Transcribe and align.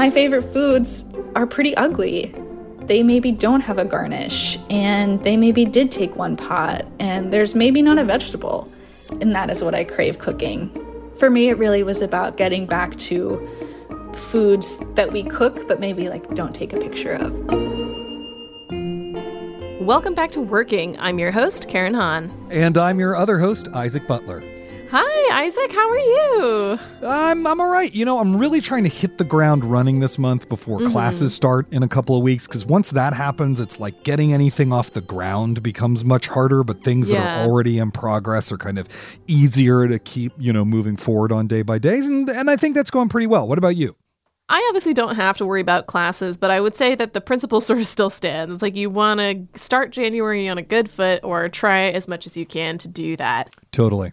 My 0.00 0.08
favorite 0.08 0.44
foods 0.54 1.04
are 1.34 1.46
pretty 1.46 1.76
ugly. 1.76 2.34
They 2.78 3.02
maybe 3.02 3.32
don't 3.32 3.60
have 3.60 3.76
a 3.76 3.84
garnish, 3.84 4.58
and 4.70 5.22
they 5.24 5.36
maybe 5.36 5.66
did 5.66 5.92
take 5.92 6.16
one 6.16 6.38
pot, 6.38 6.86
and 6.98 7.30
there's 7.30 7.54
maybe 7.54 7.82
not 7.82 7.98
a 7.98 8.04
vegetable. 8.04 8.72
And 9.20 9.34
that 9.34 9.50
is 9.50 9.62
what 9.62 9.74
I 9.74 9.84
crave 9.84 10.18
cooking. 10.18 10.70
For 11.18 11.28
me, 11.28 11.50
it 11.50 11.58
really 11.58 11.82
was 11.82 12.00
about 12.00 12.38
getting 12.38 12.64
back 12.64 12.98
to 13.10 13.46
foods 14.14 14.78
that 14.94 15.12
we 15.12 15.22
cook, 15.22 15.68
but 15.68 15.80
maybe 15.80 16.08
like 16.08 16.34
don't 16.34 16.54
take 16.54 16.72
a 16.72 16.78
picture 16.78 17.12
of. 17.12 17.30
Welcome 19.82 20.14
back 20.14 20.30
to 20.30 20.40
Working. 20.40 20.98
I'm 20.98 21.18
your 21.18 21.30
host, 21.30 21.68
Karen 21.68 21.92
Han. 21.92 22.32
And 22.50 22.78
I'm 22.78 22.98
your 23.00 23.16
other 23.16 23.38
host, 23.38 23.68
Isaac 23.74 24.06
Butler. 24.06 24.42
Hi, 24.92 25.44
Isaac. 25.44 25.70
How 25.72 25.88
are 25.88 25.98
you? 25.98 26.78
I'm 27.06 27.46
I'm 27.46 27.60
all 27.60 27.70
right. 27.70 27.94
You 27.94 28.04
know, 28.04 28.18
I'm 28.18 28.36
really 28.36 28.60
trying 28.60 28.82
to 28.82 28.88
hit 28.88 29.18
the 29.18 29.24
ground 29.24 29.64
running 29.64 30.00
this 30.00 30.18
month 30.18 30.48
before 30.48 30.78
Mm-hmm. 30.80 30.90
classes 30.92 31.32
start 31.34 31.72
in 31.72 31.82
a 31.84 31.88
couple 31.88 32.16
of 32.16 32.22
weeks 32.22 32.46
because 32.48 32.66
once 32.66 32.90
that 32.90 33.12
happens, 33.12 33.60
it's 33.60 33.78
like 33.78 34.02
getting 34.02 34.32
anything 34.32 34.72
off 34.72 34.90
the 34.92 35.00
ground 35.00 35.62
becomes 35.62 36.04
much 36.04 36.26
harder, 36.26 36.64
but 36.64 36.82
things 36.82 37.08
that 37.08 37.18
are 37.18 37.46
already 37.48 37.78
in 37.78 37.90
progress 37.92 38.50
are 38.50 38.58
kind 38.58 38.78
of 38.78 38.88
easier 39.28 39.86
to 39.86 39.98
keep, 40.00 40.32
you 40.38 40.52
know, 40.52 40.64
moving 40.64 40.96
forward 40.96 41.30
on 41.30 41.46
day 41.46 41.62
by 41.62 41.78
days 41.78 42.08
and 42.08 42.28
and 42.28 42.50
I 42.50 42.56
think 42.56 42.74
that's 42.74 42.90
going 42.90 43.08
pretty 43.08 43.26
well. 43.28 43.46
What 43.46 43.58
about 43.58 43.76
you? 43.76 43.94
I 44.48 44.64
obviously 44.68 44.94
don't 44.94 45.14
have 45.14 45.36
to 45.36 45.46
worry 45.46 45.60
about 45.60 45.86
classes, 45.86 46.36
but 46.36 46.50
I 46.50 46.60
would 46.60 46.74
say 46.74 46.96
that 46.96 47.12
the 47.12 47.20
principle 47.20 47.60
sort 47.60 47.78
of 47.78 47.86
still 47.86 48.10
stands. 48.10 48.52
It's 48.52 48.62
like 48.62 48.74
you 48.74 48.90
want 48.90 49.20
to 49.20 49.46
start 49.60 49.92
January 49.92 50.48
on 50.48 50.58
a 50.58 50.62
good 50.62 50.90
foot 50.90 51.20
or 51.22 51.48
try 51.48 51.90
as 51.90 52.08
much 52.08 52.26
as 52.26 52.36
you 52.36 52.44
can 52.44 52.76
to 52.78 52.88
do 52.88 53.16
that. 53.18 53.50
Totally. 53.70 54.12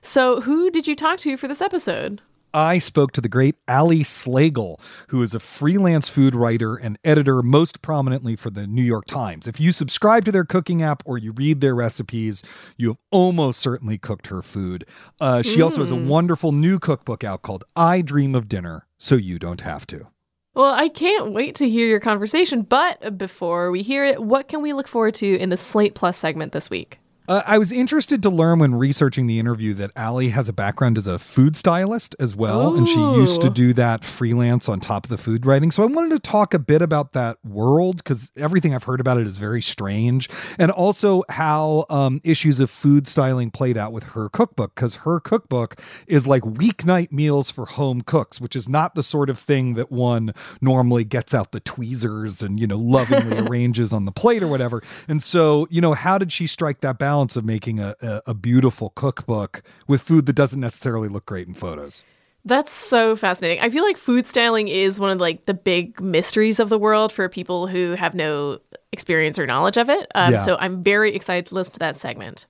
So, 0.00 0.40
who 0.42 0.70
did 0.70 0.86
you 0.86 0.94
talk 0.94 1.18
to 1.20 1.36
for 1.36 1.48
this 1.48 1.60
episode? 1.60 2.22
I 2.54 2.78
spoke 2.78 3.12
to 3.12 3.20
the 3.20 3.28
great 3.28 3.56
Ali 3.68 4.00
Slagle, 4.00 4.80
who 5.08 5.22
is 5.22 5.34
a 5.34 5.40
freelance 5.40 6.08
food 6.08 6.34
writer 6.34 6.76
and 6.76 6.98
editor, 7.04 7.42
most 7.42 7.82
prominently 7.82 8.36
for 8.36 8.48
the 8.48 8.66
New 8.66 8.82
York 8.82 9.04
Times. 9.04 9.46
If 9.46 9.60
you 9.60 9.70
subscribe 9.70 10.24
to 10.24 10.32
their 10.32 10.44
cooking 10.44 10.82
app 10.82 11.02
or 11.04 11.18
you 11.18 11.32
read 11.32 11.60
their 11.60 11.74
recipes, 11.74 12.42
you 12.78 12.88
have 12.88 12.98
almost 13.10 13.60
certainly 13.60 13.98
cooked 13.98 14.28
her 14.28 14.40
food. 14.40 14.86
Uh, 15.20 15.42
she 15.42 15.60
also 15.60 15.80
has 15.80 15.90
a 15.90 15.96
wonderful 15.96 16.52
new 16.52 16.78
cookbook 16.78 17.22
out 17.22 17.42
called 17.42 17.64
I 17.76 18.00
Dream 18.00 18.34
of 18.34 18.48
Dinner, 18.48 18.86
so 18.96 19.14
you 19.14 19.38
don't 19.38 19.60
have 19.60 19.86
to. 19.88 20.08
Well, 20.54 20.72
I 20.72 20.88
can't 20.88 21.32
wait 21.32 21.54
to 21.56 21.68
hear 21.68 21.86
your 21.86 22.00
conversation, 22.00 22.62
but 22.62 23.18
before 23.18 23.70
we 23.70 23.82
hear 23.82 24.04
it, 24.04 24.22
what 24.22 24.48
can 24.48 24.62
we 24.62 24.72
look 24.72 24.88
forward 24.88 25.14
to 25.14 25.36
in 25.36 25.50
the 25.50 25.56
Slate 25.56 25.94
Plus 25.94 26.16
segment 26.16 26.52
this 26.52 26.70
week? 26.70 26.98
Uh, 27.28 27.42
I 27.44 27.58
was 27.58 27.70
interested 27.70 28.22
to 28.22 28.30
learn 28.30 28.60
when 28.60 28.74
researching 28.74 29.26
the 29.26 29.38
interview 29.38 29.74
that 29.74 29.90
Ali 29.94 30.30
has 30.30 30.48
a 30.48 30.52
background 30.52 30.96
as 30.96 31.06
a 31.06 31.18
food 31.18 31.58
stylist 31.58 32.16
as 32.18 32.34
well, 32.34 32.74
and 32.74 32.88
she 32.88 32.98
used 32.98 33.42
to 33.42 33.50
do 33.50 33.74
that 33.74 34.02
freelance 34.02 34.66
on 34.66 34.80
top 34.80 35.04
of 35.04 35.10
the 35.10 35.18
food 35.18 35.44
writing. 35.44 35.70
So 35.70 35.82
I 35.82 35.86
wanted 35.86 36.12
to 36.12 36.20
talk 36.20 36.54
a 36.54 36.58
bit 36.58 36.80
about 36.80 37.12
that 37.12 37.36
world 37.44 37.98
because 37.98 38.32
everything 38.34 38.74
I've 38.74 38.84
heard 38.84 38.98
about 38.98 39.18
it 39.18 39.26
is 39.26 39.36
very 39.36 39.60
strange, 39.60 40.30
and 40.58 40.70
also 40.70 41.22
how 41.28 41.84
um, 41.90 42.22
issues 42.24 42.60
of 42.60 42.70
food 42.70 43.06
styling 43.06 43.50
played 43.50 43.76
out 43.76 43.92
with 43.92 44.04
her 44.04 44.30
cookbook 44.30 44.74
because 44.74 44.96
her 44.96 45.20
cookbook 45.20 45.78
is 46.06 46.26
like 46.26 46.44
weeknight 46.44 47.12
meals 47.12 47.50
for 47.50 47.66
home 47.66 48.00
cooks, 48.00 48.40
which 48.40 48.56
is 48.56 48.70
not 48.70 48.94
the 48.94 49.02
sort 49.02 49.28
of 49.28 49.38
thing 49.38 49.74
that 49.74 49.92
one 49.92 50.32
normally 50.62 51.04
gets 51.04 51.34
out 51.34 51.52
the 51.52 51.60
tweezers 51.60 52.40
and 52.40 52.58
you 52.58 52.66
know 52.66 52.78
lovingly 52.78 53.38
arranges 53.46 53.92
on 53.92 54.06
the 54.06 54.12
plate 54.12 54.42
or 54.42 54.48
whatever. 54.48 54.82
And 55.06 55.22
so 55.22 55.66
you 55.68 55.82
know, 55.82 55.92
how 55.92 56.16
did 56.16 56.32
she 56.32 56.46
strike 56.46 56.80
that 56.80 56.98
balance 56.98 57.17
of 57.18 57.44
making 57.44 57.80
a, 57.80 57.94
a, 58.00 58.22
a 58.28 58.34
beautiful 58.34 58.90
cookbook 58.90 59.62
with 59.86 60.00
food 60.02 60.26
that 60.26 60.34
doesn't 60.34 60.60
necessarily 60.60 61.08
look 61.08 61.26
great 61.26 61.48
in 61.48 61.54
photos? 61.54 62.04
That's 62.44 62.72
so 62.72 63.16
fascinating. 63.16 63.62
I 63.62 63.68
feel 63.68 63.84
like 63.84 63.98
food 63.98 64.26
styling 64.26 64.68
is 64.68 64.98
one 64.98 65.10
of 65.10 65.18
like 65.18 65.46
the 65.46 65.54
big 65.54 66.00
mysteries 66.00 66.60
of 66.60 66.68
the 66.68 66.78
world 66.78 67.12
for 67.12 67.28
people 67.28 67.66
who 67.66 67.92
have 67.92 68.14
no 68.14 68.60
experience 68.92 69.38
or 69.38 69.46
knowledge 69.46 69.76
of 69.76 69.90
it. 69.90 70.10
Um, 70.14 70.32
Yeah. 70.32 70.38
So 70.44 70.56
I'm 70.58 70.82
very 70.82 71.14
excited 71.14 71.46
to 71.46 71.54
listen 71.54 71.74
to 71.74 71.78
that 71.80 71.96
segment. 71.96 72.46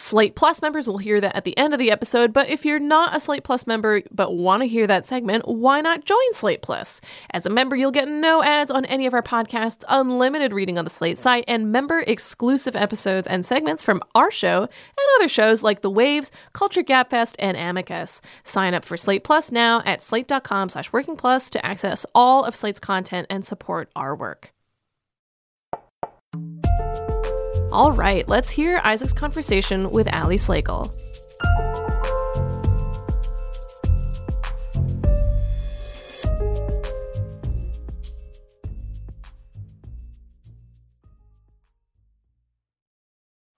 Slate 0.00 0.34
Plus 0.34 0.62
members 0.62 0.88
will 0.88 0.96
hear 0.96 1.20
that 1.20 1.36
at 1.36 1.44
the 1.44 1.56
end 1.58 1.74
of 1.74 1.78
the 1.78 1.90
episode, 1.90 2.32
but 2.32 2.48
if 2.48 2.64
you're 2.64 2.80
not 2.80 3.14
a 3.14 3.20
Slate 3.20 3.44
Plus 3.44 3.66
member 3.66 4.00
but 4.10 4.34
want 4.34 4.62
to 4.62 4.66
hear 4.66 4.86
that 4.86 5.04
segment, 5.04 5.46
why 5.46 5.82
not 5.82 6.06
join 6.06 6.32
Slate 6.32 6.62
Plus? 6.62 7.02
As 7.32 7.44
a 7.44 7.50
member, 7.50 7.76
you'll 7.76 7.90
get 7.90 8.08
no 8.08 8.42
ads 8.42 8.70
on 8.70 8.86
any 8.86 9.04
of 9.04 9.12
our 9.12 9.22
podcasts, 9.22 9.84
unlimited 9.90 10.54
reading 10.54 10.78
on 10.78 10.84
the 10.84 10.90
Slate 10.90 11.18
site, 11.18 11.44
and 11.46 11.70
member 11.70 12.00
exclusive 12.00 12.74
episodes 12.74 13.26
and 13.26 13.44
segments 13.44 13.82
from 13.82 14.02
our 14.14 14.30
show 14.30 14.62
and 14.62 15.06
other 15.18 15.28
shows 15.28 15.62
like 15.62 15.82
The 15.82 15.90
Waves, 15.90 16.32
Culture 16.54 16.82
Gabfest, 16.82 17.36
and 17.38 17.58
Amicus. 17.58 18.22
Sign 18.42 18.72
up 18.72 18.86
for 18.86 18.96
Slate 18.96 19.22
Plus 19.22 19.52
now 19.52 19.82
at 19.84 20.02
slate.com 20.02 20.70
slash 20.70 20.90
working 20.94 21.14
plus 21.14 21.50
to 21.50 21.64
access 21.64 22.06
all 22.14 22.42
of 22.44 22.56
Slate's 22.56 22.80
content 22.80 23.26
and 23.28 23.44
support 23.44 23.90
our 23.94 24.16
work. 24.16 24.54
All 27.72 27.92
right, 27.92 28.28
let's 28.28 28.50
hear 28.50 28.80
Isaac's 28.82 29.12
conversation 29.12 29.90
with 29.92 30.12
Ali 30.12 30.36
Slagle. 30.36 30.92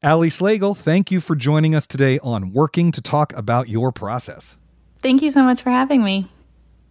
Ali 0.05 0.29
Slagle, 0.29 0.77
thank 0.77 1.11
you 1.11 1.21
for 1.21 1.35
joining 1.35 1.75
us 1.75 1.87
today 1.87 2.19
on 2.19 2.53
Working 2.53 2.91
to 2.93 3.01
talk 3.01 3.33
about 3.35 3.69
your 3.69 3.93
process. 3.93 4.59
Thank 4.99 5.23
you 5.23 5.31
so 5.31 5.43
much 5.43 5.63
for 5.63 5.71
having 5.71 6.05
me. 6.05 6.29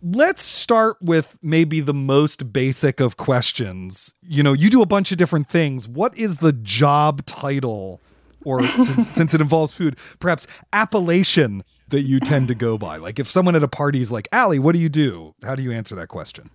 Let's 0.04 0.42
start 0.42 0.98
with 1.00 1.38
maybe 1.44 1.80
the 1.80 1.94
most 1.94 2.52
basic 2.52 3.00
of 3.00 3.18
questions. 3.18 4.16
You 4.24 4.42
know, 4.42 4.54
you 4.54 4.72
do 4.72 4.82
a 4.82 4.88
bunch 4.88 5.12
of 5.12 5.20
different 5.20 5.48
things. 5.48 5.88
What 5.88 6.18
is 6.18 6.38
the 6.38 6.54
job 6.54 7.24
title, 7.28 8.02
or 8.44 8.64
since, 8.84 9.08
since 9.08 9.34
it 9.36 9.42
involves 9.42 9.76
food, 9.76 9.98
perhaps 10.20 10.48
appellation 10.74 11.64
that 11.90 12.02
you 12.02 12.20
tend 12.20 12.48
to 12.48 12.56
go 12.56 12.80
by? 12.80 12.98
Like 12.98 13.20
if 13.20 13.30
someone 13.30 13.56
at 13.56 13.62
a 13.62 13.68
party 13.68 14.02
is 14.02 14.12
like, 14.12 14.28
Ali, 14.34 14.58
what 14.58 14.72
do 14.72 14.80
you 14.80 14.90
do? 14.90 15.36
How 15.44 15.54
do 15.54 15.62
you 15.62 15.72
answer 15.72 15.94
that 15.94 16.08
question? 16.08 16.50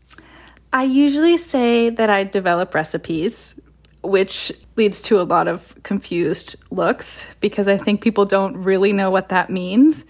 I 0.72 0.82
usually 0.82 1.36
say 1.36 1.90
that 1.90 2.10
I 2.10 2.24
develop 2.24 2.74
recipes, 2.74 3.60
which 4.02 4.50
leads 4.74 5.00
to 5.02 5.20
a 5.20 5.22
lot 5.22 5.46
of 5.46 5.80
confused 5.84 6.56
looks 6.72 7.28
because 7.40 7.68
I 7.68 7.78
think 7.78 8.00
people 8.00 8.24
don't 8.24 8.56
really 8.56 8.92
know 8.92 9.08
what 9.08 9.28
that 9.28 9.50
means. 9.50 10.04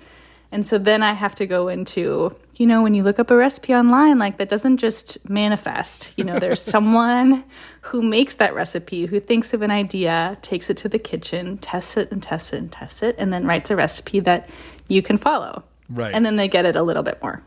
And 0.53 0.67
so 0.67 0.79
then 0.79 1.03
I 1.03 1.13
have 1.13 1.35
to 1.37 1.47
go 1.47 1.69
into, 1.69 2.35
you 2.55 2.67
know, 2.67 2.83
when 2.83 2.95
you 2.95 3.03
look 3.03 3.19
up 3.19 3.31
a 3.31 3.37
recipe 3.37 3.75
online, 3.75 4.19
like 4.19 4.39
that 4.39 4.49
doesn't 4.49 4.79
just 4.79 5.29
manifest. 5.29 6.13
You 6.17 6.25
know, 6.25 6.39
there's 6.39 6.63
someone 6.77 7.45
who 7.81 8.03
makes 8.03 8.37
that 8.37 8.55
recipe, 8.55 9.07
who 9.07 9.21
thinks 9.21 9.53
of 9.53 9.63
an 9.63 9.71
idea, 9.71 10.39
takes 10.43 10.71
it 10.71 10.77
to 10.79 10.89
the 10.89 10.99
kitchen, 10.99 11.59
tests 11.59 11.97
it 11.97 12.11
and 12.13 12.23
tests 12.23 12.53
it 12.53 12.59
and 12.59 12.73
tests 12.73 13.03
it, 13.03 13.17
and 13.19 13.33
then 13.33 13.47
writes 13.47 13.71
a 13.71 13.77
recipe 13.77 14.21
that 14.21 14.49
you 14.89 15.03
can 15.03 15.19
follow. 15.19 15.65
Right. 15.89 16.15
And 16.15 16.25
then 16.25 16.37
they 16.37 16.49
get 16.49 16.65
it 16.65 16.77
a 16.77 16.83
little 16.83 17.03
bit 17.03 17.23
more. 17.23 17.43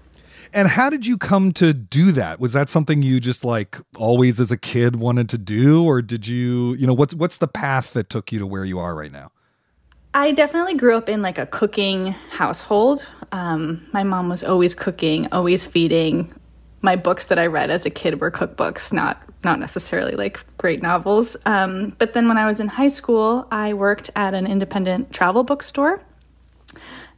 And 0.54 0.68
how 0.68 0.90
did 0.90 1.06
you 1.06 1.18
come 1.18 1.52
to 1.54 1.74
do 1.74 2.12
that? 2.14 2.40
Was 2.40 2.54
that 2.54 2.70
something 2.70 3.04
you 3.04 3.20
just 3.20 3.46
like 3.46 3.78
always 3.98 4.40
as 4.40 4.52
a 4.52 4.58
kid 4.58 4.96
wanted 4.96 5.30
to 5.30 5.38
do, 5.38 5.84
or 5.84 6.02
did 6.02 6.28
you, 6.28 6.74
you 6.74 6.88
know, 6.88 6.94
what's 6.94 7.14
what's 7.14 7.38
the 7.38 7.48
path 7.48 7.94
that 7.94 8.10
took 8.10 8.32
you 8.32 8.40
to 8.40 8.48
where 8.48 8.66
you 8.66 8.80
are 8.80 8.96
right 8.96 9.12
now? 9.12 9.32
I 10.14 10.32
definitely 10.32 10.74
grew 10.74 10.98
up 10.98 11.08
in 11.08 11.22
like 11.22 11.38
a 11.38 11.46
cooking 11.46 12.08
household. 12.32 13.06
Um, 13.32 13.88
my 13.94 14.04
mom 14.04 14.28
was 14.28 14.44
always 14.44 14.74
cooking, 14.74 15.28
always 15.32 15.68
feeding. 15.68 16.34
My 16.82 16.96
books 16.96 17.26
that 17.26 17.38
I 17.38 17.46
read 17.46 17.70
as 17.70 17.86
a 17.86 17.90
kid 17.90 18.20
were 18.20 18.32
cookbooks, 18.32 18.92
not 18.92 19.22
not 19.44 19.60
necessarily 19.60 20.16
like 20.16 20.44
great 20.58 20.82
novels. 20.82 21.38
Um, 21.46 21.96
but 21.98 22.14
then 22.14 22.28
when 22.28 22.38
I 22.38 22.46
was 22.46 22.60
in 22.60 22.68
high 22.68 22.90
school, 22.90 23.48
I 23.52 23.74
worked 23.74 24.10
at 24.16 24.34
an 24.34 24.46
independent 24.46 25.14
travel 25.14 25.44
bookstore, 25.44 26.02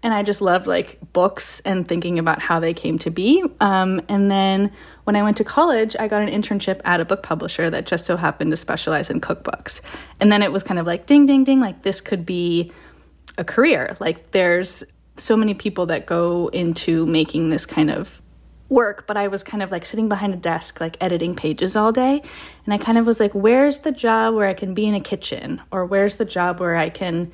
and 0.03 0.13
I 0.13 0.23
just 0.23 0.41
loved 0.41 0.67
like 0.67 0.99
books 1.13 1.59
and 1.61 1.87
thinking 1.87 2.17
about 2.17 2.39
how 2.39 2.59
they 2.59 2.73
came 2.73 2.97
to 2.99 3.11
be. 3.11 3.43
Um, 3.59 4.01
and 4.09 4.31
then 4.31 4.71
when 5.03 5.15
I 5.15 5.23
went 5.23 5.37
to 5.37 5.43
college, 5.43 5.95
I 5.99 6.07
got 6.07 6.27
an 6.27 6.29
internship 6.29 6.81
at 6.83 6.99
a 6.99 7.05
book 7.05 7.21
publisher 7.21 7.69
that 7.69 7.85
just 7.85 8.05
so 8.05 8.17
happened 8.17 8.51
to 8.51 8.57
specialize 8.57 9.09
in 9.09 9.21
cookbooks. 9.21 9.81
And 10.19 10.31
then 10.31 10.41
it 10.41 10.51
was 10.51 10.63
kind 10.63 10.79
of 10.79 10.87
like 10.87 11.05
ding, 11.05 11.25
ding, 11.25 11.43
ding, 11.43 11.59
like 11.59 11.83
this 11.83 12.01
could 12.01 12.25
be 12.25 12.71
a 13.37 13.43
career. 13.43 13.95
Like 13.99 14.31
there's 14.31 14.83
so 15.17 15.37
many 15.37 15.53
people 15.53 15.85
that 15.87 16.07
go 16.07 16.47
into 16.47 17.05
making 17.05 17.51
this 17.51 17.65
kind 17.65 17.91
of 17.91 18.21
work, 18.69 19.05
but 19.05 19.17
I 19.17 19.27
was 19.27 19.43
kind 19.43 19.61
of 19.61 19.69
like 19.69 19.85
sitting 19.85 20.09
behind 20.09 20.33
a 20.33 20.37
desk, 20.37 20.79
like 20.79 20.97
editing 21.01 21.35
pages 21.35 21.75
all 21.75 21.91
day. 21.91 22.23
And 22.65 22.73
I 22.73 22.77
kind 22.77 22.97
of 22.97 23.05
was 23.05 23.19
like, 23.19 23.33
where's 23.33 23.79
the 23.79 23.91
job 23.91 24.33
where 24.33 24.47
I 24.47 24.53
can 24.53 24.73
be 24.73 24.85
in 24.85 24.95
a 24.95 25.01
kitchen? 25.01 25.61
Or 25.71 25.85
where's 25.85 26.15
the 26.15 26.25
job 26.25 26.59
where 26.59 26.75
I 26.75 26.89
can 26.89 27.31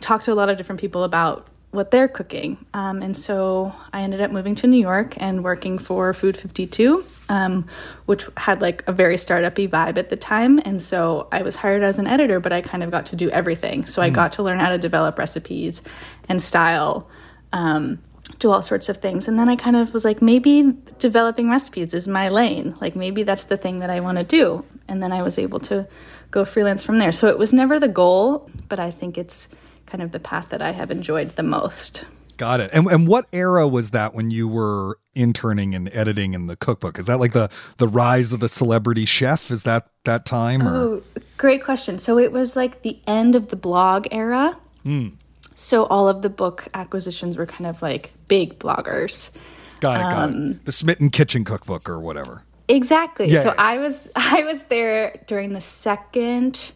talk 0.00 0.22
to 0.22 0.32
a 0.32 0.36
lot 0.36 0.48
of 0.48 0.56
different 0.56 0.80
people 0.80 1.02
about 1.02 1.48
what 1.70 1.90
they're 1.90 2.08
cooking. 2.08 2.64
Um, 2.72 3.02
and 3.02 3.16
so 3.16 3.74
I 3.92 4.00
ended 4.00 4.20
up 4.20 4.30
moving 4.30 4.54
to 4.56 4.66
New 4.66 4.80
York 4.80 5.14
and 5.18 5.44
working 5.44 5.78
for 5.78 6.14
Food 6.14 6.36
52, 6.36 7.04
um, 7.28 7.66
which 8.06 8.24
had 8.38 8.62
like 8.62 8.82
a 8.86 8.92
very 8.92 9.18
startup-y 9.18 9.66
vibe 9.66 9.98
at 9.98 10.08
the 10.08 10.16
time. 10.16 10.60
And 10.64 10.80
so 10.80 11.28
I 11.30 11.42
was 11.42 11.56
hired 11.56 11.82
as 11.82 11.98
an 11.98 12.06
editor, 12.06 12.40
but 12.40 12.52
I 12.52 12.62
kind 12.62 12.82
of 12.82 12.90
got 12.90 13.06
to 13.06 13.16
do 13.16 13.28
everything. 13.30 13.84
So 13.84 14.00
I 14.00 14.08
got 14.08 14.32
to 14.32 14.42
learn 14.42 14.60
how 14.60 14.70
to 14.70 14.78
develop 14.78 15.18
recipes 15.18 15.82
and 16.28 16.40
style. 16.40 17.08
Um, 17.52 17.98
do 18.38 18.50
all 18.50 18.62
sorts 18.62 18.88
of 18.88 18.98
things. 18.98 19.26
And 19.26 19.38
then 19.38 19.48
I 19.48 19.56
kind 19.56 19.76
of 19.76 19.92
was 19.92 20.04
like, 20.04 20.22
maybe 20.22 20.74
developing 20.98 21.50
recipes 21.50 21.94
is 21.94 22.06
my 22.06 22.28
lane. 22.28 22.76
Like, 22.80 22.94
maybe 22.94 23.22
that's 23.22 23.44
the 23.44 23.56
thing 23.56 23.78
that 23.80 23.90
I 23.90 24.00
want 24.00 24.18
to 24.18 24.24
do. 24.24 24.64
And 24.86 25.02
then 25.02 25.12
I 25.12 25.22
was 25.22 25.38
able 25.38 25.60
to 25.60 25.88
go 26.30 26.44
freelance 26.44 26.84
from 26.84 26.98
there. 26.98 27.10
So 27.10 27.28
it 27.28 27.38
was 27.38 27.52
never 27.52 27.80
the 27.80 27.88
goal, 27.88 28.50
but 28.68 28.78
I 28.78 28.90
think 28.90 29.16
it's 29.16 29.48
kind 29.88 30.02
of 30.02 30.12
the 30.12 30.20
path 30.20 30.50
that 30.50 30.62
I 30.62 30.72
have 30.72 30.90
enjoyed 30.90 31.36
the 31.36 31.42
most. 31.42 32.04
Got 32.36 32.60
it. 32.60 32.70
And 32.72 32.86
and 32.86 33.08
what 33.08 33.26
era 33.32 33.66
was 33.66 33.90
that 33.90 34.14
when 34.14 34.30
you 34.30 34.46
were 34.46 34.98
interning 35.14 35.74
and 35.74 35.92
editing 35.92 36.34
in 36.34 36.46
the 36.46 36.56
cookbook? 36.56 36.98
Is 36.98 37.06
that 37.06 37.18
like 37.18 37.32
the 37.32 37.50
the 37.78 37.88
rise 37.88 38.32
of 38.32 38.38
the 38.38 38.48
celebrity 38.48 39.04
chef? 39.04 39.50
Is 39.50 39.64
that 39.64 39.88
that 40.04 40.24
time? 40.24 40.66
Or? 40.66 40.76
Oh, 40.76 41.02
great 41.36 41.64
question. 41.64 41.98
So 41.98 42.16
it 42.16 42.30
was 42.30 42.54
like 42.54 42.82
the 42.82 43.00
end 43.08 43.34
of 43.34 43.48
the 43.48 43.56
blog 43.56 44.06
era. 44.12 44.56
Mm. 44.86 45.14
So 45.56 45.86
all 45.86 46.08
of 46.08 46.22
the 46.22 46.30
book 46.30 46.68
acquisitions 46.74 47.36
were 47.36 47.46
kind 47.46 47.66
of 47.66 47.82
like 47.82 48.12
big 48.28 48.60
bloggers. 48.60 49.32
Got 49.80 50.00
it. 50.00 50.04
Got 50.04 50.28
um, 50.28 50.50
it. 50.52 50.64
The 50.64 50.72
Smitten 50.72 51.10
Kitchen 51.10 51.44
Cookbook 51.44 51.88
or 51.88 51.98
whatever. 51.98 52.44
Exactly. 52.68 53.28
Yeah, 53.28 53.42
so 53.42 53.48
yeah. 53.48 53.54
I 53.58 53.78
was 53.78 54.08
I 54.16 54.44
was 54.44 54.62
there 54.64 55.20
during 55.26 55.54
the 55.54 55.60
second, 55.60 56.70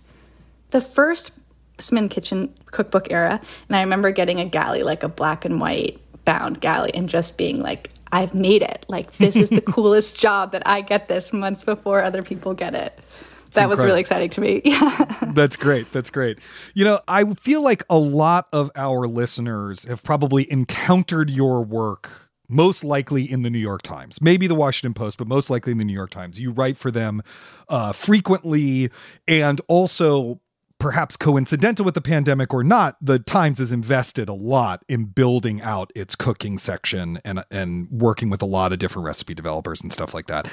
the 0.70 0.80
first 0.80 1.41
Smitten 1.78 2.08
Kitchen 2.08 2.54
cookbook 2.66 3.10
era. 3.10 3.40
And 3.68 3.76
I 3.76 3.80
remember 3.80 4.10
getting 4.10 4.40
a 4.40 4.44
galley, 4.44 4.82
like 4.82 5.02
a 5.02 5.08
black 5.08 5.44
and 5.44 5.60
white 5.60 6.00
bound 6.24 6.60
galley, 6.60 6.92
and 6.94 7.08
just 7.08 7.36
being 7.36 7.60
like, 7.60 7.90
I've 8.12 8.34
made 8.34 8.62
it. 8.62 8.84
Like, 8.88 9.12
this 9.12 9.36
is 9.36 9.50
the 9.50 9.60
coolest 9.66 10.18
job 10.18 10.52
that 10.52 10.66
I 10.66 10.82
get 10.82 11.08
this 11.08 11.32
months 11.32 11.64
before 11.64 12.02
other 12.02 12.22
people 12.22 12.54
get 12.54 12.74
it. 12.74 12.98
It's 13.46 13.56
that 13.56 13.64
incredible. 13.64 13.84
was 13.84 13.88
really 13.90 14.00
exciting 14.00 14.30
to 14.30 14.40
me. 14.40 14.62
Yeah. 14.72 15.30
That's 15.34 15.56
great. 15.56 15.92
That's 15.92 16.10
great. 16.10 16.38
You 16.74 16.84
know, 16.84 17.00
I 17.08 17.24
feel 17.34 17.62
like 17.62 17.82
a 17.90 17.98
lot 17.98 18.48
of 18.52 18.70
our 18.76 19.06
listeners 19.06 19.84
have 19.84 20.02
probably 20.02 20.50
encountered 20.50 21.30
your 21.30 21.62
work 21.62 22.30
most 22.52 22.84
likely 22.84 23.30
in 23.30 23.42
the 23.42 23.48
New 23.50 23.58
York 23.58 23.80
Times, 23.80 24.20
maybe 24.20 24.46
the 24.46 24.54
Washington 24.54 24.92
Post, 24.92 25.16
but 25.16 25.26
most 25.26 25.48
likely 25.48 25.72
in 25.72 25.78
the 25.78 25.84
New 25.84 25.94
York 25.94 26.10
Times. 26.10 26.38
You 26.38 26.50
write 26.50 26.76
for 26.76 26.90
them 26.90 27.22
uh, 27.68 27.92
frequently 27.92 28.90
and 29.26 29.60
also 29.68 30.40
perhaps 30.82 31.16
coincidental 31.16 31.84
with 31.84 31.94
the 31.94 32.00
pandemic 32.00 32.52
or 32.52 32.64
not, 32.64 32.96
the 33.00 33.20
Times 33.20 33.58
has 33.58 33.70
invested 33.70 34.28
a 34.28 34.34
lot 34.34 34.84
in 34.88 35.04
building 35.04 35.62
out 35.62 35.92
its 35.94 36.16
cooking 36.16 36.58
section 36.58 37.20
and 37.24 37.44
and 37.52 37.88
working 37.88 38.28
with 38.28 38.42
a 38.42 38.46
lot 38.46 38.72
of 38.72 38.80
different 38.80 39.06
recipe 39.06 39.32
developers 39.32 39.80
and 39.80 39.92
stuff 39.92 40.12
like 40.12 40.26
that. 40.26 40.52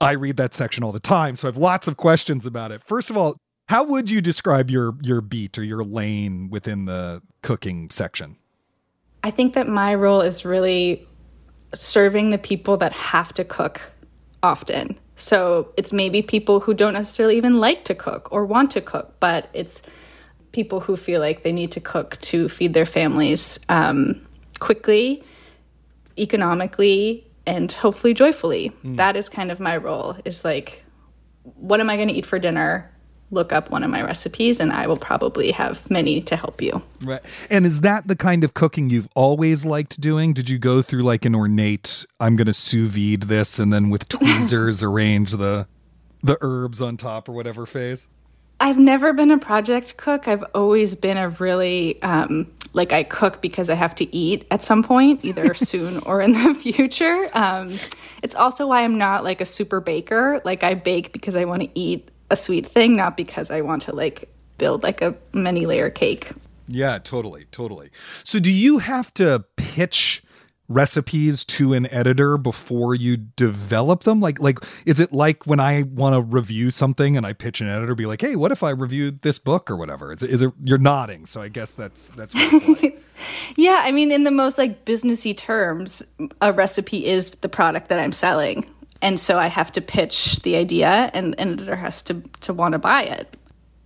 I 0.00 0.12
read 0.12 0.36
that 0.36 0.52
section 0.52 0.82
all 0.82 0.90
the 0.90 0.98
time, 0.98 1.36
so 1.36 1.46
I 1.46 1.52
have 1.52 1.56
lots 1.56 1.86
of 1.86 1.96
questions 1.96 2.44
about 2.44 2.72
it. 2.72 2.82
First 2.82 3.08
of 3.08 3.16
all, 3.16 3.36
how 3.68 3.84
would 3.84 4.10
you 4.10 4.20
describe 4.20 4.68
your 4.68 4.96
your 5.00 5.20
beat 5.20 5.56
or 5.56 5.62
your 5.62 5.84
lane 5.84 6.50
within 6.50 6.86
the 6.86 7.22
cooking 7.42 7.88
section? 7.90 8.36
I 9.22 9.30
think 9.30 9.54
that 9.54 9.68
my 9.68 9.94
role 9.94 10.22
is 10.22 10.44
really 10.44 11.06
serving 11.72 12.30
the 12.30 12.38
people 12.38 12.76
that 12.78 12.92
have 12.92 13.32
to 13.34 13.44
cook 13.44 13.80
often. 14.42 14.98
So 15.18 15.72
it's 15.76 15.92
maybe 15.92 16.22
people 16.22 16.60
who 16.60 16.72
don't 16.72 16.94
necessarily 16.94 17.36
even 17.36 17.58
like 17.60 17.84
to 17.86 17.94
cook 17.94 18.28
or 18.30 18.46
want 18.46 18.70
to 18.72 18.80
cook, 18.80 19.16
but 19.18 19.50
it's 19.52 19.82
people 20.52 20.80
who 20.80 20.96
feel 20.96 21.20
like 21.20 21.42
they 21.42 21.52
need 21.52 21.72
to 21.72 21.80
cook 21.80 22.18
to 22.20 22.48
feed 22.48 22.72
their 22.72 22.86
families 22.86 23.58
um, 23.68 24.24
quickly, 24.60 25.22
economically, 26.16 27.26
and 27.46 27.72
hopefully 27.72 28.14
joyfully. 28.14 28.72
Mm. 28.84 28.96
That 28.96 29.16
is 29.16 29.28
kind 29.28 29.50
of 29.50 29.58
my 29.58 29.76
role. 29.76 30.16
Is 30.24 30.44
like, 30.44 30.84
what 31.42 31.80
am 31.80 31.90
I 31.90 31.96
going 31.96 32.08
to 32.08 32.14
eat 32.14 32.26
for 32.26 32.38
dinner? 32.38 32.90
Look 33.30 33.52
up 33.52 33.70
one 33.70 33.82
of 33.82 33.90
my 33.90 34.02
recipes 34.02 34.60
and 34.60 34.72
I 34.72 34.86
will 34.86 34.96
probably 34.96 35.50
have 35.52 35.88
many 35.90 36.20
to 36.22 36.36
help 36.36 36.62
you. 36.62 36.82
Right. 37.02 37.20
And 37.50 37.66
is 37.66 37.82
that 37.82 38.08
the 38.08 38.16
kind 38.16 38.44
of 38.44 38.54
cooking 38.54 38.90
you've 38.90 39.08
always 39.14 39.64
liked 39.64 40.00
doing? 40.00 40.32
Did 40.32 40.48
you 40.48 40.58
go 40.58 40.82
through 40.82 41.02
like 41.02 41.24
an 41.24 41.34
ornate 41.34 42.06
I'm 42.20 42.36
going 42.36 42.46
to 42.46 42.54
sous 42.54 42.90
vide 42.90 43.22
this 43.22 43.58
and 43.58 43.72
then 43.72 43.90
with 43.90 44.08
tweezers 44.08 44.82
arrange 44.82 45.32
the 45.32 45.66
the 46.20 46.36
herbs 46.40 46.80
on 46.80 46.96
top 46.96 47.28
or 47.28 47.32
whatever 47.32 47.64
phase? 47.66 48.08
I've 48.60 48.78
never 48.78 49.12
been 49.12 49.30
a 49.30 49.38
project 49.38 49.96
cook. 49.96 50.26
I've 50.26 50.44
always 50.54 50.96
been 50.96 51.16
a 51.16 51.28
really 51.28 52.02
um, 52.02 52.50
like 52.72 52.92
I 52.92 53.04
cook 53.04 53.40
because 53.40 53.70
I 53.70 53.74
have 53.74 53.94
to 53.96 54.14
eat 54.14 54.46
at 54.50 54.62
some 54.62 54.82
point, 54.82 55.24
either 55.24 55.54
soon 55.70 55.98
or 55.98 56.20
in 56.20 56.32
the 56.32 56.54
future. 56.54 57.28
Um, 57.34 57.78
it's 58.22 58.34
also 58.34 58.66
why 58.66 58.82
I'm 58.82 58.98
not 58.98 59.22
like 59.22 59.40
a 59.40 59.44
super 59.44 59.80
baker. 59.80 60.40
Like 60.44 60.64
I 60.64 60.74
bake 60.74 61.12
because 61.12 61.36
I 61.36 61.44
want 61.44 61.62
to 61.62 61.68
eat 61.78 62.10
a 62.30 62.36
sweet 62.36 62.66
thing, 62.66 62.96
not 62.96 63.16
because 63.16 63.50
I 63.50 63.60
want 63.60 63.82
to 63.82 63.94
like 63.94 64.32
build 64.58 64.82
like 64.82 65.00
a 65.02 65.14
many 65.32 65.66
layer 65.66 65.90
cake. 65.90 66.32
Yeah, 66.66 66.98
totally, 66.98 67.46
totally. 67.50 67.90
So 68.24 68.38
do 68.38 68.52
you 68.52 68.78
have 68.78 69.12
to 69.14 69.44
pitch 69.56 70.22
recipes 70.68 71.46
to 71.46 71.72
an 71.72 71.90
editor 71.90 72.36
before 72.36 72.94
you 72.94 73.16
develop 73.16 74.02
them? 74.02 74.20
Like 74.20 74.38
like 74.40 74.58
is 74.84 75.00
it 75.00 75.12
like 75.12 75.46
when 75.46 75.60
I 75.60 75.82
want 75.82 76.14
to 76.14 76.20
review 76.20 76.70
something 76.70 77.16
and 77.16 77.24
I 77.24 77.32
pitch 77.32 77.60
an 77.60 77.68
editor 77.68 77.94
be 77.94 78.06
like, 78.06 78.20
"Hey, 78.20 78.36
what 78.36 78.52
if 78.52 78.62
I 78.62 78.70
reviewed 78.70 79.22
this 79.22 79.38
book 79.38 79.70
or 79.70 79.76
whatever?" 79.76 80.12
Is 80.12 80.22
it, 80.22 80.30
is 80.30 80.42
it 80.42 80.52
you're 80.62 80.78
nodding, 80.78 81.24
so 81.24 81.40
I 81.40 81.48
guess 81.48 81.72
that's 81.72 82.08
that's 82.12 82.34
what 82.34 82.82
like. 82.82 83.02
yeah, 83.56 83.80
I 83.82 83.92
mean 83.92 84.12
in 84.12 84.24
the 84.24 84.30
most 84.30 84.58
like 84.58 84.84
businessy 84.84 85.34
terms, 85.34 86.02
a 86.42 86.52
recipe 86.52 87.06
is 87.06 87.30
the 87.30 87.48
product 87.48 87.88
that 87.88 87.98
I'm 87.98 88.12
selling 88.12 88.66
and 89.00 89.18
so 89.18 89.38
I 89.38 89.46
have 89.46 89.72
to 89.72 89.80
pitch 89.80 90.40
the 90.40 90.56
idea, 90.56 91.10
and, 91.14 91.34
and 91.38 91.52
editor 91.52 91.76
has 91.76 92.02
to 92.04 92.22
to 92.40 92.52
want 92.52 92.72
to 92.72 92.78
buy 92.78 93.02
it. 93.02 93.36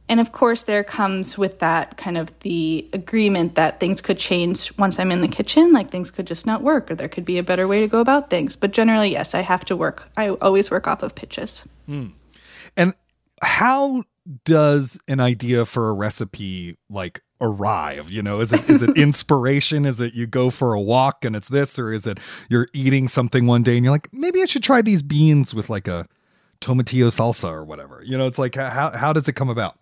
And 0.09 0.20
of 0.20 0.32
course, 0.32 0.64
there 0.64 0.85
comes 0.85 1.38
with 1.38 1.61
that 1.61 1.97
kind 1.97 2.19
of 2.19 2.38
the 2.41 2.87
agreement 2.93 3.55
that 3.55 3.81
things 3.81 4.01
could 4.01 4.19
change 4.19 4.77
once 4.77 4.98
I'm 4.98 5.10
in 5.10 5.20
the 5.20 5.29
kitchen, 5.29 5.72
like 5.72 5.91
things 5.91 6.10
could 6.10 6.27
just 6.27 6.44
not 6.44 6.63
work, 6.63 6.91
or 6.91 6.94
there 6.94 7.08
could 7.08 7.25
be 7.25 7.39
a 7.39 7.43
better 7.43 7.67
way 7.67 7.81
to 7.81 7.89
go 7.89 8.01
about 8.01 8.29
things. 8.29 8.56
But 8.56 8.72
generally, 8.72 9.13
yes, 9.13 9.34
I 9.34 9.41
have 9.41 9.65
to 9.67 9.77
work. 9.77 10.10
I 10.17 10.31
always 10.31 10.70
work 10.70 10.86
off 10.86 11.03
of 11.03 11.15
pitches. 11.15 11.65
Mm. 11.89 12.13
And 12.77 12.94
how 13.41 14.05
does 14.44 15.01
an 15.08 15.20
idea 15.20 15.65
for 15.65 15.89
a 15.89 15.93
recipe 15.93 16.77
like 16.91 17.22
arrive 17.43 18.11
you 18.11 18.22
know? 18.22 18.41
Is 18.41 18.53
it 18.53 18.70
is 18.70 18.82
it 18.82 18.91
inspiration? 18.96 19.84
Is 19.84 20.01
it 20.01 20.15
you 20.15 20.27
go 20.27 20.49
for 20.49 20.72
a 20.72 20.81
walk 20.81 21.25
and 21.25 21.37
it's 21.37 21.49
this 21.49 21.79
or 21.79 21.93
is 21.93 22.06
it 22.06 22.19
you're 22.49 22.69
eating 22.72 23.08
something 23.08 23.46
one 23.46 23.63
day 23.63 23.77
and 23.77 23.84
you're 23.84 23.93
like 23.93 24.08
maybe 24.13 24.41
i 24.41 24.46
should 24.46 24.63
try 24.63 24.81
these 24.81 25.03
beans 25.03 25.55
with 25.55 25.69
like 25.69 25.89
a 25.89 26.06
tomatillo 26.61 27.08
salsa 27.08 27.51
or 27.51 27.65
whatever. 27.65 28.03
You 28.05 28.17
know 28.17 28.27
it's 28.27 28.39
like 28.39 28.55
how 28.55 28.96
how 28.96 29.13
does 29.13 29.29
it 29.29 29.34
come 29.34 29.51
about? 29.51 29.79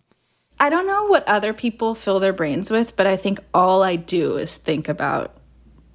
I 0.59 0.71
don't 0.71 0.87
know 0.87 1.07
what 1.07 1.27
other 1.29 1.53
people 1.53 1.95
fill 1.95 2.19
their 2.19 2.33
brains 2.33 2.71
with 2.71 2.97
but 2.97 3.07
i 3.07 3.17
think 3.17 3.39
all 3.55 3.83
i 3.83 3.97
do 3.97 4.37
is 4.37 4.57
think 4.57 4.89
about 4.89 5.37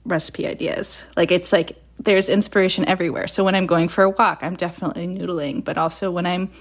recipe 0.05 0.47
ideas. 0.47 1.05
Like 1.17 1.31
it's 1.31 1.51
like 1.51 1.81
there's 1.97 2.29
inspiration 2.29 2.87
everywhere. 2.87 3.27
So 3.27 3.43
when 3.43 3.55
i'm 3.55 3.65
going 3.65 3.89
for 3.89 4.03
a 4.03 4.09
walk 4.09 4.39
i'm 4.43 4.55
definitely 4.55 5.07
noodling 5.07 5.63
but 5.63 5.77
also 5.77 6.11
when 6.11 6.25
i'm 6.25 6.51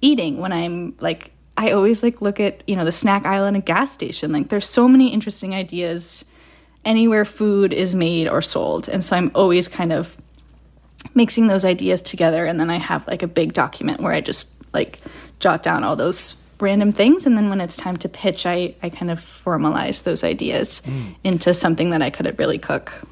eating 0.00 0.38
when 0.38 0.52
i'm 0.52 0.96
like 1.00 1.32
I 1.56 1.70
always 1.70 2.02
like 2.02 2.20
look 2.20 2.40
at, 2.40 2.62
you 2.68 2.76
know, 2.76 2.84
the 2.84 2.92
snack 2.92 3.24
aisle 3.24 3.46
in 3.46 3.54
a 3.54 3.60
gas 3.60 3.92
station. 3.92 4.32
Like 4.32 4.48
there's 4.48 4.68
so 4.68 4.88
many 4.88 5.12
interesting 5.12 5.54
ideas 5.54 6.24
anywhere 6.84 7.24
food 7.24 7.72
is 7.72 7.94
made 7.94 8.28
or 8.28 8.42
sold. 8.42 8.88
And 8.88 9.02
so 9.02 9.16
I'm 9.16 9.30
always 9.34 9.68
kind 9.68 9.92
of 9.92 10.16
mixing 11.14 11.46
those 11.46 11.64
ideas 11.64 12.02
together 12.02 12.44
and 12.46 12.58
then 12.58 12.70
I 12.70 12.78
have 12.78 13.06
like 13.06 13.22
a 13.22 13.26
big 13.26 13.52
document 13.52 14.00
where 14.00 14.12
I 14.12 14.20
just 14.20 14.52
like 14.72 14.98
jot 15.38 15.62
down 15.62 15.84
all 15.84 15.96
those 15.96 16.36
random 16.60 16.92
things 16.92 17.26
and 17.26 17.36
then 17.36 17.50
when 17.50 17.60
it's 17.60 17.76
time 17.76 17.96
to 17.98 18.08
pitch 18.08 18.46
I 18.46 18.74
I 18.82 18.88
kind 18.88 19.10
of 19.10 19.20
formalize 19.20 20.04
those 20.04 20.24
ideas 20.24 20.82
mm. 20.86 21.14
into 21.22 21.52
something 21.52 21.90
that 21.90 22.00
I 22.00 22.10
could 22.10 22.38
really 22.38 22.58
cook 22.58 23.02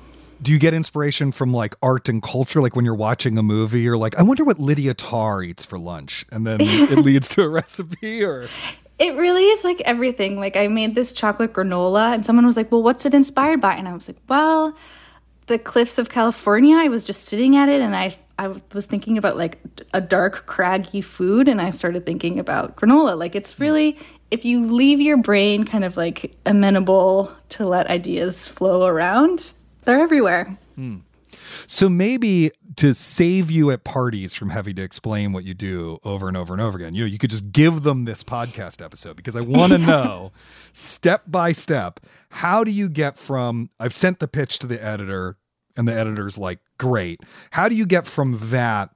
do 0.42 0.52
you 0.52 0.58
get 0.58 0.74
inspiration 0.74 1.32
from 1.32 1.52
like 1.52 1.74
art 1.82 2.08
and 2.08 2.22
culture 2.22 2.60
like 2.60 2.76
when 2.76 2.84
you're 2.84 2.94
watching 2.94 3.38
a 3.38 3.42
movie 3.42 3.80
you're 3.80 3.96
like 3.96 4.16
i 4.18 4.22
wonder 4.22 4.44
what 4.44 4.58
lydia 4.58 4.94
tár 4.94 5.46
eats 5.46 5.64
for 5.64 5.78
lunch 5.78 6.24
and 6.32 6.46
then 6.46 6.58
it 6.60 6.98
leads 7.04 7.28
to 7.28 7.42
a 7.42 7.48
recipe 7.48 8.22
or 8.24 8.48
It 8.98 9.16
really 9.16 9.42
is 9.42 9.64
like 9.64 9.80
everything. 9.80 10.38
Like 10.38 10.56
I 10.56 10.68
made 10.68 10.94
this 10.94 11.12
chocolate 11.12 11.52
granola 11.52 12.14
and 12.14 12.24
someone 12.24 12.46
was 12.46 12.56
like, 12.56 12.70
"Well, 12.70 12.84
what's 12.84 13.04
it 13.04 13.14
inspired 13.14 13.60
by?" 13.60 13.74
And 13.74 13.88
I 13.88 13.94
was 13.94 14.06
like, 14.06 14.18
"Well, 14.28 14.76
the 15.46 15.58
cliffs 15.58 15.98
of 15.98 16.08
California." 16.08 16.76
I 16.76 16.86
was 16.86 17.02
just 17.04 17.24
sitting 17.24 17.56
at 17.56 17.68
it 17.68 17.80
and 17.80 17.96
I 17.96 18.16
I 18.38 18.54
was 18.72 18.86
thinking 18.86 19.18
about 19.18 19.36
like 19.36 19.58
a 19.92 20.00
dark 20.00 20.46
craggy 20.46 21.00
food 21.00 21.48
and 21.48 21.60
I 21.60 21.70
started 21.70 22.06
thinking 22.06 22.38
about 22.38 22.76
granola. 22.76 23.18
Like 23.18 23.34
it's 23.34 23.54
hmm. 23.54 23.62
really 23.64 23.98
if 24.30 24.44
you 24.44 24.64
leave 24.64 25.00
your 25.00 25.16
brain 25.16 25.64
kind 25.64 25.84
of 25.84 25.96
like 25.96 26.36
amenable 26.46 27.32
to 27.50 27.66
let 27.66 27.88
ideas 27.88 28.46
flow 28.46 28.86
around, 28.86 29.52
they're 29.84 30.00
everywhere. 30.00 30.56
Mm. 30.78 31.02
So 31.66 31.88
maybe 31.88 32.50
to 32.76 32.94
save 32.94 33.50
you 33.50 33.70
at 33.70 33.84
parties 33.84 34.34
from 34.34 34.50
having 34.50 34.76
to 34.76 34.82
explain 34.82 35.32
what 35.32 35.44
you 35.44 35.54
do 35.54 35.98
over 36.04 36.28
and 36.28 36.36
over 36.36 36.52
and 36.52 36.60
over 36.60 36.76
again, 36.78 36.94
you 36.94 37.04
know, 37.04 37.08
you 37.08 37.18
could 37.18 37.30
just 37.30 37.52
give 37.52 37.82
them 37.82 38.04
this 38.04 38.22
podcast 38.22 38.84
episode 38.84 39.16
because 39.16 39.36
I 39.36 39.40
want 39.40 39.72
to 39.72 39.78
know 39.78 40.32
step 40.72 41.22
by 41.26 41.52
step 41.52 42.00
how 42.30 42.64
do 42.64 42.70
you 42.70 42.88
get 42.88 43.18
from 43.18 43.70
I've 43.78 43.94
sent 43.94 44.20
the 44.20 44.28
pitch 44.28 44.58
to 44.60 44.66
the 44.66 44.82
editor 44.82 45.36
and 45.76 45.88
the 45.88 45.94
editor's 45.94 46.36
like, 46.38 46.58
great. 46.78 47.20
How 47.50 47.68
do 47.68 47.74
you 47.74 47.86
get 47.86 48.06
from 48.06 48.38
that 48.50 48.90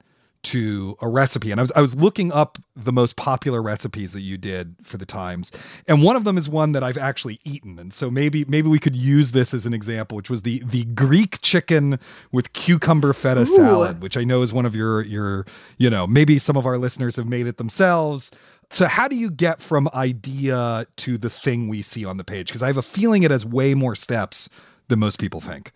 to 0.47 0.95
a 1.01 1.09
recipe. 1.09 1.51
And 1.51 1.59
I 1.59 1.63
was 1.63 1.71
I 1.75 1.81
was 1.81 1.95
looking 1.95 2.31
up 2.31 2.57
the 2.75 2.93
most 2.93 3.17
popular 3.17 3.61
recipes 3.61 4.13
that 4.13 4.21
you 4.21 4.37
did 4.37 4.75
for 4.81 4.97
the 4.97 5.05
Times, 5.05 5.51
and 5.87 6.01
one 6.01 6.15
of 6.15 6.23
them 6.23 6.37
is 6.37 6.47
one 6.47 6.71
that 6.71 6.83
I've 6.83 6.97
actually 6.97 7.39
eaten. 7.43 7.77
And 7.77 7.93
so 7.93 8.09
maybe 8.09 8.45
maybe 8.45 8.69
we 8.69 8.79
could 8.79 8.95
use 8.95 9.31
this 9.31 9.53
as 9.53 9.65
an 9.65 9.73
example, 9.73 10.15
which 10.15 10.29
was 10.29 10.43
the 10.43 10.63
the 10.65 10.85
Greek 10.85 11.41
chicken 11.41 11.99
with 12.31 12.53
cucumber 12.53 13.11
feta 13.11 13.41
Ooh. 13.41 13.45
salad, 13.45 14.01
which 14.01 14.15
I 14.15 14.23
know 14.23 14.41
is 14.41 14.53
one 14.53 14.65
of 14.65 14.73
your 14.73 15.01
your 15.01 15.45
you 15.77 15.89
know 15.89 16.07
maybe 16.07 16.39
some 16.39 16.55
of 16.55 16.65
our 16.65 16.77
listeners 16.77 17.17
have 17.17 17.27
made 17.27 17.45
it 17.47 17.57
themselves. 17.57 18.31
So 18.69 18.85
how 18.85 19.07
do 19.07 19.15
you 19.15 19.29
get 19.29 19.61
from 19.61 19.89
idea 19.93 20.87
to 20.97 21.17
the 21.17 21.29
thing 21.29 21.67
we 21.67 21.81
see 21.81 22.05
on 22.05 22.17
the 22.17 22.23
page? 22.23 22.47
Because 22.47 22.63
I 22.63 22.67
have 22.67 22.77
a 22.77 22.81
feeling 22.81 23.23
it 23.23 23.31
has 23.31 23.45
way 23.45 23.73
more 23.73 23.95
steps 23.95 24.49
than 24.87 24.99
most 24.99 25.19
people 25.19 25.41
think. 25.41 25.71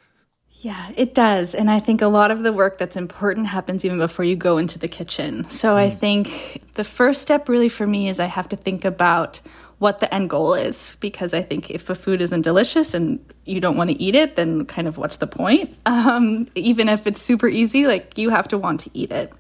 Yeah, 0.64 0.92
it 0.96 1.16
does. 1.16 1.56
And 1.56 1.72
I 1.72 1.80
think 1.80 2.04
a 2.04 2.08
lot 2.08 2.30
of 2.30 2.44
the 2.44 2.54
work 2.54 2.78
that's 2.78 2.96
important 2.96 3.48
happens 3.48 3.84
even 3.84 3.98
before 3.98 4.24
you 4.24 4.36
go 4.36 4.58
into 4.58 4.78
the 4.78 4.88
kitchen. 4.88 5.44
So 5.46 5.74
mm. 5.74 5.78
I 5.78 5.90
think 5.90 6.62
the 6.76 6.84
first 6.84 7.22
step 7.22 7.50
really 7.50 7.70
for 7.70 7.88
me 7.88 8.10
is 8.10 8.20
I 8.20 8.26
have 8.26 8.48
to 8.50 8.56
think 8.56 8.86
about 8.86 9.42
what 9.80 10.00
the 10.00 10.14
end 10.14 10.30
goal 10.30 10.54
is 10.54 10.96
because 11.00 11.34
I 11.34 11.42
think 11.42 11.72
if 11.72 11.90
a 11.90 11.96
food 11.96 12.22
isn't 12.22 12.42
delicious 12.42 12.94
and 12.94 13.20
you 13.46 13.60
don't 13.60 13.76
want 13.76 13.90
to 13.90 14.00
eat 14.00 14.14
it, 14.14 14.36
then 14.36 14.66
kind 14.68 14.88
of 14.88 15.00
what's 15.00 15.18
the 15.18 15.28
point? 15.28 15.76
Um, 15.88 16.48
even 16.56 16.90
if 16.90 17.08
it's 17.08 17.22
super 17.22 17.48
easy, 17.48 17.88
like 17.88 18.18
you 18.18 18.30
have 18.30 18.48
to 18.50 18.58
want 18.58 18.82
to 18.82 18.92
eat 18.94 19.12
it. 19.12 19.34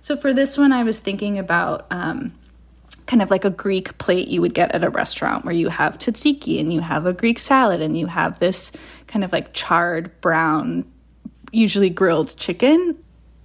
So 0.00 0.16
for 0.16 0.32
this 0.34 0.58
one, 0.58 0.72
I 0.72 0.84
was 0.84 1.00
thinking 1.00 1.38
about 1.38 1.86
um, 1.90 2.32
kind 3.08 3.22
of 3.22 3.30
like 3.30 3.44
a 3.44 3.50
Greek 3.50 3.96
plate 3.98 4.28
you 4.28 4.40
would 4.42 4.54
get 4.54 4.72
at 4.72 4.84
a 4.84 4.90
restaurant 4.90 5.44
where 5.44 5.54
you 5.54 5.70
have 5.70 5.98
tzatziki 5.98 6.60
and 6.60 6.72
you 6.72 6.80
have 6.80 7.06
a 7.06 7.12
Greek 7.12 7.38
salad 7.38 7.80
and 7.80 7.98
you 7.98 8.06
have 8.06 8.38
this 8.38 8.70
kind 9.06 9.24
of 9.24 9.32
like 9.32 9.52
charred 9.54 10.20
brown, 10.20 10.84
usually 11.50 11.88
grilled 11.88 12.36
chicken. 12.36 12.96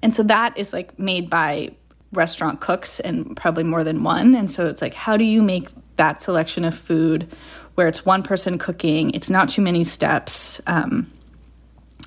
And 0.01 0.13
so 0.13 0.21
that 0.23 0.57
is 0.57 0.73
like 0.73 0.99
made 0.99 1.29
by 1.29 1.71
restaurant 2.11 2.59
cooks 2.59 2.99
and 2.99 3.35
probably 3.37 3.63
more 3.63 3.85
than 3.85 4.03
one. 4.03 4.35
And 4.35 4.51
so 4.51 4.67
it's 4.67 4.81
like, 4.81 4.93
how 4.93 5.15
do 5.15 5.23
you 5.23 5.41
make 5.41 5.69
that 5.95 6.21
selection 6.21 6.65
of 6.65 6.75
food 6.75 7.33
where 7.75 7.87
it's 7.87 8.05
one 8.05 8.21
person 8.21 8.57
cooking? 8.57 9.11
It's 9.11 9.29
not 9.29 9.47
too 9.47 9.61
many 9.61 9.85
steps. 9.85 10.61
Um, 10.67 11.09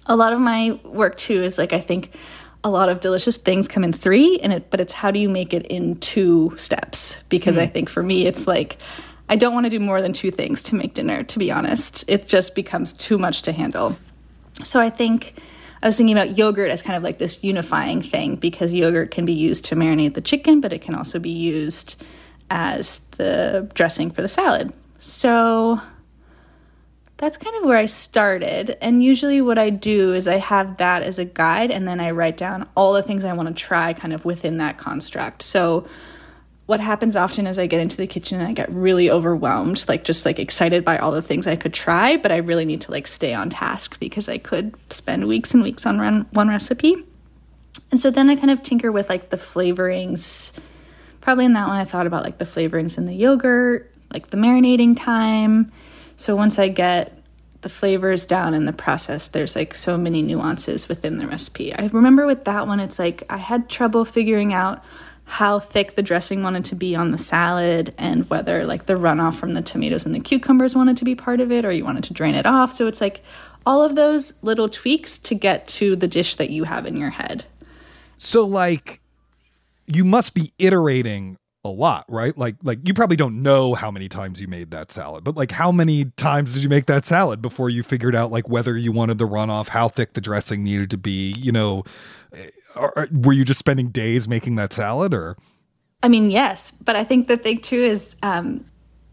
a 0.05 0.15
lot 0.15 0.35
of 0.35 0.41
my 0.41 0.79
work 0.85 1.17
too 1.17 1.43
is 1.43 1.57
like, 1.57 1.73
I 1.73 1.81
think 1.81 2.15
a 2.67 2.69
lot 2.69 2.89
of 2.89 2.99
delicious 2.99 3.37
things 3.37 3.69
come 3.69 3.85
in 3.85 3.93
three 3.93 4.41
and 4.41 4.53
it 4.53 4.71
but 4.71 4.81
it's 4.81 4.93
how 4.93 5.13
do 5.13 5.21
you 5.21 5.29
make 5.29 5.55
it 5.55 5.65
in 5.67 5.95
two 6.01 6.53
steps? 6.57 7.23
Because 7.29 7.55
mm. 7.55 7.61
i 7.61 7.67
think 7.67 7.89
for 7.89 8.03
me 8.03 8.27
it's 8.27 8.49
like 8.49 8.77
i 9.29 9.37
don't 9.37 9.55
want 9.55 9.65
to 9.65 9.71
do 9.71 9.79
more 9.79 10.03
than 10.03 10.13
two 10.13 10.33
things 10.33 10.65
to 10.65 10.75
make 10.75 10.93
dinner 10.95 11.23
to 11.23 11.39
be 11.39 11.53
honest. 11.53 12.05
It 12.09 12.27
just 12.27 12.57
becomes 12.57 12.93
too 12.93 13.19
much 13.19 13.43
to 13.43 13.53
handle. 13.53 13.97
So 14.65 14.81
i 14.81 14.91
think 14.91 15.41
i 15.81 15.87
was 15.87 15.97
thinking 15.97 16.19
about 16.19 16.37
yogurt 16.37 16.73
as 16.73 16.83
kind 16.83 16.97
of 16.97 17.05
like 17.05 17.19
this 17.19 17.45
unifying 17.45 18.03
thing 18.03 18.35
because 18.35 18.75
yogurt 18.75 19.13
can 19.13 19.25
be 19.25 19.33
used 19.33 19.65
to 19.67 19.77
marinate 19.77 20.15
the 20.15 20.21
chicken 20.21 20.61
but 20.61 20.73
it 20.73 20.83
can 20.83 20.97
also 20.97 21.21
be 21.21 21.31
used 21.31 22.03
as 22.51 22.99
the 23.19 23.71
dressing 23.75 24.11
for 24.11 24.23
the 24.23 24.29
salad. 24.29 24.73
So 24.99 25.81
that's 27.19 27.37
kind 27.37 27.57
of 27.57 27.65
where 27.65 27.79
I 27.79 27.87
started. 27.87 28.77
And 28.81 29.03
usually, 29.03 29.41
what 29.41 29.59
I 29.59 29.71
do 29.71 30.13
is 30.13 30.29
I 30.29 30.37
have 30.37 30.77
that 30.79 31.03
as 31.03 31.19
a 31.19 31.25
guide, 31.25 31.71
and 31.71 31.89
then 31.89 32.01
I 32.01 32.11
write 32.11 32.37
down 32.37 32.69
all 32.77 32.93
the 32.93 33.03
things 33.03 33.25
I 33.25 33.33
want 33.33 33.49
to 33.49 33.55
try 33.55 33.93
kind 33.95 34.13
of 34.13 34.25
within 34.25 34.59
that 34.59 34.77
construct. 34.77 35.43
So, 35.43 35.87
what 36.67 36.81
happens 36.81 37.17
often 37.17 37.47
is 37.47 37.59
I 37.59 37.69
get 37.69 37.81
into 37.81 37.97
the 37.97 38.07
kitchen 38.07 38.41
and 38.41 38.49
I 38.49 38.53
get 38.53 38.71
really 38.71 39.09
overwhelmed, 39.09 39.85
like 39.89 40.05
just 40.05 40.27
like 40.27 40.39
excited 40.39 40.85
by 40.85 40.99
all 40.99 41.13
the 41.13 41.23
things 41.23 41.47
I 41.47 41.57
could 41.57 41.73
try, 41.73 42.17
but 42.17 42.33
I 42.33 42.39
really 42.39 42.65
need 42.65 42.81
to 42.83 42.91
like 42.91 43.07
stay 43.07 43.33
on 43.33 43.51
task 43.51 43.99
because 44.01 44.29
I 44.29 44.39
could 44.39 44.75
spend 44.93 45.29
weeks 45.29 45.55
and 45.55 45.63
weeks 45.63 45.87
on 45.87 45.99
run, 45.99 46.27
one 46.33 46.49
recipe. 46.49 46.97
And 47.93 48.01
so 48.01 48.11
then 48.11 48.29
I 48.29 48.35
kind 48.35 48.51
of 48.51 48.65
tinker 48.65 48.91
with 48.91 49.09
like 49.09 49.31
the 49.31 49.37
flavorings. 49.37 50.59
Probably 51.21 51.45
in 51.45 51.53
that 51.53 51.69
one, 51.69 51.77
I 51.77 51.85
thought 51.85 52.07
about 52.07 52.25
like 52.25 52.39
the 52.39 52.45
flavorings 52.45 52.99
in 52.99 53.07
the 53.07 53.15
yogurt, 53.15 53.93
like 54.13 54.31
the 54.31 54.37
marinating 54.37 54.97
time 54.99 55.71
so 56.17 56.35
once 56.35 56.59
I 56.59 56.69
get 56.69 57.13
the 57.61 57.69
flavors 57.69 58.27
down 58.27 58.55
in 58.55 58.65
the 58.65 58.73
process, 58.73 59.29
there's 59.29 59.57
like 59.57 59.75
so 59.75 59.97
many 59.99 60.23
nuances 60.23 60.89
within 60.89 61.19
the 61.19 61.27
recipe. 61.27 61.75
I 61.75 61.87
remember 61.87 62.27
with 62.27 62.45
that 62.45 62.67
one, 62.67 62.81
it's 62.81 62.99
like 62.99 63.23
I 63.29 63.39
had 63.39 63.69
trouble 63.69 64.05
figuring 64.05 64.53
out 64.53 64.83
how 65.25 65.59
thick 65.59 65.97
the 65.97 66.03
dressing 66.03 66.43
wanted 66.43 66.65
to 66.67 66.77
be 66.77 66.95
on 66.95 67.11
the 67.11 67.19
salad 67.19 67.93
and 67.99 68.31
whether 68.31 68.65
like 68.65 68.87
the 68.87 68.95
runoff 68.95 69.35
from 69.35 69.55
the 69.55 69.63
tomatoes 69.63 70.07
and 70.07 70.15
the 70.15 70.21
cucumbers 70.21 70.77
wanted 70.77 70.97
to 70.97 71.05
be 71.05 71.17
part 71.17 71.41
of 71.41 71.51
it 71.51 71.65
or 71.65 71.73
you 71.73 71.85
wanted 71.85 72.05
to 72.05 72.15
drain 72.15 72.37
it 72.37 72.47
off. 72.47 72.73
So 72.73 72.87
it's 72.87 73.01
like 73.01 73.23
all 73.67 73.83
of 73.83 73.97
those 73.97 74.33
little 74.43 74.69
tweaks 74.69 75.19
to 75.19 75.35
get 75.35 75.67
to 75.67 75.97
the 75.97 76.07
dish 76.07 76.37
that 76.37 76.51
you 76.51 76.65
have 76.65 76.87
in 76.87 76.97
your 76.97 77.11
head. 77.11 77.45
So 78.17 78.47
like 78.47 79.01
you 79.87 80.05
must 80.05 80.35
be 80.35 80.53
iterating 80.59 81.37
a 81.67 81.73
lot, 81.73 82.05
right? 82.09 82.37
Like 82.37 82.57
like 82.63 82.79
you 82.87 82.95
probably 82.95 83.17
don't 83.17 83.43
know 83.43 83.75
how 83.75 83.91
many 83.91 84.09
times 84.09 84.41
you 84.41 84.49
made 84.49 84.71
that 84.71 84.93
salad, 84.93 85.25
but 85.25 85.37
like 85.37 85.53
how 85.53 85.71
many 85.73 86.07
times 86.17 86.55
did 86.55 86.63
you 86.63 86.69
make 86.69 86.87
that 86.87 87.05
salad 87.05 87.43
before 87.43 87.71
you 87.71 87.83
figured 87.83 88.15
out 88.15 88.31
like 88.31 88.49
whether 88.49 88.77
you 88.77 88.93
wanted 88.93 89.19
the 89.19 89.27
runoff, 89.27 89.69
how 89.69 89.89
thick 89.89 90.15
the 90.15 90.21
dressing 90.21 90.63
needed 90.63 90.91
to 90.91 90.99
be, 90.99 91.33
you 91.39 91.53
know, 91.53 91.85
eh, 92.33 92.51
or, 92.75 93.09
were 93.13 93.33
you 93.33 93.45
just 93.45 93.59
spending 93.59 93.89
days 93.89 94.29
making 94.29 94.57
that 94.57 94.73
salad 94.73 95.13
or 95.13 95.37
I 96.03 96.09
mean, 96.09 96.31
yes, 96.31 96.71
but 96.71 96.95
I 96.95 97.05
think 97.05 97.27
the 97.27 97.37
thing 97.37 97.61
too 97.61 97.83
is 97.83 98.17
um 98.23 98.65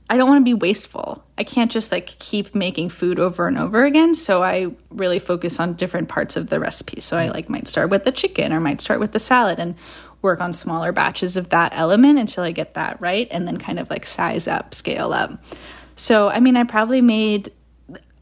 I 0.09 0.17
don't 0.17 0.29
want 0.29 0.41
to 0.41 0.43
be 0.43 0.53
wasteful. 0.53 1.23
I 1.37 1.43
can't 1.43 1.71
just 1.71 1.91
like 1.91 2.07
keep 2.19 2.53
making 2.53 2.89
food 2.89 3.19
over 3.19 3.47
and 3.47 3.57
over 3.57 3.85
again. 3.85 4.13
So 4.13 4.43
I 4.43 4.67
really 4.91 5.17
focus 5.17 5.59
on 5.59 5.73
different 5.73 6.09
parts 6.09 6.35
of 6.35 6.49
the 6.49 6.59
recipe. 6.59 6.99
So 6.99 7.17
I 7.17 7.29
like 7.29 7.49
might 7.49 7.67
start 7.67 7.89
with 7.89 8.03
the 8.03 8.11
chicken 8.11 8.51
or 8.51 8.59
might 8.59 8.81
start 8.81 8.99
with 8.99 9.13
the 9.13 9.19
salad 9.19 9.59
and 9.59 9.75
work 10.23 10.41
on 10.41 10.53
smaller 10.53 10.91
batches 10.91 11.37
of 11.37 11.49
that 11.49 11.71
element 11.75 12.17
until 12.17 12.43
I 12.43 12.51
get 12.51 12.73
that 12.73 12.99
right 12.99 13.27
and 13.29 13.45
then 13.47 13.57
kind 13.57 13.77
of 13.77 13.89
like 13.89 14.05
size 14.05 14.47
up, 14.47 14.73
scale 14.73 15.13
up. 15.13 15.31
So, 15.95 16.29
I 16.29 16.39
mean, 16.39 16.57
I 16.57 16.63
probably 16.63 17.01
made 17.01 17.51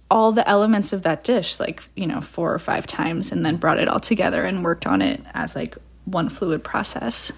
all 0.10 0.34
the 0.34 0.48
elements 0.50 0.92
of 0.92 1.04
that 1.04 1.24
dish 1.24 1.58
like, 1.60 1.82
you 1.96 2.06
know, 2.06 2.20
four 2.20 2.54
or 2.54 2.60
five 2.60 2.86
times 2.86 3.32
and 3.32 3.46
then 3.46 3.56
brought 3.56 3.80
it 3.80 3.88
all 3.88 4.00
together 4.00 4.44
and 4.44 4.64
worked 4.64 4.86
on 4.86 5.02
it 5.02 5.24
as 5.34 5.56
like 5.56 5.78
one 6.04 6.28
fluid 6.28 6.64
process. 6.64 7.32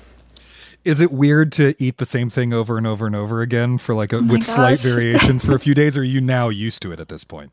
Is 0.83 0.99
it 0.99 1.11
weird 1.11 1.51
to 1.53 1.75
eat 1.77 1.97
the 1.97 2.05
same 2.05 2.29
thing 2.29 2.51
over 2.51 2.77
and 2.77 2.87
over 2.87 3.05
and 3.05 3.15
over 3.15 3.41
again 3.41 3.77
for 3.77 3.93
like 3.93 4.11
a, 4.11 4.17
oh 4.17 4.23
with 4.23 4.45
gosh. 4.45 4.55
slight 4.55 4.79
variations 4.79 5.45
for 5.45 5.53
a 5.53 5.59
few 5.59 5.75
days 5.75 5.95
or 5.95 6.01
are 6.01 6.05
you 6.05 6.19
now 6.19 6.49
used 6.49 6.81
to 6.81 6.91
it 6.91 6.99
at 6.99 7.09
this 7.09 7.23
point? 7.23 7.51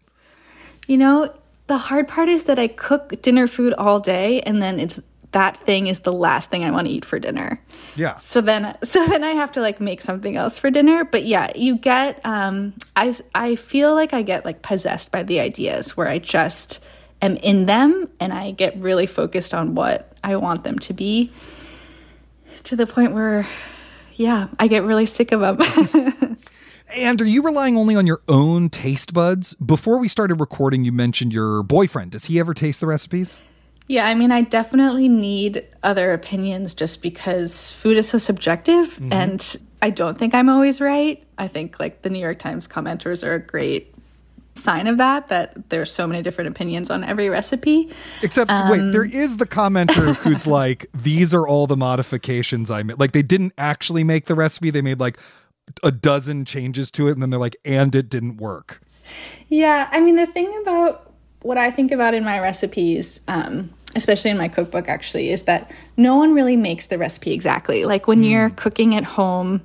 You 0.87 0.97
know, 0.97 1.33
the 1.67 1.79
hard 1.79 2.09
part 2.09 2.29
is 2.29 2.45
that 2.45 2.59
I 2.59 2.69
cook 2.69 3.21
dinner 3.21 3.47
food 3.47 3.75
all 3.75 4.01
day 4.01 4.41
and 4.43 4.63
then 4.63 4.81
it's 4.81 4.99
that 5.33 5.57
thing 5.65 5.87
is 5.87 6.01
the 6.01 6.13
last 6.13 6.51
thing 6.51 6.65
I 6.65 6.71
want 6.71 6.89
to 6.89 6.93
eat 6.93 7.05
for 7.05 7.19
dinner. 7.19 7.61
Yeah. 7.97 8.17
So 8.19 8.41
then 8.41 8.77
so 8.83 9.07
then 9.07 9.23
I 9.23 9.31
have 9.31 9.53
to 9.53 9.61
like 9.61 9.81
make 9.81 10.01
something 10.01 10.37
else 10.37 10.59
for 10.59 10.71
dinner, 10.71 11.05
but 11.05 11.25
yeah, 11.25 11.53
you 11.55 11.77
get 11.77 12.25
um 12.25 12.75
I 12.97 13.15
I 13.35 13.57
feel 13.57 13.95
like 13.95 14.13
I 14.13 14.23
get 14.23 14.45
like 14.45 14.63
possessed 14.63 15.13
by 15.13 15.23
the 15.23 15.41
ideas 15.41 15.97
where 15.97 16.09
I 16.09 16.19
just 16.19 16.85
am 17.23 17.37
in 17.37 17.67
them 17.67 18.09
and 18.19 18.33
I 18.33 18.51
get 18.53 18.77
really 18.79 19.07
focused 19.07 19.55
on 19.55 19.75
what 19.75 20.13
I 20.25 20.37
want 20.37 20.65
them 20.65 20.79
to 20.81 20.93
be 20.93 21.31
to 22.65 22.77
the 22.77 22.87
point 22.87 23.13
where 23.13 23.47
yeah, 24.15 24.49
I 24.59 24.67
get 24.67 24.83
really 24.83 25.07
sick 25.07 25.33
of 25.33 25.41
them. 25.41 26.37
And 26.93 27.23
are 27.23 27.27
you 27.27 27.43
relying 27.43 27.77
only 27.77 27.95
on 27.95 28.05
your 28.05 28.21
own 28.29 28.69
taste 28.69 29.15
buds? 29.15 29.55
Before 29.55 29.99
we 29.99 30.09
started 30.09 30.41
recording, 30.41 30.85
you 30.85 30.91
mentioned 30.91 31.33
your 31.33 31.63
boyfriend. 31.63 32.11
Does 32.11 32.25
he 32.25 32.41
ever 32.41 32.53
taste 32.53 32.81
the 32.81 32.89
recipes? 32.89 33.37
Yeah, 33.91 34.07
I 34.07 34.15
mean, 34.15 34.31
I 34.31 34.43
definitely 34.43 35.09
need 35.09 35.67
other 35.83 36.13
opinions 36.13 36.75
just 36.75 37.03
because 37.03 37.73
food 37.73 37.97
is 37.97 38.09
so 38.09 38.19
subjective 38.19 38.91
mm-hmm. 38.91 39.13
and 39.13 39.57
I 39.83 39.91
don't 39.91 40.17
think 40.17 40.33
I'm 40.33 40.49
always 40.49 40.81
right. 40.81 41.21
I 41.39 41.49
think 41.49 41.81
like 41.81 42.03
the 42.03 42.09
New 42.09 42.21
York 42.21 42.39
Times 42.39 42.69
commenters 42.69 43.27
are 43.27 43.35
a 43.35 43.41
great 43.41 43.93
sign 44.55 44.87
of 44.87 44.99
that 44.99 45.27
that 45.27 45.71
there's 45.71 45.91
so 45.91 46.07
many 46.07 46.23
different 46.23 46.51
opinions 46.51 46.89
on 46.89 47.03
every 47.03 47.29
recipe. 47.31 47.91
Except 48.23 48.49
um, 48.49 48.71
wait, 48.71 48.93
there 48.93 49.05
is 49.05 49.39
the 49.39 49.47
commenter 49.47 50.15
who's 50.19 50.47
like 50.47 50.87
these 50.95 51.35
are 51.35 51.49
all 51.49 51.67
the 51.67 51.77
modifications 51.77 52.71
I 52.71 52.85
made. 52.85 53.01
Like 53.01 53.11
they 53.11 53.23
didn't 53.23 53.55
actually 53.59 54.05
make 54.05 54.27
the 54.27 54.37
recipe, 54.37 54.71
they 54.71 54.83
made 54.83 55.01
like 55.01 55.19
a 55.83 55.91
dozen 55.91 56.45
changes 56.45 56.93
to 56.93 57.09
it 57.09 57.13
and 57.15 57.23
then 57.23 57.31
they're 57.31 57.41
like 57.41 57.57
and 57.65 57.93
it 57.97 58.09
didn't 58.09 58.37
work. 58.37 58.83
Yeah, 59.49 59.89
I 59.91 59.99
mean 59.99 60.15
the 60.15 60.27
thing 60.27 60.57
about 60.63 61.13
what 61.43 61.59
I 61.59 61.73
think 61.73 61.91
about 61.91 62.15
in 62.15 62.23
my 62.23 62.39
recipes 62.39 63.19
um 63.27 63.71
especially 63.97 64.31
in 64.31 64.39
my 64.39 64.49
cookbook 64.49 64.89
actually 64.89 65.31
is 65.31 65.45
that 65.45 65.71
no 65.97 66.17
one 66.17 66.35
really 66.35 66.57
makes 66.57 66.87
the 66.87 66.99
recipe 66.99 67.33
exactly. 67.33 67.85
Like 67.85 68.07
when 68.07 68.23
mm. 68.23 68.31
you're 68.31 68.51
cooking 68.51 68.95
at 68.95 69.05
home, 69.05 69.63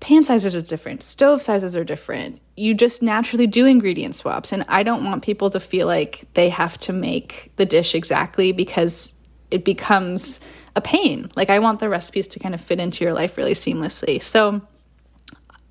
pan 0.00 0.22
sizes 0.22 0.54
are 0.54 0.62
different, 0.62 1.02
stove 1.02 1.42
sizes 1.42 1.76
are 1.76 1.84
different. 1.84 2.40
You 2.56 2.74
just 2.74 3.02
naturally 3.02 3.46
do 3.46 3.66
ingredient 3.66 4.16
swaps. 4.16 4.52
And 4.52 4.64
I 4.68 4.82
don't 4.82 5.04
want 5.04 5.22
people 5.22 5.50
to 5.50 5.60
feel 5.60 5.86
like 5.86 6.26
they 6.34 6.48
have 6.48 6.78
to 6.80 6.92
make 6.92 7.52
the 7.56 7.66
dish 7.66 7.94
exactly 7.94 8.52
because 8.52 9.12
it 9.50 9.64
becomes 9.64 10.40
a 10.74 10.80
pain. 10.80 11.30
Like 11.36 11.50
I 11.50 11.58
want 11.58 11.80
the 11.80 11.88
recipes 11.88 12.26
to 12.28 12.38
kind 12.38 12.54
of 12.54 12.60
fit 12.60 12.80
into 12.80 13.04
your 13.04 13.12
life 13.12 13.36
really 13.36 13.54
seamlessly. 13.54 14.22
So 14.22 14.62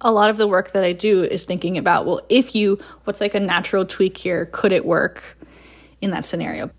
a 0.02 0.12
lot 0.12 0.30
of 0.30 0.38
the 0.38 0.48
work 0.48 0.74
that 0.74 0.84
I 0.84 0.94
do 0.94 1.24
is 1.24 1.44
thinking 1.44 1.78
about, 1.78 2.06
well, 2.06 2.22
if 2.30 2.56
you, 2.56 2.80
what's 3.06 3.20
like 3.20 3.34
a 3.34 3.40
natural 3.40 3.86
tweak 3.86 4.18
here? 4.18 4.46
Could 4.46 4.72
it 4.72 4.86
work 4.86 5.24
in 6.02 6.12
that 6.12 6.26
scenario? 6.26 6.70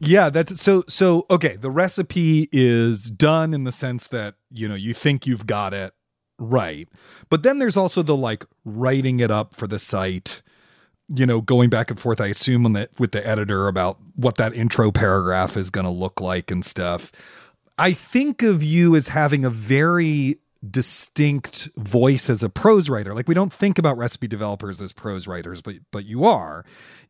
Yeah, 0.00 0.30
that's 0.30 0.58
so 0.60 0.82
so 0.88 1.26
okay, 1.30 1.56
the 1.56 1.70
recipe 1.70 2.48
is 2.52 3.10
done 3.10 3.52
in 3.52 3.64
the 3.64 3.72
sense 3.72 4.06
that, 4.08 4.34
you 4.50 4.66
know, 4.66 4.74
you 4.74 4.94
think 4.94 5.26
you've 5.26 5.46
got 5.46 5.74
it 5.74 5.92
right. 6.38 6.88
But 7.28 7.42
then 7.42 7.58
there's 7.58 7.76
also 7.76 8.02
the 8.02 8.16
like 8.16 8.46
writing 8.64 9.20
it 9.20 9.30
up 9.30 9.54
for 9.54 9.66
the 9.66 9.78
site, 9.78 10.40
you 11.08 11.26
know, 11.26 11.42
going 11.42 11.68
back 11.68 11.90
and 11.90 12.00
forth 12.00 12.18
I 12.18 12.28
assume 12.28 12.64
on 12.64 12.72
the, 12.72 12.88
with 12.98 13.12
the 13.12 13.26
editor 13.26 13.68
about 13.68 13.98
what 14.16 14.36
that 14.36 14.54
intro 14.54 14.90
paragraph 14.90 15.54
is 15.54 15.68
going 15.68 15.84
to 15.84 15.90
look 15.90 16.18
like 16.18 16.50
and 16.50 16.64
stuff. 16.64 17.12
I 17.78 17.92
think 17.92 18.42
of 18.42 18.62
you 18.62 18.96
as 18.96 19.08
having 19.08 19.44
a 19.44 19.50
very 19.50 20.36
distinct 20.70 21.68
voice 21.76 22.30
as 22.30 22.42
a 22.42 22.48
prose 22.48 22.88
writer. 22.88 23.14
Like 23.14 23.28
we 23.28 23.34
don't 23.34 23.52
think 23.52 23.78
about 23.78 23.98
recipe 23.98 24.28
developers 24.28 24.80
as 24.80 24.92
prose 24.92 25.26
writers, 25.26 25.60
but 25.60 25.76
but 25.90 26.06
you 26.06 26.24
are 26.24 26.64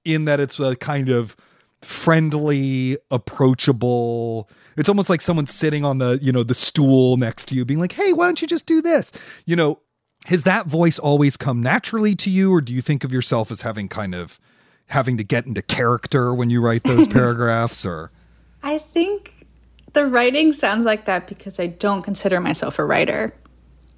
in 0.04 0.24
that 0.24 0.40
it's 0.40 0.58
a 0.58 0.74
kind 0.74 1.08
of 1.08 1.36
friendly, 1.82 2.98
approachable. 3.10 4.48
It's 4.76 4.88
almost 4.88 5.10
like 5.10 5.22
someone 5.22 5.46
sitting 5.46 5.84
on 5.84 5.98
the, 5.98 6.18
you 6.22 6.32
know, 6.32 6.42
the 6.42 6.54
stool 6.54 7.16
next 7.16 7.46
to 7.46 7.54
you 7.54 7.64
being 7.64 7.80
like, 7.80 7.92
"Hey, 7.92 8.12
why 8.12 8.26
don't 8.26 8.40
you 8.40 8.48
just 8.48 8.66
do 8.66 8.82
this?" 8.82 9.12
You 9.46 9.56
know, 9.56 9.80
has 10.26 10.44
that 10.44 10.66
voice 10.66 10.98
always 10.98 11.36
come 11.36 11.62
naturally 11.62 12.14
to 12.14 12.30
you 12.30 12.52
or 12.52 12.60
do 12.60 12.72
you 12.72 12.80
think 12.80 13.04
of 13.04 13.12
yourself 13.12 13.50
as 13.50 13.62
having 13.62 13.88
kind 13.88 14.14
of 14.14 14.38
having 14.88 15.16
to 15.16 15.24
get 15.24 15.46
into 15.46 15.62
character 15.62 16.34
when 16.34 16.50
you 16.50 16.60
write 16.60 16.82
those 16.82 17.06
paragraphs 17.18 17.86
or 17.86 18.10
I 18.62 18.78
think 18.78 19.46
the 19.92 20.04
writing 20.04 20.52
sounds 20.52 20.84
like 20.84 21.06
that 21.06 21.26
because 21.26 21.58
I 21.58 21.68
don't 21.68 22.02
consider 22.02 22.40
myself 22.40 22.78
a 22.78 22.84
writer. 22.84 23.34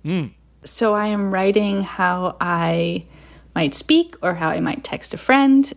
Mm. 0.04 0.32
So 0.64 0.94
I 0.94 1.06
am 1.08 1.32
writing 1.32 1.82
how 1.82 2.36
I 2.40 3.06
might 3.54 3.74
speak 3.74 4.16
or 4.22 4.34
how 4.34 4.48
I 4.50 4.60
might 4.60 4.84
text 4.84 5.12
a 5.12 5.18
friend 5.18 5.72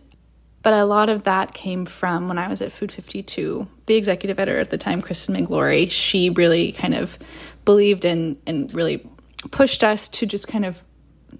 but 0.66 0.74
a 0.74 0.84
lot 0.84 1.08
of 1.08 1.22
that 1.22 1.54
came 1.54 1.86
from 1.86 2.26
when 2.26 2.38
I 2.38 2.48
was 2.48 2.60
at 2.60 2.72
Food 2.72 2.90
52. 2.90 3.68
The 3.86 3.94
executive 3.94 4.40
editor 4.40 4.58
at 4.58 4.70
the 4.70 4.76
time, 4.76 5.00
Kristen 5.00 5.36
Miglore, 5.36 5.88
she 5.88 6.28
really 6.30 6.72
kind 6.72 6.92
of 6.92 7.20
believed 7.64 8.04
in 8.04 8.36
and 8.48 8.74
really 8.74 9.08
pushed 9.52 9.84
us 9.84 10.08
to 10.08 10.26
just 10.26 10.48
kind 10.48 10.64
of 10.64 10.82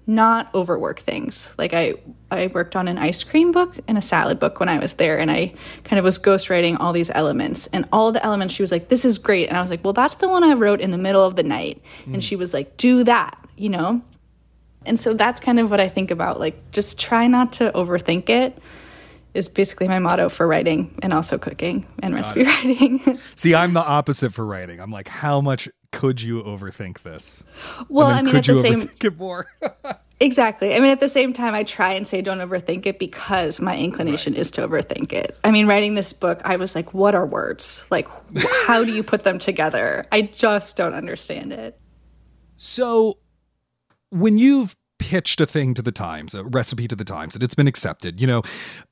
not 0.05 0.49
overwork 0.55 0.99
things. 0.99 1.53
Like 1.57 1.73
I 1.73 1.95
I 2.31 2.47
worked 2.47 2.77
on 2.77 2.87
an 2.87 2.97
ice 2.97 3.21
cream 3.25 3.51
book 3.51 3.77
and 3.85 3.97
a 3.97 4.01
salad 4.01 4.39
book 4.39 4.61
when 4.61 4.69
I 4.69 4.79
was 4.79 4.93
there 4.93 5.19
and 5.19 5.29
I 5.29 5.53
kind 5.83 5.99
of 5.99 6.05
was 6.05 6.17
ghostwriting 6.17 6.79
all 6.79 6.93
these 6.93 7.11
elements 7.13 7.67
and 7.73 7.83
all 7.91 8.13
the 8.13 8.25
elements 8.25 8.53
she 8.53 8.63
was 8.63 8.71
like 8.71 8.87
this 8.87 9.03
is 9.03 9.17
great 9.17 9.49
and 9.49 9.57
I 9.57 9.61
was 9.61 9.69
like 9.69 9.83
well 9.83 9.91
that's 9.91 10.15
the 10.15 10.29
one 10.29 10.45
I 10.45 10.53
wrote 10.53 10.79
in 10.79 10.91
the 10.91 10.97
middle 10.97 11.25
of 11.25 11.35
the 11.35 11.43
night 11.43 11.81
mm. 12.05 12.13
and 12.13 12.23
she 12.23 12.37
was 12.37 12.53
like 12.53 12.77
do 12.77 13.03
that, 13.03 13.37
you 13.57 13.67
know? 13.67 14.01
And 14.85 14.97
so 14.97 15.13
that's 15.13 15.41
kind 15.41 15.59
of 15.59 15.69
what 15.69 15.81
I 15.81 15.89
think 15.89 16.11
about 16.11 16.39
like 16.39 16.71
just 16.71 16.97
try 16.97 17.27
not 17.27 17.51
to 17.53 17.73
overthink 17.73 18.29
it 18.29 18.57
is 19.33 19.47
basically 19.47 19.87
my 19.87 19.99
motto 19.99 20.29
for 20.29 20.47
writing 20.47 20.97
and 21.01 21.13
also 21.13 21.37
cooking 21.37 21.85
and 21.99 22.15
Got 22.15 22.21
recipe 22.21 22.41
it. 22.41 22.47
writing. 22.47 23.19
See, 23.35 23.53
I'm 23.53 23.73
the 23.73 23.83
opposite 23.83 24.33
for 24.33 24.45
writing. 24.45 24.79
I'm 24.79 24.91
like, 24.91 25.07
how 25.07 25.41
much 25.41 25.69
could 25.91 26.21
you 26.21 26.43
overthink 26.43 27.01
this? 27.03 27.43
Well, 27.89 28.07
I 28.07 28.21
mean, 28.21 28.35
at 28.35 28.45
the 28.45 28.55
same 28.55 28.89
it 29.01 29.17
more. 29.17 29.47
exactly. 30.19 30.75
I 30.75 30.79
mean, 30.79 30.91
at 30.91 30.99
the 30.99 31.07
same 31.07 31.33
time, 31.33 31.55
I 31.55 31.63
try 31.63 31.93
and 31.93 32.07
say 32.07 32.21
don't 32.21 32.39
overthink 32.39 32.85
it 32.85 32.99
because 32.99 33.59
my 33.59 33.77
inclination 33.77 34.33
right. 34.33 34.41
is 34.41 34.51
to 34.51 34.67
overthink 34.67 35.13
it. 35.13 35.39
I 35.43 35.51
mean, 35.51 35.67
writing 35.67 35.93
this 35.93 36.13
book, 36.13 36.41
I 36.43 36.55
was 36.57 36.75
like, 36.75 36.93
what 36.93 37.15
are 37.15 37.25
words? 37.25 37.85
Like, 37.89 38.07
how 38.65 38.83
do 38.83 38.91
you 38.91 39.03
put 39.03 39.23
them 39.23 39.39
together? 39.39 40.05
I 40.11 40.23
just 40.23 40.77
don't 40.77 40.93
understand 40.93 41.53
it. 41.53 41.79
So, 42.55 43.19
when 44.09 44.37
you've 44.37 44.75
pitched 44.99 45.39
a 45.41 45.45
thing 45.45 45.73
to 45.73 45.81
the 45.81 45.91
Times, 45.91 46.33
a 46.33 46.43
recipe 46.43 46.87
to 46.87 46.95
the 46.95 47.03
Times, 47.03 47.35
and 47.35 47.43
it's 47.43 47.55
been 47.55 47.67
accepted. 47.67 48.19
You 48.19 48.27
know, 48.27 48.41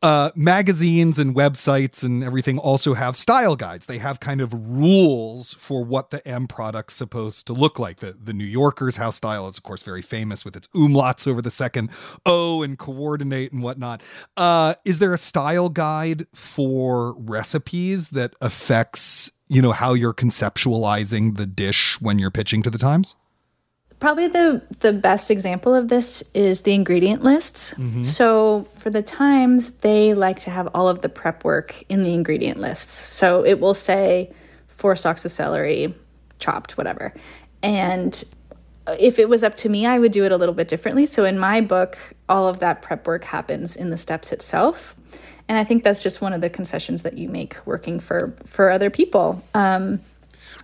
uh, 0.01 0.31
magazines 0.35 1.19
and 1.19 1.35
websites 1.35 2.03
and 2.03 2.23
everything 2.23 2.57
also 2.57 2.93
have 2.93 3.15
style 3.15 3.55
guides. 3.55 3.85
They 3.85 3.97
have 3.97 4.19
kind 4.19 4.41
of 4.41 4.53
rules 4.53 5.53
for 5.55 5.83
what 5.83 6.09
the 6.09 6.25
M 6.27 6.47
product's 6.47 6.93
supposed 6.93 7.47
to 7.47 7.53
look 7.53 7.79
like. 7.79 7.97
The 7.99 8.13
the 8.13 8.33
New 8.33 8.45
Yorker's 8.45 8.97
house 8.97 9.15
style 9.15 9.47
is, 9.47 9.57
of 9.57 9.63
course, 9.63 9.83
very 9.83 10.01
famous 10.01 10.45
with 10.45 10.55
its 10.55 10.67
umlauts 10.69 11.27
over 11.27 11.41
the 11.41 11.51
second 11.51 11.89
O 12.25 12.61
and 12.61 12.77
coordinate 12.77 13.51
and 13.51 13.63
whatnot. 13.63 14.01
Uh, 14.37 14.75
is 14.85 14.99
there 14.99 15.13
a 15.13 15.17
style 15.17 15.69
guide 15.69 16.27
for 16.33 17.13
recipes 17.17 18.09
that 18.09 18.35
affects 18.41 19.31
you 19.47 19.61
know 19.61 19.71
how 19.71 19.93
you're 19.93 20.13
conceptualizing 20.13 21.37
the 21.37 21.45
dish 21.45 22.01
when 22.01 22.19
you're 22.19 22.31
pitching 22.31 22.61
to 22.63 22.69
the 22.69 22.77
Times? 22.77 23.15
Probably 23.99 24.27
the 24.27 24.61
the 24.79 24.93
best 24.93 25.31
example 25.31 25.73
of 25.73 25.87
this 25.87 26.23
is 26.33 26.61
the 26.61 26.73
ingredient 26.73 27.23
lists. 27.23 27.73
Mm-hmm. 27.73 28.03
So 28.03 28.67
for 28.77 28.89
the 28.89 29.01
Times, 29.01 29.69
they 29.77 30.13
like 30.13 30.39
to 30.39 30.49
have 30.49 30.67
all 30.73 30.87
of 30.87 31.01
the 31.01 31.09
prep 31.09 31.43
work 31.43 31.81
in 31.89 32.03
the 32.03 32.13
ingredient 32.13 32.59
lists. 32.59 32.93
So 32.93 33.45
it 33.45 33.59
will 33.59 33.73
say 33.73 34.31
four 34.67 34.95
stalks 34.95 35.25
of 35.25 35.31
celery, 35.31 35.95
chopped, 36.39 36.77
whatever. 36.77 37.13
And 37.63 38.21
if 38.99 39.17
it 39.17 39.29
was 39.29 39.43
up 39.43 39.55
to 39.57 39.69
me, 39.69 39.85
I 39.85 39.97
would 39.97 40.11
do 40.11 40.25
it 40.25 40.31
a 40.31 40.37
little 40.37 40.53
bit 40.53 40.67
differently. 40.67 41.05
So 41.05 41.25
in 41.25 41.39
my 41.39 41.61
book, 41.61 41.97
all 42.29 42.47
of 42.47 42.59
that 42.59 42.81
prep 42.81 43.07
work 43.07 43.23
happens 43.23 43.75
in 43.75 43.89
the 43.89 43.97
steps 43.97 44.31
itself. 44.31 44.95
And 45.47 45.57
I 45.57 45.63
think 45.63 45.83
that's 45.83 46.01
just 46.01 46.21
one 46.21 46.33
of 46.33 46.41
the 46.41 46.49
concessions 46.49 47.03
that 47.03 47.17
you 47.17 47.29
make 47.29 47.55
working 47.65 47.99
for 47.99 48.35
for 48.45 48.69
other 48.69 48.89
people. 48.89 49.43
Um, 49.53 50.01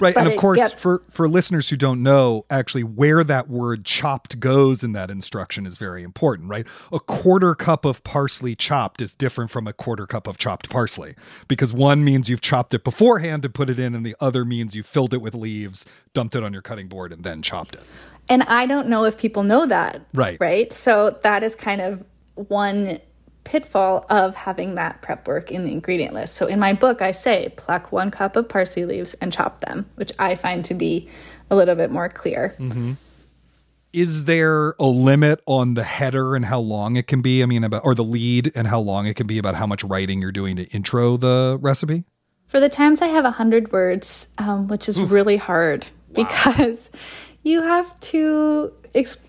Right. 0.02 0.16
But 0.16 0.26
and 0.26 0.34
of 0.34 0.40
course, 0.40 0.58
yep. 0.58 0.78
for, 0.78 1.04
for 1.10 1.30
listeners 1.30 1.70
who 1.70 1.78
don't 1.78 2.02
know, 2.02 2.46
actually, 2.50 2.84
where 2.84 3.24
that 3.24 3.48
word 3.48 3.86
chopped 3.86 4.40
goes 4.40 4.84
in 4.84 4.94
that 4.94 5.12
instruction 5.12 5.68
is 5.68 5.78
very 5.78 6.02
important, 6.02 6.50
right? 6.50 6.66
A 6.92 7.00
quarter 7.00 7.54
cup 7.54 7.86
of 7.86 8.04
parsley 8.04 8.56
chopped 8.56 9.02
is 9.02 9.14
different 9.14 9.52
from 9.52 9.68
a 9.68 9.74
quarter 9.74 10.08
cup 10.08 10.28
of 10.28 10.38
chopped 10.38 10.70
parsley 10.70 11.16
because 11.48 11.72
one 11.72 12.04
means 12.04 12.30
you've 12.30 12.42
chopped 12.42 12.74
it 12.74 12.84
beforehand 12.84 13.44
to 13.44 13.50
put 13.50 13.70
it 13.70 13.80
in, 13.80 13.94
and 13.94 14.06
the 14.06 14.16
other 14.20 14.44
means 14.44 14.76
you 14.76 14.82
filled 14.82 15.14
it 15.14 15.22
with 15.22 15.36
leaves, 15.36 15.86
dumped 16.14 16.36
it 16.36 16.44
on 16.44 16.52
your 16.52 16.64
cutting 16.64 16.88
board, 16.88 17.14
and 17.14 17.24
then 17.24 17.42
chopped 17.42 17.76
it. 17.76 17.84
And 18.28 18.44
I 18.44 18.66
don't 18.66 18.88
know 18.88 19.04
if 19.04 19.18
people 19.18 19.44
know 19.44 19.66
that. 19.68 20.02
Right. 20.14 20.38
Right. 20.40 20.74
So 20.74 21.18
that 21.22 21.44
is 21.44 21.56
kind 21.56 21.82
of 21.82 22.04
one 22.36 23.00
pitfall 23.44 24.06
of 24.10 24.36
having 24.36 24.76
that 24.76 25.02
prep 25.02 25.28
work 25.28 25.52
in 25.52 25.64
the 25.64 25.72
ingredient 25.72 26.14
list. 26.14 26.36
So 26.36 26.48
in 26.48 26.60
my 26.60 26.74
book, 26.74 27.02
I 27.02 27.12
say 27.12 27.54
pluck 27.56 27.92
one 27.92 28.12
cup 28.12 28.36
of 28.36 28.48
parsley 28.48 28.86
leaves 28.86 29.14
and 29.16 29.34
chop 29.34 29.62
them, 29.62 29.90
which 29.96 30.12
I 30.20 30.36
find 30.36 30.64
to 30.66 30.74
be 30.74 31.10
a 31.50 31.56
little 31.56 31.76
bit 31.76 31.92
more 31.92 32.10
clear. 32.10 32.56
Mm-hmm. 32.60 32.94
Is 33.94 34.24
there 34.24 34.74
a 34.80 34.86
limit 34.86 35.42
on 35.48 35.74
the 35.74 35.84
header 35.84 36.36
and 36.36 36.46
how 36.46 36.60
long 36.60 36.96
it 36.96 37.08
can 37.08 37.22
be? 37.22 37.44
I 37.44 37.46
mean, 37.46 37.66
about 37.66 37.84
or 37.84 37.94
the 37.94 38.06
lead 38.06 38.52
and 38.56 38.68
how 38.68 38.80
long 38.80 39.06
it 39.06 39.18
can 39.18 39.28
be 39.28 39.38
about 39.38 39.56
how 39.56 39.68
much 39.68 39.84
writing 39.84 40.22
you're 40.22 40.32
doing 40.32 40.56
to 40.56 40.64
intro 40.70 41.18
the 41.18 41.58
recipe? 41.60 42.06
For 42.48 42.62
the 42.62 42.70
times 42.70 43.02
I 43.02 43.08
have 43.08 43.26
a 43.26 43.32
hundred 43.32 43.74
words, 43.74 44.30
um, 44.38 44.68
which 44.68 44.88
is 44.88 44.98
Oof. 44.98 45.12
really 45.12 45.36
hard 45.36 45.88
wow. 46.10 46.24
because 46.24 46.90
you 47.44 47.62
have 47.62 48.00
to 48.00 48.74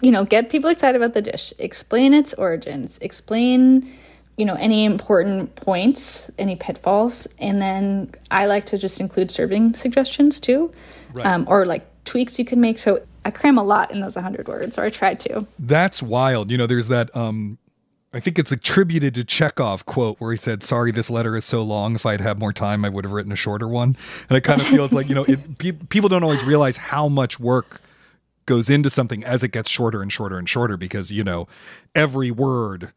you 0.01 0.11
know 0.11 0.25
get 0.25 0.51
people 0.51 0.68
excited 0.68 1.01
about 1.01 1.14
the 1.14 1.22
dish 1.22 1.53
explain 1.59 2.12
its 2.12 2.35
origins 2.35 2.98
explain 2.98 3.88
you 4.37 4.45
know 4.45 4.55
any 4.55 4.85
important 4.85 5.55
points 5.57 6.31
any 6.38 6.57
pitfalls 6.57 7.27
and 7.38 7.61
then 7.61 8.11
i 8.31 8.47
like 8.47 8.66
to 8.66 8.79
just 8.79 9.01
include 9.01 9.31
serving 9.31 9.75
suggestions 9.75 10.40
too 10.40 10.73
right. 11.12 11.27
um, 11.27 11.45
or 11.49 11.66
like 11.66 11.87
tweaks 12.05 12.38
you 12.38 12.45
can 12.45 12.61
make 12.61 12.79
so 12.79 13.03
i 13.25 13.31
cram 13.31 13.59
a 13.59 13.62
lot 13.62 13.90
in 13.90 14.01
those 14.01 14.16
100 14.16 14.49
words 14.49 14.79
or 14.79 14.85
i 14.85 14.90
try 14.90 15.14
to 15.14 15.47
that's 15.59 16.03
wild 16.03 16.51
you 16.51 16.59
know 16.59 16.66
there's 16.66 16.88
that 16.88 17.14
um 17.16 17.59
I 18.14 18.21
think 18.21 18.38
it's 18.38 18.53
attributed 18.53 19.14
to 19.14 19.25
Chekhov 19.25 19.87
quote 19.87 20.21
where 20.21 20.33
he 20.33 20.37
said, 20.37 20.62
"Sorry, 20.62 20.92
this 20.92 21.09
letter 21.09 21.35
is 21.35 21.47
so 21.47 21.62
long. 21.62 21.95
If 21.95 22.05
I'd 22.05 22.21
had 22.21 22.38
more 22.38 22.53
time, 22.53 22.85
I 22.85 22.90
would 22.90 23.07
have 23.07 23.12
written 23.12 23.33
a 23.33 23.37
shorter 23.37 23.66
one." 23.66 23.97
And 24.29 24.37
it 24.37 24.42
kind 24.42 24.61
of 24.61 24.66
feels 24.66 24.92
like 24.92 25.09
you 25.09 25.14
know, 25.14 25.25
it, 25.25 25.57
pe- 25.59 25.73
people 25.73 26.11
don't 26.11 26.23
always 26.23 26.45
realize 26.45 26.77
how 26.77 27.09
much 27.09 27.40
work 27.40 27.81
goes 28.45 28.68
into 28.68 28.90
something 28.90 29.25
as 29.25 29.42
it 29.42 29.49
gets 29.49 29.71
shorter 29.71 30.03
and 30.03 30.12
shorter 30.12 30.37
and 30.37 30.49
shorter 30.49 30.77
because, 30.77 31.11
you 31.11 31.25
know, 31.25 31.49
every 31.95 32.31
word 32.31 32.92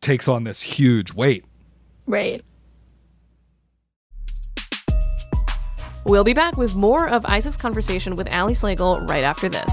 takes 0.00 0.28
on 0.28 0.44
this 0.44 0.62
huge 0.62 1.12
weight. 1.12 1.44
Right. 2.06 2.42
We'll 6.04 6.24
be 6.24 6.34
back 6.34 6.56
with 6.56 6.76
more 6.76 7.08
of 7.08 7.26
Isaac's 7.26 7.56
conversation 7.56 8.14
with 8.14 8.28
Ali 8.30 8.54
Slagle 8.54 9.08
right 9.08 9.24
after 9.24 9.48
this. 9.48 9.72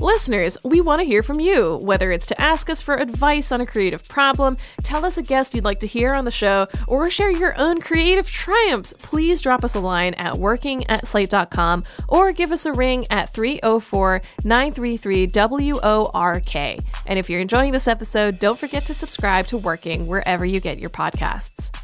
Listeners, 0.00 0.56
we 0.62 0.80
want 0.80 1.00
to 1.00 1.04
hear 1.04 1.24
from 1.24 1.40
you, 1.40 1.76
whether 1.78 2.12
it's 2.12 2.26
to 2.26 2.40
ask 2.40 2.70
us 2.70 2.80
for 2.80 2.94
advice 2.94 3.50
on 3.50 3.60
a 3.60 3.66
creative 3.66 4.06
problem, 4.06 4.56
tell 4.84 5.04
us 5.04 5.18
a 5.18 5.22
guest 5.22 5.54
you'd 5.54 5.64
like 5.64 5.80
to 5.80 5.88
hear 5.88 6.14
on 6.14 6.24
the 6.24 6.30
show, 6.30 6.68
or 6.86 7.10
share 7.10 7.32
your 7.32 7.58
own 7.58 7.80
creative 7.80 8.30
triumphs. 8.30 8.94
Please 9.00 9.40
drop 9.40 9.64
us 9.64 9.74
a 9.74 9.80
line 9.80 10.14
at 10.14 10.38
working 10.38 10.86
at 10.86 11.04
slate.com 11.04 11.82
or 12.08 12.30
give 12.30 12.52
us 12.52 12.64
a 12.64 12.72
ring 12.72 13.06
at 13.10 13.34
304 13.34 14.22
933 14.44 15.26
WORK. 15.26 16.54
And 16.54 17.18
if 17.18 17.28
you're 17.28 17.40
enjoying 17.40 17.72
this 17.72 17.88
episode, 17.88 18.38
don't 18.38 18.58
forget 18.58 18.86
to 18.86 18.94
subscribe 18.94 19.48
to 19.48 19.58
Working 19.58 20.06
wherever 20.06 20.46
you 20.46 20.60
get 20.60 20.78
your 20.78 20.90
podcasts. 20.90 21.74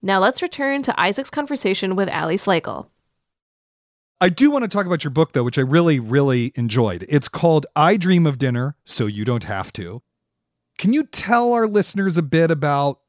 Now 0.00 0.20
let's 0.20 0.40
return 0.40 0.82
to 0.82 0.98
Isaac's 0.98 1.30
conversation 1.30 1.96
with 1.96 2.08
Ali 2.08 2.36
Slagle. 2.36 2.91
I 4.22 4.28
do 4.28 4.52
want 4.52 4.62
to 4.62 4.68
talk 4.68 4.86
about 4.86 5.02
your 5.02 5.10
book, 5.10 5.32
though, 5.32 5.42
which 5.42 5.58
I 5.58 5.62
really, 5.62 5.98
really 5.98 6.52
enjoyed. 6.54 7.04
It's 7.08 7.26
called 7.26 7.66
I 7.74 7.96
Dream 7.96 8.24
of 8.24 8.38
Dinner, 8.38 8.76
So 8.84 9.06
You 9.06 9.24
Don't 9.24 9.42
Have 9.42 9.72
to. 9.72 10.00
Can 10.78 10.92
you 10.92 11.02
tell 11.02 11.52
our 11.52 11.66
listeners 11.66 12.16
a 12.16 12.22
bit 12.22 12.52
about, 12.52 13.00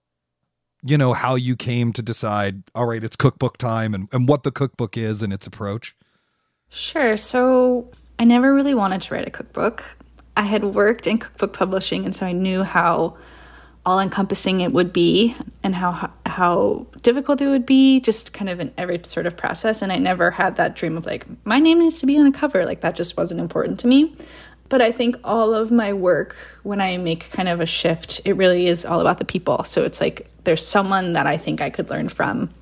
you 0.84 0.98
know, 0.98 1.14
how 1.14 1.36
you 1.36 1.56
came 1.56 1.94
to 1.94 2.02
decide, 2.02 2.64
all 2.74 2.88
right, 2.88 3.04
it's 3.04 3.16
cookbook 3.16 3.58
time 3.58 3.94
and, 3.94 4.10
and 4.12 4.28
what 4.28 4.42
the 4.42 4.52
cookbook 4.52 4.98
is 4.98 5.22
and 5.22 5.32
its 5.32 5.46
approach? 5.46 5.96
Sure. 6.70 7.16
So 7.16 7.92
I 8.18 8.24
never 8.24 8.52
really 8.52 8.74
wanted 8.74 9.04
to 9.04 9.14
write 9.14 9.28
a 9.28 9.32
cookbook. 9.32 9.96
I 10.36 10.42
had 10.42 10.64
worked 10.64 11.06
in 11.06 11.20
cookbook 11.20 11.54
publishing, 11.54 12.06
and 12.06 12.16
so 12.16 12.26
I 12.26 12.32
knew 12.32 12.64
how 12.64 13.18
all 13.86 14.00
encompassing 14.00 14.62
it 14.62 14.72
would 14.72 14.94
be 14.94 15.36
and 15.62 15.76
how 15.76 16.12
how 16.26 16.88
difficult 17.02 17.42
it 17.42 17.48
would 17.48 17.66
be 17.66 18.00
just 18.00 18.32
kind 18.34 18.50
of 18.50 18.60
in 18.60 18.72
every 18.78 19.00
sort 19.04 19.26
of 19.26 19.36
process. 19.36 19.82
And 19.82 19.92
I 19.92 19.98
never 19.98 20.32
had 20.32 20.56
that 20.56 20.76
dream 20.76 20.98
of 20.98 21.06
like 21.06 21.26
my 21.46 21.60
name 21.60 21.80
needs 21.80 22.00
to 22.00 22.06
be 22.06 22.18
on 22.18 22.26
a 22.26 22.32
cover. 22.32 22.66
Like 22.66 22.82
that 22.82 22.96
just 22.96 23.18
wasn't 23.18 23.42
important 23.42 23.80
to 23.82 23.88
me. 23.88 24.16
But 24.70 24.82
I 24.82 24.92
think 24.92 25.18
all 25.24 25.54
of 25.54 25.70
my 25.70 25.94
work 25.94 26.36
when 26.64 26.80
I 26.80 26.98
make 26.98 27.30
kind 27.32 27.50
of 27.50 27.60
a 27.60 27.66
shift 27.66 28.22
it 28.26 28.34
really 28.34 28.68
is 28.68 28.86
all 28.86 29.02
about 29.02 29.18
the 29.18 29.26
people. 29.26 29.66
So 29.66 29.84
it's 29.84 30.00
like 30.00 30.28
there's 30.46 30.66
someone 30.66 31.14
that 31.14 31.28
I 31.28 31.38
think 31.38 31.60
I 31.60 31.70
could 31.70 31.90
learn 31.90 32.08
from 32.10 32.54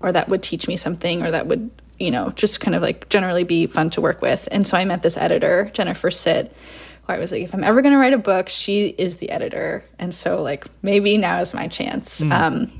or 0.00 0.10
that 0.10 0.28
would 0.28 0.42
teach 0.42 0.66
me 0.66 0.76
something 0.76 1.22
or 1.22 1.30
that 1.30 1.46
would 1.46 1.70
you 1.98 2.10
know 2.10 2.30
just 2.30 2.60
kind 2.60 2.74
of 2.74 2.82
like 2.82 3.08
generally 3.10 3.44
be 3.44 3.66
fun 3.66 3.90
to 3.90 4.00
work 4.00 4.22
with. 4.22 4.48
And 4.50 4.66
so 4.66 4.78
I 4.78 4.86
met 4.86 5.02
this 5.02 5.18
editor 5.18 5.70
Jennifer 5.74 6.10
Sit 6.10 6.56
where 7.04 7.16
I 7.16 7.20
was 7.20 7.32
like, 7.32 7.42
if 7.42 7.52
I'm 7.54 7.64
ever 7.64 7.82
going 7.82 7.92
to 7.92 7.98
write 7.98 8.12
a 8.12 8.18
book, 8.18 8.48
she 8.48 8.86
is 8.86 9.16
the 9.16 9.30
editor. 9.30 9.84
And 9.98 10.14
so, 10.14 10.42
like, 10.42 10.66
maybe 10.82 11.18
now 11.18 11.40
is 11.40 11.52
my 11.52 11.68
chance. 11.68 12.20
Mm. 12.20 12.32
Um, 12.32 12.78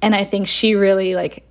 and 0.00 0.14
I 0.14 0.24
think 0.24 0.46
she 0.46 0.74
really, 0.74 1.14
like, 1.14 1.46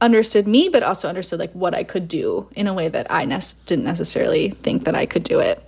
understood 0.00 0.46
me, 0.46 0.68
but 0.68 0.82
also 0.82 1.08
understood, 1.08 1.40
like, 1.40 1.52
what 1.52 1.74
I 1.74 1.82
could 1.82 2.06
do 2.06 2.48
in 2.54 2.66
a 2.68 2.74
way 2.74 2.88
that 2.88 3.10
I 3.10 3.24
ne- 3.24 3.40
didn't 3.66 3.84
necessarily 3.84 4.50
think 4.50 4.84
that 4.84 4.94
I 4.94 5.06
could 5.06 5.24
do 5.24 5.40
it. 5.40 5.62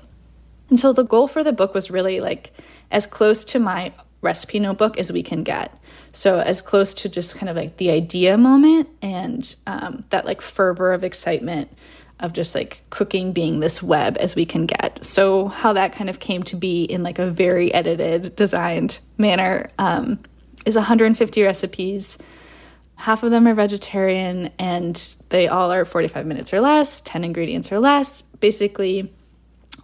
And 0.69 0.79
so 0.79 0.93
the 0.93 1.03
goal 1.03 1.27
for 1.27 1.43
the 1.43 1.53
book 1.53 1.75
was 1.75 1.91
really, 1.91 2.21
like, 2.21 2.53
as 2.93 3.07
close 3.07 3.45
to 3.47 3.59
my 3.59 3.93
recipe 4.21 4.61
notebook 4.61 4.99
as 4.99 5.11
we 5.11 5.23
can 5.23 5.43
get. 5.43 5.77
So, 6.13 6.39
as 6.39 6.61
close 6.61 6.95
to 6.95 7.09
just 7.09 7.37
kind 7.37 7.49
of 7.49 7.57
like 7.57 7.77
the 7.77 7.91
idea 7.91 8.37
moment 8.39 8.89
and 9.03 9.55
um, 9.67 10.05
that, 10.11 10.27
like, 10.27 10.41
fervor 10.41 10.93
of 10.93 11.03
excitement 11.03 11.77
of 12.21 12.33
just 12.33 12.55
like 12.55 12.83
cooking 12.91 13.33
being 13.33 13.61
this 13.61 13.83
web 13.83 14.17
as 14.19 14.37
we 14.37 14.47
can 14.47 14.67
get. 14.67 15.05
So 15.05 15.49
how 15.49 15.73
that 15.73 15.93
kind 15.93 16.09
of 16.09 16.21
came 16.21 16.43
to 16.45 16.57
be 16.57 16.85
in 16.85 17.03
like 17.03 17.19
a 17.19 17.31
very 17.31 17.73
edited, 17.73 18.37
designed 18.37 18.99
manner 19.19 19.69
um, 19.79 20.19
is 20.65 20.77
150 20.77 21.43
recipes. 21.43 22.19
Half 22.97 23.23
of 23.23 23.31
them 23.31 23.49
are 23.49 23.55
vegetarian, 23.55 24.51
and 24.59 25.17
they 25.31 25.49
all 25.49 25.73
are 25.73 25.87
45 25.87 26.27
minutes 26.27 26.53
or 26.53 26.61
less, 26.61 27.01
10 27.01 27.25
ingredients 27.25 27.73
or 27.73 27.81
less. 27.81 28.23
Basically, 28.41 29.11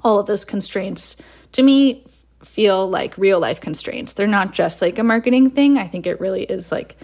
all 0.04 0.18
of 0.18 0.26
those 0.26 0.44
constraints 0.44 1.16
to 1.52 1.62
me 1.62 2.04
feel 2.42 2.88
like 2.88 3.16
real 3.16 3.40
life 3.40 3.60
constraints. 3.60 4.12
They're 4.12 4.26
not 4.26 4.52
just 4.52 4.82
like 4.82 4.98
a 4.98 5.02
marketing 5.02 5.50
thing. 5.50 5.78
I 5.78 5.88
think 5.88 6.06
it 6.06 6.20
really 6.20 6.44
is 6.44 6.70
like 6.70 6.96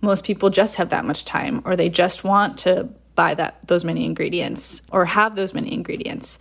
most 0.00 0.24
people 0.24 0.50
just 0.50 0.76
have 0.76 0.90
that 0.90 1.04
much 1.04 1.24
time 1.24 1.62
or 1.64 1.76
they 1.76 1.88
just 1.88 2.24
want 2.24 2.58
to 2.58 2.88
buy 3.14 3.34
that 3.34 3.66
those 3.66 3.84
many 3.84 4.04
ingredients 4.04 4.82
or 4.90 5.04
have 5.04 5.36
those 5.36 5.54
many 5.54 5.72
ingredients. 5.72 6.38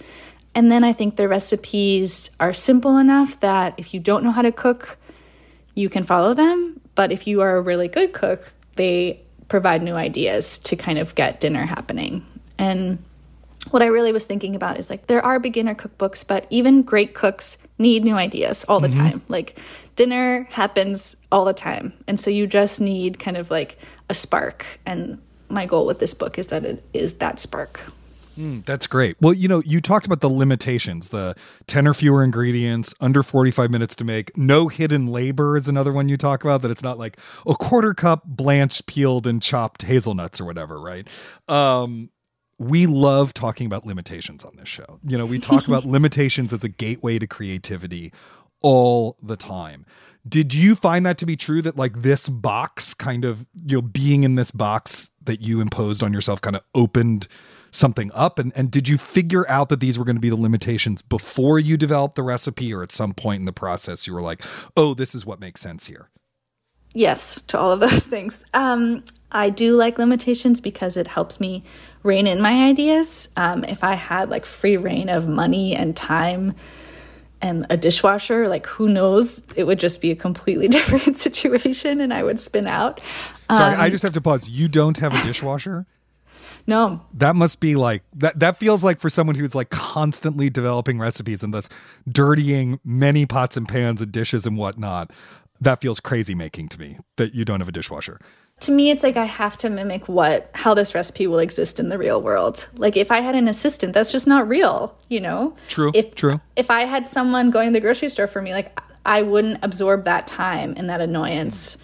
And 0.54 0.72
then 0.72 0.84
I 0.84 0.94
think 0.94 1.16
the 1.16 1.28
recipes 1.28 2.32
are 2.40 2.54
simple 2.54 2.98
enough 2.98 3.40
that 3.40 3.74
if 3.78 3.94
you 3.94 4.00
don't 4.00 4.24
know 4.24 4.32
how 4.32 4.42
to 4.42 4.52
cook, 4.52 4.98
you 5.76 5.90
can 5.90 6.04
follow 6.04 6.34
them. 6.34 6.82
But 6.96 7.12
if 7.12 7.26
you 7.26 7.42
are 7.42 7.56
a 7.56 7.62
really 7.62 7.88
good 7.88 8.12
cook, 8.12 8.54
they 8.76 9.22
provide 9.48 9.82
new 9.82 9.96
ideas 9.96 10.58
to 10.60 10.76
kind 10.76 10.98
of 10.98 11.16
get 11.16 11.40
dinner 11.40 11.66
happening. 11.66 12.26
And 12.58 13.00
what 13.70 13.82
I 13.82 13.88
really 13.88 14.12
was 14.12 14.26
thinking 14.26 14.56
about 14.56 14.78
is 14.78 14.90
like 14.90 15.08
there 15.08 15.24
are 15.24 15.40
beginner 15.40 15.76
cookbooks, 15.76 16.26
but 16.26 16.48
even 16.50 16.82
great 16.82 17.14
cooks 17.14 17.58
need 17.78 18.04
new 18.04 18.16
ideas 18.16 18.64
all 18.66 18.80
the 18.80 18.88
mm-hmm. 18.88 19.00
time. 19.00 19.22
Like 19.28 19.60
dinner 19.96 20.48
happens 20.52 21.16
all 21.32 21.46
the 21.46 21.54
time. 21.54 21.94
And 22.08 22.20
so 22.20 22.30
you 22.30 22.48
just 22.48 22.82
need 22.82 23.20
kind 23.20 23.38
of 23.38 23.52
like 23.52 23.78
a 24.10 24.14
spark. 24.14 24.66
And 24.86 25.22
my 25.52 25.66
goal 25.66 25.86
with 25.86 26.00
this 26.00 26.14
book 26.14 26.38
is 26.38 26.48
that 26.48 26.66
it 26.66 26.84
is 26.94 27.16
that 27.16 27.40
spark. 27.40 27.92
Mm, 28.38 28.66
that's 28.66 28.88
great. 28.88 29.18
Well, 29.20 29.34
you 29.34 29.48
know, 29.48 29.62
you 29.66 29.82
talked 29.82 30.06
about 30.06 30.22
the 30.22 30.30
limitations, 30.30 31.10
the 31.10 31.36
10 31.68 31.88
or 31.88 31.94
fewer 31.94 32.24
ingredients, 32.24 32.94
under 33.02 33.24
45 33.24 33.70
minutes 33.70 33.96
to 33.98 34.04
make. 34.04 34.36
No 34.38 34.68
hidden 34.68 35.08
labor 35.08 35.58
is 35.58 35.68
another 35.68 35.92
one 35.92 36.10
you 36.10 36.18
talk 36.18 36.44
about, 36.44 36.62
that 36.62 36.72
it's 36.72 36.84
not 36.84 36.98
like 36.98 37.18
a 37.46 37.56
quarter 37.56 37.94
cup 37.94 38.24
blanched, 38.26 38.86
peeled, 38.86 39.28
and 39.28 39.42
chopped 39.42 39.84
hazelnuts 39.84 40.40
or 40.40 40.46
whatever, 40.46 40.80
right? 40.80 41.08
Um, 41.48 42.10
we 42.58 42.86
love 42.86 43.34
talking 43.34 43.66
about 43.66 43.86
limitations 43.86 44.46
on 44.46 44.56
this 44.56 44.70
show. 44.70 45.00
You 45.06 45.18
know, 45.18 45.26
we 45.26 45.40
talk 45.40 45.68
about 45.68 45.84
limitations 45.98 46.54
as 46.54 46.64
a 46.64 46.70
gateway 46.70 47.20
to 47.20 47.28
creativity 47.28 48.14
all 48.62 49.18
the 49.22 49.36
time. 49.36 49.86
Did 50.28 50.54
you 50.54 50.76
find 50.76 51.06
that 51.06 51.18
to 51.20 51.26
be 51.26 51.36
true 51.36 51.62
that 51.64 51.78
like 51.78 52.02
this 52.02 52.30
box 52.30 52.94
kind 52.94 53.26
of, 53.26 53.46
you 53.66 53.78
know, 53.78 53.82
being 53.82 54.24
in 54.24 54.36
this 54.36 54.52
box 54.52 55.10
that 55.24 55.42
you 55.42 55.62
imposed 55.62 56.04
on 56.04 56.14
yourself 56.14 56.42
kind 56.42 56.56
of 56.56 56.64
opened 56.76 57.28
something 57.74 58.12
up 58.14 58.38
and 58.38 58.52
and 58.54 58.70
did 58.70 58.90
you 58.90 58.98
figure 58.98 59.50
out 59.50 59.70
that 59.70 59.80
these 59.80 59.98
were 59.98 60.04
going 60.04 60.18
to 60.18 60.22
be 60.22 60.30
the 60.30 60.36
limitations 60.36 61.02
before 61.02 61.58
you 61.58 61.78
developed 61.78 62.16
the 62.16 62.24
recipe 62.24 62.74
or 62.74 62.84
at 62.84 62.92
some 62.92 63.14
point 63.14 63.40
in 63.40 63.46
the 63.46 63.54
process 63.54 64.06
you 64.06 64.14
were 64.14 64.22
like, 64.22 64.44
"Oh, 64.76 64.94
this 64.94 65.16
is 65.16 65.26
what 65.26 65.40
makes 65.40 65.62
sense 65.62 65.88
here." 65.88 66.10
Yes, 66.94 67.42
to 67.44 67.58
all 67.58 67.72
of 67.72 67.80
those 67.80 68.04
things. 68.06 68.44
Um 68.54 69.04
I 69.32 69.50
do 69.50 69.76
like 69.76 69.98
limitations 69.98 70.60
because 70.60 70.98
it 70.98 71.08
helps 71.08 71.40
me 71.40 71.64
rein 72.04 72.28
in 72.28 72.42
my 72.42 72.68
ideas. 72.68 73.30
Um, 73.38 73.64
if 73.64 73.84
I 73.84 73.94
had 73.94 74.30
like 74.30 74.46
free 74.46 74.78
reign 74.78 75.10
of 75.10 75.28
money 75.28 75.76
and 75.76 75.96
time, 75.96 76.54
and 77.42 77.66
a 77.70 77.78
dishwasher, 77.78 78.48
like 78.48 78.66
who 78.68 78.88
knows? 78.88 79.44
It 79.56 79.66
would 79.66 79.80
just 79.80 80.02
be 80.02 80.12
a 80.12 80.16
completely 80.16 80.68
different 80.78 81.18
situation 81.18 82.00
and 82.02 82.14
I 82.14 82.24
would 82.24 82.40
spin 82.40 82.68
out. 82.68 83.02
Sorry, 83.52 83.76
um, 83.76 83.82
I 83.82 83.90
just 83.90 84.04
have 84.04 84.14
to 84.14 84.22
pause. 84.22 84.48
You 84.48 84.68
don't 84.68 84.98
have 85.00 85.14
a 85.14 85.22
dishwasher? 85.26 85.86
no. 86.68 87.02
That 87.14 87.36
must 87.36 87.60
be 87.60 87.76
like 87.76 88.04
that 88.16 88.40
that 88.40 88.58
feels 88.58 88.84
like 88.84 89.00
for 89.00 89.10
someone 89.10 89.36
who's 89.36 89.56
like 89.56 89.70
constantly 89.70 90.50
developing 90.50 91.00
recipes 91.00 91.44
and 91.44 91.54
thus 91.54 91.68
dirtying 92.10 92.80
many 92.84 93.26
pots 93.26 93.58
and 93.58 93.68
pans 93.68 94.02
and 94.02 94.12
dishes 94.12 94.46
and 94.46 94.58
whatnot. 94.58 95.12
that 95.60 95.80
feels 95.82 96.00
crazy 96.00 96.34
making 96.34 96.68
to 96.70 96.80
me 96.80 96.98
that 97.18 97.36
you 97.36 97.46
don't 97.46 97.60
have 97.60 97.70
a 97.70 97.72
dishwasher. 97.72 98.20
To 98.62 98.72
me, 98.72 98.92
it's 98.92 99.04
like 99.04 99.18
I 99.18 99.26
have 99.26 99.58
to 99.60 99.70
mimic 99.70 100.08
what 100.08 100.50
how 100.54 100.74
this 100.74 100.94
recipe 100.94 101.28
will 101.28 101.40
exist 101.40 101.80
in 101.80 101.90
the 101.90 101.98
real 101.98 102.22
world. 102.22 102.68
Like 102.76 102.96
if 102.96 103.12
I 103.12 103.20
had 103.20 103.36
an 103.36 103.48
assistant, 103.48 103.94
that's 103.94 104.12
just 104.12 104.28
not 104.28 104.48
real, 104.48 104.96
you 105.10 105.20
know. 105.20 105.56
True. 105.68 105.92
If 105.94 106.16
true. 106.16 106.40
If 106.56 106.70
I 106.70 106.82
had 106.82 107.08
someone 107.08 107.50
going 107.50 107.68
to 107.70 107.74
the 107.74 107.82
grocery 107.82 108.10
store 108.10 108.28
for 108.28 108.42
me, 108.42 108.54
like 108.54 108.80
I 109.06 109.24
wouldn't 109.24 109.60
absorb 109.64 110.06
that 110.06 110.28
time 110.28 110.76
and 110.78 110.90
that 110.90 111.02
annoyance 111.02 111.78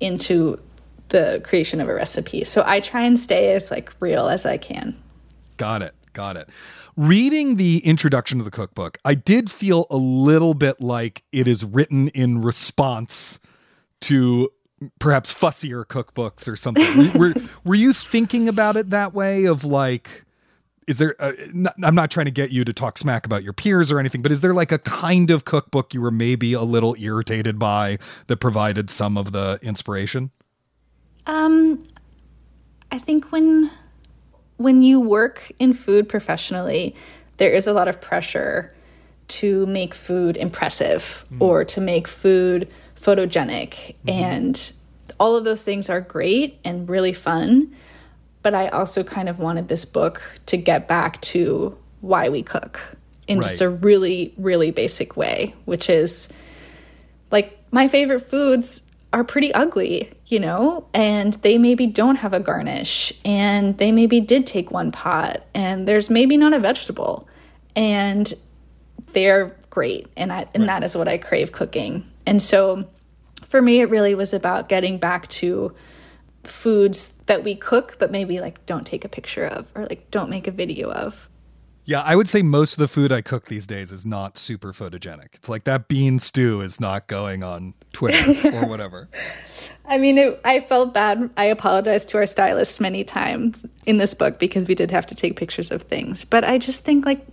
into 0.00 0.60
the 1.08 1.40
creation 1.44 1.80
of 1.80 1.88
a 1.88 1.94
recipe. 1.94 2.44
So 2.44 2.62
I 2.66 2.80
try 2.80 3.02
and 3.02 3.18
stay 3.18 3.52
as 3.52 3.70
like 3.70 3.90
real 4.00 4.28
as 4.28 4.44
I 4.44 4.58
can. 4.58 4.96
Got 5.56 5.82
it. 5.82 5.94
Got 6.12 6.36
it. 6.36 6.48
Reading 6.96 7.56
the 7.56 7.78
introduction 7.86 8.38
to 8.38 8.44
the 8.44 8.50
cookbook, 8.50 8.98
I 9.04 9.14
did 9.14 9.50
feel 9.50 9.86
a 9.88 9.96
little 9.96 10.52
bit 10.52 10.80
like 10.80 11.22
it 11.32 11.46
is 11.46 11.64
written 11.64 12.08
in 12.08 12.42
response 12.42 13.38
to 14.00 14.50
perhaps 14.98 15.32
fussier 15.32 15.84
cookbooks 15.84 16.48
or 16.48 16.56
something. 16.56 17.12
were, 17.18 17.34
were 17.64 17.74
you 17.74 17.92
thinking 17.92 18.48
about 18.48 18.76
it 18.76 18.90
that 18.90 19.14
way 19.14 19.44
of 19.44 19.64
like 19.64 20.24
is 20.86 20.98
there 20.98 21.14
a, 21.18 21.34
i'm 21.82 21.94
not 21.94 22.10
trying 22.10 22.24
to 22.24 22.32
get 22.32 22.50
you 22.50 22.64
to 22.64 22.72
talk 22.72 22.96
smack 22.96 23.26
about 23.26 23.42
your 23.42 23.52
peers 23.52 23.92
or 23.92 23.98
anything 23.98 24.22
but 24.22 24.32
is 24.32 24.40
there 24.40 24.54
like 24.54 24.72
a 24.72 24.78
kind 24.78 25.30
of 25.30 25.44
cookbook 25.44 25.92
you 25.92 26.00
were 26.00 26.10
maybe 26.10 26.52
a 26.52 26.62
little 26.62 26.96
irritated 26.98 27.58
by 27.58 27.98
that 28.28 28.38
provided 28.38 28.88
some 28.88 29.18
of 29.18 29.32
the 29.32 29.58
inspiration 29.62 30.30
um 31.26 31.82
i 32.90 32.98
think 32.98 33.30
when 33.32 33.70
when 34.58 34.82
you 34.82 35.00
work 35.00 35.50
in 35.58 35.72
food 35.72 36.08
professionally, 36.08 36.94
there 37.38 37.52
is 37.52 37.66
a 37.66 37.72
lot 37.72 37.88
of 37.88 38.00
pressure 38.00 38.74
to 39.28 39.64
make 39.66 39.94
food 39.94 40.36
impressive 40.36 41.24
mm. 41.32 41.40
or 41.40 41.64
to 41.64 41.80
make 41.80 42.06
food 42.06 42.68
photogenic. 43.00 43.70
Mm-hmm. 43.70 44.10
And 44.10 44.72
all 45.18 45.36
of 45.36 45.44
those 45.44 45.62
things 45.62 45.90
are 45.90 46.00
great 46.00 46.58
and 46.64 46.88
really 46.88 47.12
fun. 47.12 47.74
But 48.42 48.54
I 48.54 48.68
also 48.68 49.02
kind 49.02 49.28
of 49.28 49.38
wanted 49.38 49.68
this 49.68 49.84
book 49.84 50.22
to 50.46 50.56
get 50.56 50.88
back 50.88 51.20
to 51.22 51.76
why 52.00 52.28
we 52.28 52.42
cook 52.42 52.80
in 53.26 53.38
right. 53.38 53.48
just 53.48 53.60
a 53.60 53.68
really, 53.68 54.32
really 54.36 54.70
basic 54.70 55.16
way, 55.16 55.54
which 55.64 55.90
is 55.90 56.28
like 57.30 57.58
my 57.70 57.88
favorite 57.88 58.20
foods 58.20 58.82
are 59.12 59.24
pretty 59.24 59.52
ugly, 59.54 60.10
you 60.26 60.38
know, 60.38 60.86
and 60.92 61.34
they 61.34 61.58
maybe 61.58 61.86
don't 61.86 62.16
have 62.16 62.32
a 62.32 62.40
garnish 62.40 63.12
and 63.24 63.76
they 63.78 63.90
maybe 63.90 64.20
did 64.20 64.46
take 64.46 64.70
one 64.70 64.92
pot 64.92 65.44
and 65.54 65.88
there's 65.88 66.10
maybe 66.10 66.36
not 66.36 66.52
a 66.52 66.58
vegetable 66.58 67.26
and 67.74 68.34
they're 69.12 69.56
great 69.70 70.06
and 70.16 70.32
I 70.32 70.46
and 70.54 70.62
right. 70.62 70.66
that 70.66 70.84
is 70.84 70.96
what 70.96 71.08
I 71.08 71.18
crave 71.18 71.52
cooking. 71.52 72.06
And 72.28 72.42
so 72.42 72.86
for 73.46 73.62
me 73.62 73.80
it 73.80 73.88
really 73.88 74.14
was 74.14 74.34
about 74.34 74.68
getting 74.68 74.98
back 74.98 75.28
to 75.28 75.74
foods 76.44 77.14
that 77.26 77.42
we 77.42 77.54
cook 77.54 77.96
but 77.98 78.10
maybe 78.10 78.40
like 78.40 78.64
don't 78.66 78.86
take 78.86 79.04
a 79.04 79.08
picture 79.08 79.44
of 79.44 79.70
or 79.74 79.86
like 79.86 80.10
don't 80.10 80.30
make 80.30 80.46
a 80.46 80.50
video 80.50 80.90
of. 80.90 81.28
Yeah, 81.86 82.02
I 82.02 82.16
would 82.16 82.28
say 82.28 82.42
most 82.42 82.74
of 82.74 82.80
the 82.80 82.88
food 82.88 83.12
I 83.12 83.22
cook 83.22 83.46
these 83.46 83.66
days 83.66 83.92
is 83.92 84.04
not 84.04 84.36
super 84.36 84.74
photogenic. 84.74 85.28
It's 85.32 85.48
like 85.48 85.64
that 85.64 85.88
bean 85.88 86.18
stew 86.18 86.60
is 86.60 86.78
not 86.78 87.06
going 87.06 87.42
on 87.42 87.72
Twitter 87.94 88.48
or 88.54 88.66
whatever. 88.68 89.08
I 89.86 89.96
mean, 89.96 90.18
it, 90.18 90.38
I 90.44 90.60
felt 90.60 90.92
bad. 90.92 91.30
I 91.38 91.44
apologized 91.44 92.10
to 92.10 92.18
our 92.18 92.26
stylists 92.26 92.78
many 92.78 93.04
times 93.04 93.64
in 93.86 93.96
this 93.96 94.12
book 94.12 94.38
because 94.38 94.68
we 94.68 94.74
did 94.74 94.90
have 94.90 95.06
to 95.06 95.14
take 95.14 95.36
pictures 95.36 95.70
of 95.70 95.80
things. 95.80 96.26
But 96.26 96.44
I 96.44 96.58
just 96.58 96.84
think 96.84 97.06
like 97.06 97.26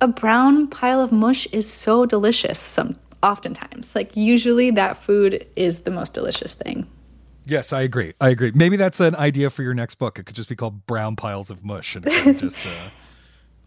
a 0.00 0.06
brown 0.06 0.68
pile 0.68 1.00
of 1.00 1.10
mush 1.10 1.48
is 1.50 1.68
so 1.68 2.06
delicious. 2.06 2.60
Some 2.60 2.96
oftentimes, 3.22 3.94
like 3.94 4.16
usually, 4.16 4.70
that 4.72 4.96
food 4.96 5.46
is 5.56 5.80
the 5.80 5.90
most 5.90 6.14
delicious 6.14 6.54
thing. 6.54 6.86
Yes, 7.44 7.72
I 7.72 7.82
agree. 7.82 8.12
I 8.20 8.28
agree. 8.28 8.52
Maybe 8.54 8.76
that's 8.76 9.00
an 9.00 9.14
idea 9.14 9.48
for 9.48 9.62
your 9.62 9.72
next 9.72 9.94
book. 9.94 10.18
It 10.18 10.24
could 10.26 10.36
just 10.36 10.50
be 10.50 10.56
called 10.56 10.86
Brown 10.86 11.16
Piles 11.16 11.50
of 11.50 11.64
Mush, 11.64 11.96
and 11.96 12.38
just. 12.38 12.66
Uh 12.66 12.90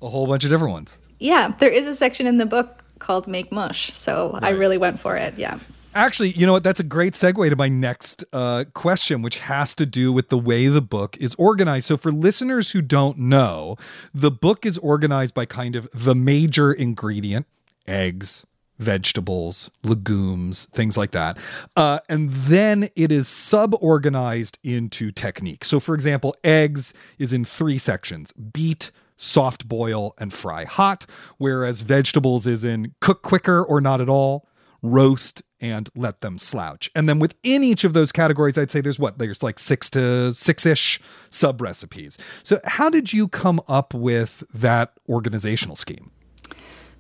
a 0.02 0.10
whole 0.10 0.28
bunch 0.28 0.44
of 0.44 0.50
different 0.50 0.74
ones. 0.74 0.98
Yeah, 1.20 1.54
there 1.60 1.70
is 1.70 1.86
a 1.86 1.94
section 1.94 2.26
in 2.26 2.38
the 2.38 2.46
book 2.46 2.84
called 3.00 3.28
Make 3.28 3.52
Mush. 3.52 3.94
So 3.94 4.32
right. 4.34 4.44
I 4.44 4.50
really 4.50 4.78
went 4.78 5.00
for 5.00 5.16
it. 5.16 5.38
Yeah. 5.38 5.60
Actually, 5.94 6.32
you 6.32 6.46
know 6.46 6.54
what? 6.54 6.64
That's 6.64 6.80
a 6.80 6.86
great 6.86 7.14
segue 7.14 7.50
to 7.50 7.56
my 7.58 7.68
next 7.68 8.24
uh, 8.32 8.64
question, 8.74 9.22
which 9.22 9.40
has 9.40 9.76
to 9.76 9.86
do 9.86 10.14
with 10.14 10.30
the 10.30 10.38
way 10.38 10.68
the 10.68 10.82
book 10.82 11.18
is 11.18 11.36
organized. 11.36 11.88
So, 11.88 11.98
for 11.98 12.14
listeners 12.14 12.72
who 12.72 12.82
don't 12.82 13.18
know, 13.18 13.76
the 14.14 14.32
book 14.32 14.66
is 14.66 14.78
organized 14.78 15.34
by 15.34 15.46
kind 15.46 15.76
of 15.76 15.90
the 15.94 16.16
major 16.16 16.72
ingredient 16.72 17.46
eggs, 17.90 18.46
vegetables, 18.82 19.70
legumes, 19.84 20.66
things 20.74 20.98
like 20.98 21.12
that. 21.12 21.38
Uh, 21.76 22.00
and 22.10 22.30
then 22.30 22.90
it 22.96 23.12
is 23.12 23.28
sub 23.28 23.76
organized 23.80 24.60
into 24.64 25.12
technique. 25.12 25.64
So, 25.64 25.80
for 25.80 25.94
example, 25.96 26.36
eggs 26.44 26.94
is 27.18 27.32
in 27.32 27.46
three 27.46 27.78
sections 27.78 28.32
beat, 28.34 28.92
soft 29.16 29.68
boil 29.68 30.16
and 30.18 30.34
fry 30.34 30.66
hot, 30.66 31.06
whereas 31.38 31.82
vegetables 31.82 32.48
is 32.48 32.64
in 32.64 32.94
cook 33.00 33.22
quicker 33.22 33.64
or 33.64 33.80
not 33.80 34.02
at 34.02 34.10
all, 34.10 34.48
roast 34.82 35.44
and 35.60 35.90
let 35.96 36.22
them 36.22 36.40
slouch. 36.40 36.90
And 36.96 37.08
then 37.08 37.20
within 37.20 37.64
each 37.64 37.84
of 37.84 37.94
those 37.94 38.12
categories, 38.12 38.58
I'd 38.58 38.72
say 38.72 38.82
there's 38.82 38.98
what? 38.98 39.20
There's 39.20 39.44
like 39.44 39.60
six 39.60 39.92
to 39.92 40.34
six 40.34 40.66
ish 40.66 41.00
sub 41.30 41.62
recipes. 41.62 42.18
So, 42.42 42.60
how 42.66 42.90
did 42.90 43.14
you 43.14 43.28
come 43.28 43.62
up 43.68 43.94
with 43.94 44.44
that 44.54 44.94
organizational 45.08 45.76
scheme? 45.76 46.10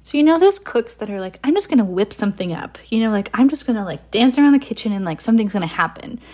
So, 0.01 0.17
you 0.17 0.23
know, 0.23 0.39
those 0.39 0.57
cooks 0.57 0.95
that 0.95 1.09
are 1.09 1.19
like, 1.19 1.39
I'm 1.43 1.53
just 1.53 1.69
going 1.69 1.77
to 1.77 1.85
whip 1.85 2.11
something 2.11 2.53
up, 2.53 2.79
you 2.89 2.99
know, 2.99 3.11
like 3.11 3.29
I'm 3.33 3.49
just 3.49 3.67
going 3.67 3.77
to 3.77 3.83
like 3.85 4.09
dance 4.09 4.37
around 4.37 4.53
the 4.53 4.59
kitchen 4.59 4.91
and 4.91 5.05
like 5.05 5.21
something's 5.21 5.53
going 5.53 5.61
to 5.61 5.67
happen. 5.67 6.19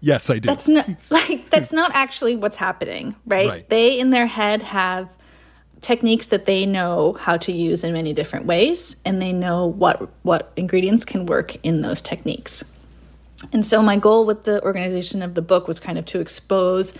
Yes, 0.00 0.30
I 0.30 0.38
do. 0.38 0.46
That's 0.46 0.68
not 0.68 0.88
like 1.10 1.50
that's 1.50 1.72
not 1.72 1.90
actually 1.94 2.36
what's 2.36 2.56
happening, 2.56 3.16
right? 3.26 3.48
right? 3.48 3.68
They 3.68 3.98
in 3.98 4.10
their 4.10 4.26
head 4.26 4.62
have 4.62 5.08
techniques 5.80 6.28
that 6.28 6.44
they 6.44 6.66
know 6.66 7.14
how 7.14 7.36
to 7.38 7.52
use 7.52 7.82
in 7.82 7.92
many 7.92 8.12
different 8.12 8.46
ways 8.46 8.96
and 9.04 9.20
they 9.20 9.32
know 9.32 9.66
what 9.66 10.08
what 10.22 10.52
ingredients 10.56 11.04
can 11.04 11.26
work 11.26 11.56
in 11.64 11.82
those 11.82 12.00
techniques. 12.00 12.64
And 13.52 13.64
so 13.64 13.82
my 13.82 13.96
goal 13.96 14.26
with 14.26 14.44
the 14.44 14.62
organization 14.64 15.22
of 15.22 15.34
the 15.34 15.42
book 15.42 15.66
was 15.66 15.78
kind 15.80 15.98
of 15.98 16.04
to 16.06 16.20
expose 16.20 16.94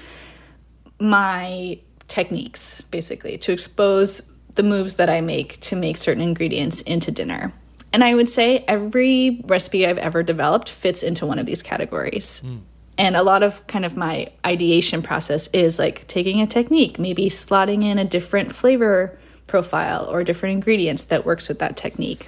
my 0.99 1.79
techniques 2.09 2.81
basically, 2.91 3.39
to 3.39 3.53
expose 3.53 4.23
the 4.57 4.63
moves 4.63 4.95
that 4.95 5.09
I 5.09 5.21
make 5.21 5.61
to 5.61 5.77
make 5.77 5.97
certain 5.97 6.23
ingredients 6.23 6.81
into 6.83 7.11
dinner. 7.11 7.53
And 7.93 8.03
I 8.05 8.15
would 8.15 8.29
say 8.29 8.65
every 8.69 9.43
recipe 9.47 9.87
I've 9.87 9.99
ever 9.99 10.23
developed 10.23 10.69
fits 10.69 11.03
into 11.03 11.25
one 11.25 11.39
of 11.39 11.47
these 11.47 11.63
categories. 11.63 12.43
Mm. 12.45 12.61
And 12.99 13.17
a 13.17 13.23
lot 13.23 13.43
of 13.43 13.67
kind 13.67 13.85
of 13.85 13.97
my 13.97 14.33
ideation 14.45 15.03
process 15.03 15.49
is 15.49 15.79
like 15.79 16.07
taking 16.07 16.41
a 16.41 16.47
technique, 16.47 16.99
maybe 16.99 17.27
slotting 17.27 17.85
in 17.85 17.99
a 17.99 18.05
different 18.05 18.55
flavor 18.55 19.19
profile 19.47 20.07
or 20.11 20.25
different 20.25 20.55
ingredients 20.55 21.05
that 21.05 21.25
works 21.25 21.49
with 21.49 21.59
that 21.61 21.77
technique. 21.77 22.27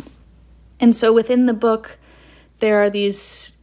And 0.79 0.95
so 0.95 1.13
within 1.13 1.47
the 1.47 1.55
book, 1.55 1.99
there 2.61 2.83
are 2.83 2.91
these 2.91 3.55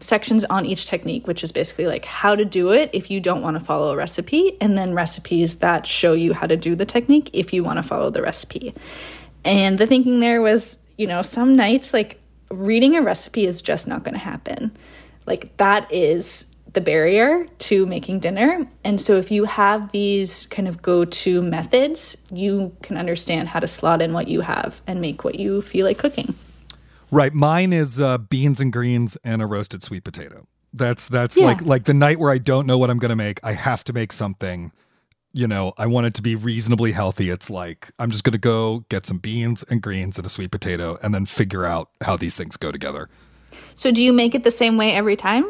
sections 0.00 0.44
on 0.44 0.66
each 0.66 0.86
technique, 0.86 1.26
which 1.26 1.42
is 1.42 1.52
basically 1.52 1.86
like 1.86 2.04
how 2.04 2.34
to 2.34 2.44
do 2.44 2.72
it 2.72 2.90
if 2.92 3.10
you 3.10 3.20
don't 3.20 3.42
want 3.42 3.58
to 3.58 3.64
follow 3.64 3.92
a 3.92 3.96
recipe, 3.96 4.56
and 4.60 4.76
then 4.76 4.94
recipes 4.94 5.56
that 5.56 5.86
show 5.86 6.12
you 6.12 6.32
how 6.32 6.46
to 6.46 6.56
do 6.56 6.74
the 6.74 6.86
technique 6.86 7.30
if 7.32 7.52
you 7.52 7.62
want 7.62 7.78
to 7.78 7.82
follow 7.82 8.10
the 8.10 8.22
recipe. 8.22 8.74
And 9.44 9.78
the 9.78 9.86
thinking 9.86 10.20
there 10.20 10.42
was, 10.42 10.78
you 10.98 11.06
know, 11.06 11.22
some 11.22 11.56
nights 11.56 11.94
like 11.94 12.20
reading 12.50 12.96
a 12.96 13.02
recipe 13.02 13.46
is 13.46 13.62
just 13.62 13.88
not 13.88 14.04
going 14.04 14.14
to 14.14 14.20
happen. 14.20 14.76
Like 15.26 15.56
that 15.56 15.90
is 15.92 16.54
the 16.72 16.80
barrier 16.80 17.46
to 17.58 17.86
making 17.86 18.20
dinner. 18.20 18.66
And 18.84 19.00
so 19.00 19.16
if 19.16 19.30
you 19.30 19.44
have 19.44 19.92
these 19.92 20.46
kind 20.46 20.68
of 20.68 20.82
go 20.82 21.04
to 21.04 21.40
methods, 21.40 22.16
you 22.30 22.76
can 22.82 22.96
understand 22.98 23.48
how 23.48 23.60
to 23.60 23.66
slot 23.66 24.02
in 24.02 24.12
what 24.12 24.28
you 24.28 24.42
have 24.42 24.82
and 24.86 25.00
make 25.00 25.24
what 25.24 25.36
you 25.36 25.62
feel 25.62 25.86
like 25.86 25.98
cooking. 25.98 26.34
Right. 27.10 27.32
Mine 27.32 27.72
is 27.72 28.00
uh, 28.00 28.18
beans 28.18 28.60
and 28.60 28.72
greens 28.72 29.16
and 29.24 29.40
a 29.40 29.46
roasted 29.46 29.82
sweet 29.82 30.04
potato. 30.04 30.46
That's 30.72 31.08
that's 31.08 31.36
yeah. 31.36 31.46
like 31.46 31.62
like 31.62 31.84
the 31.84 31.94
night 31.94 32.18
where 32.18 32.30
I 32.30 32.38
don't 32.38 32.66
know 32.66 32.78
what 32.78 32.90
I'm 32.90 32.98
going 32.98 33.10
to 33.10 33.16
make. 33.16 33.40
I 33.42 33.52
have 33.52 33.84
to 33.84 33.92
make 33.92 34.12
something. 34.12 34.72
You 35.32 35.46
know, 35.46 35.74
I 35.76 35.86
want 35.86 36.06
it 36.06 36.14
to 36.14 36.22
be 36.22 36.34
reasonably 36.34 36.92
healthy. 36.92 37.28
It's 37.30 37.50
like 37.50 37.90
I'm 37.98 38.10
just 38.10 38.24
going 38.24 38.32
to 38.32 38.38
go 38.38 38.84
get 38.88 39.06
some 39.06 39.18
beans 39.18 39.64
and 39.64 39.82
greens 39.82 40.16
and 40.18 40.26
a 40.26 40.30
sweet 40.30 40.50
potato 40.50 40.98
and 41.02 41.14
then 41.14 41.26
figure 41.26 41.64
out 41.64 41.90
how 42.00 42.16
these 42.16 42.36
things 42.36 42.56
go 42.56 42.72
together. 42.72 43.08
So 43.74 43.90
do 43.90 44.02
you 44.02 44.12
make 44.12 44.34
it 44.34 44.44
the 44.44 44.50
same 44.50 44.76
way 44.76 44.92
every 44.92 45.16
time? 45.16 45.44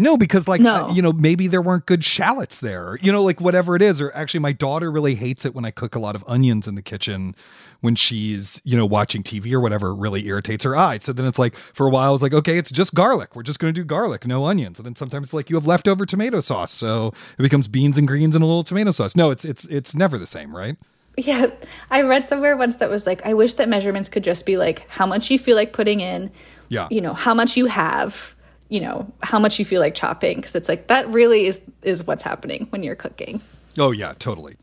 No, 0.00 0.16
because 0.16 0.48
like 0.48 0.60
no. 0.60 0.86
Uh, 0.86 0.92
you 0.92 1.02
know, 1.02 1.12
maybe 1.12 1.46
there 1.46 1.60
weren't 1.60 1.86
good 1.86 2.04
shallots 2.04 2.60
there. 2.60 2.96
You 3.02 3.12
know, 3.12 3.22
like 3.22 3.40
whatever 3.40 3.76
it 3.76 3.82
is. 3.82 4.00
Or 4.00 4.10
actually, 4.14 4.40
my 4.40 4.52
daughter 4.52 4.90
really 4.90 5.14
hates 5.14 5.44
it 5.44 5.54
when 5.54 5.64
I 5.64 5.70
cook 5.70 5.94
a 5.94 5.98
lot 5.98 6.14
of 6.16 6.24
onions 6.26 6.66
in 6.66 6.74
the 6.74 6.82
kitchen 6.82 7.34
when 7.82 7.94
she's 7.94 8.60
you 8.64 8.76
know 8.76 8.86
watching 8.86 9.22
TV 9.22 9.52
or 9.52 9.60
whatever. 9.60 9.90
It 9.90 9.96
really 9.96 10.26
irritates 10.26 10.64
her 10.64 10.74
eye. 10.74 10.98
So 10.98 11.12
then 11.12 11.26
it's 11.26 11.38
like 11.38 11.54
for 11.54 11.86
a 11.86 11.90
while 11.90 12.08
I 12.08 12.12
was 12.12 12.22
like, 12.22 12.32
okay, 12.32 12.56
it's 12.56 12.70
just 12.70 12.94
garlic. 12.94 13.36
We're 13.36 13.42
just 13.42 13.58
going 13.58 13.74
to 13.74 13.78
do 13.80 13.84
garlic, 13.84 14.26
no 14.26 14.46
onions. 14.46 14.78
And 14.78 14.86
then 14.86 14.96
sometimes 14.96 15.28
it's 15.28 15.34
like 15.34 15.50
you 15.50 15.56
have 15.56 15.66
leftover 15.66 16.06
tomato 16.06 16.40
sauce, 16.40 16.72
so 16.72 17.08
it 17.38 17.42
becomes 17.42 17.68
beans 17.68 17.98
and 17.98 18.08
greens 18.08 18.34
and 18.34 18.42
a 18.42 18.46
little 18.46 18.64
tomato 18.64 18.90
sauce. 18.92 19.14
No, 19.14 19.30
it's 19.30 19.44
it's 19.44 19.66
it's 19.66 19.94
never 19.94 20.16
the 20.16 20.26
same, 20.26 20.56
right? 20.56 20.76
Yeah, 21.18 21.48
I 21.90 22.02
read 22.02 22.24
somewhere 22.24 22.56
once 22.56 22.76
that 22.76 22.88
was 22.88 23.06
like, 23.06 23.26
I 23.26 23.34
wish 23.34 23.54
that 23.54 23.68
measurements 23.68 24.08
could 24.08 24.24
just 24.24 24.46
be 24.46 24.56
like 24.56 24.88
how 24.88 25.04
much 25.04 25.30
you 25.30 25.38
feel 25.38 25.56
like 25.56 25.72
putting 25.74 26.00
in 26.00 26.30
Yeah. 26.70 26.88
You 26.90 27.02
know, 27.02 27.12
how 27.12 27.34
much 27.34 27.56
you 27.56 27.66
have, 27.66 28.34
you 28.70 28.80
know, 28.80 29.12
how 29.22 29.38
much 29.38 29.58
you 29.58 29.64
feel 29.64 29.80
like 29.80 29.94
chopping 29.94 30.36
because 30.36 30.54
it's 30.54 30.68
like 30.68 30.86
that 30.86 31.06
really 31.08 31.46
is 31.46 31.60
is 31.82 32.06
what's 32.06 32.22
happening 32.22 32.66
when 32.70 32.82
you're 32.82 32.94
cooking. 32.94 33.42
Oh 33.78 33.90
yeah, 33.90 34.14
totally. 34.18 34.56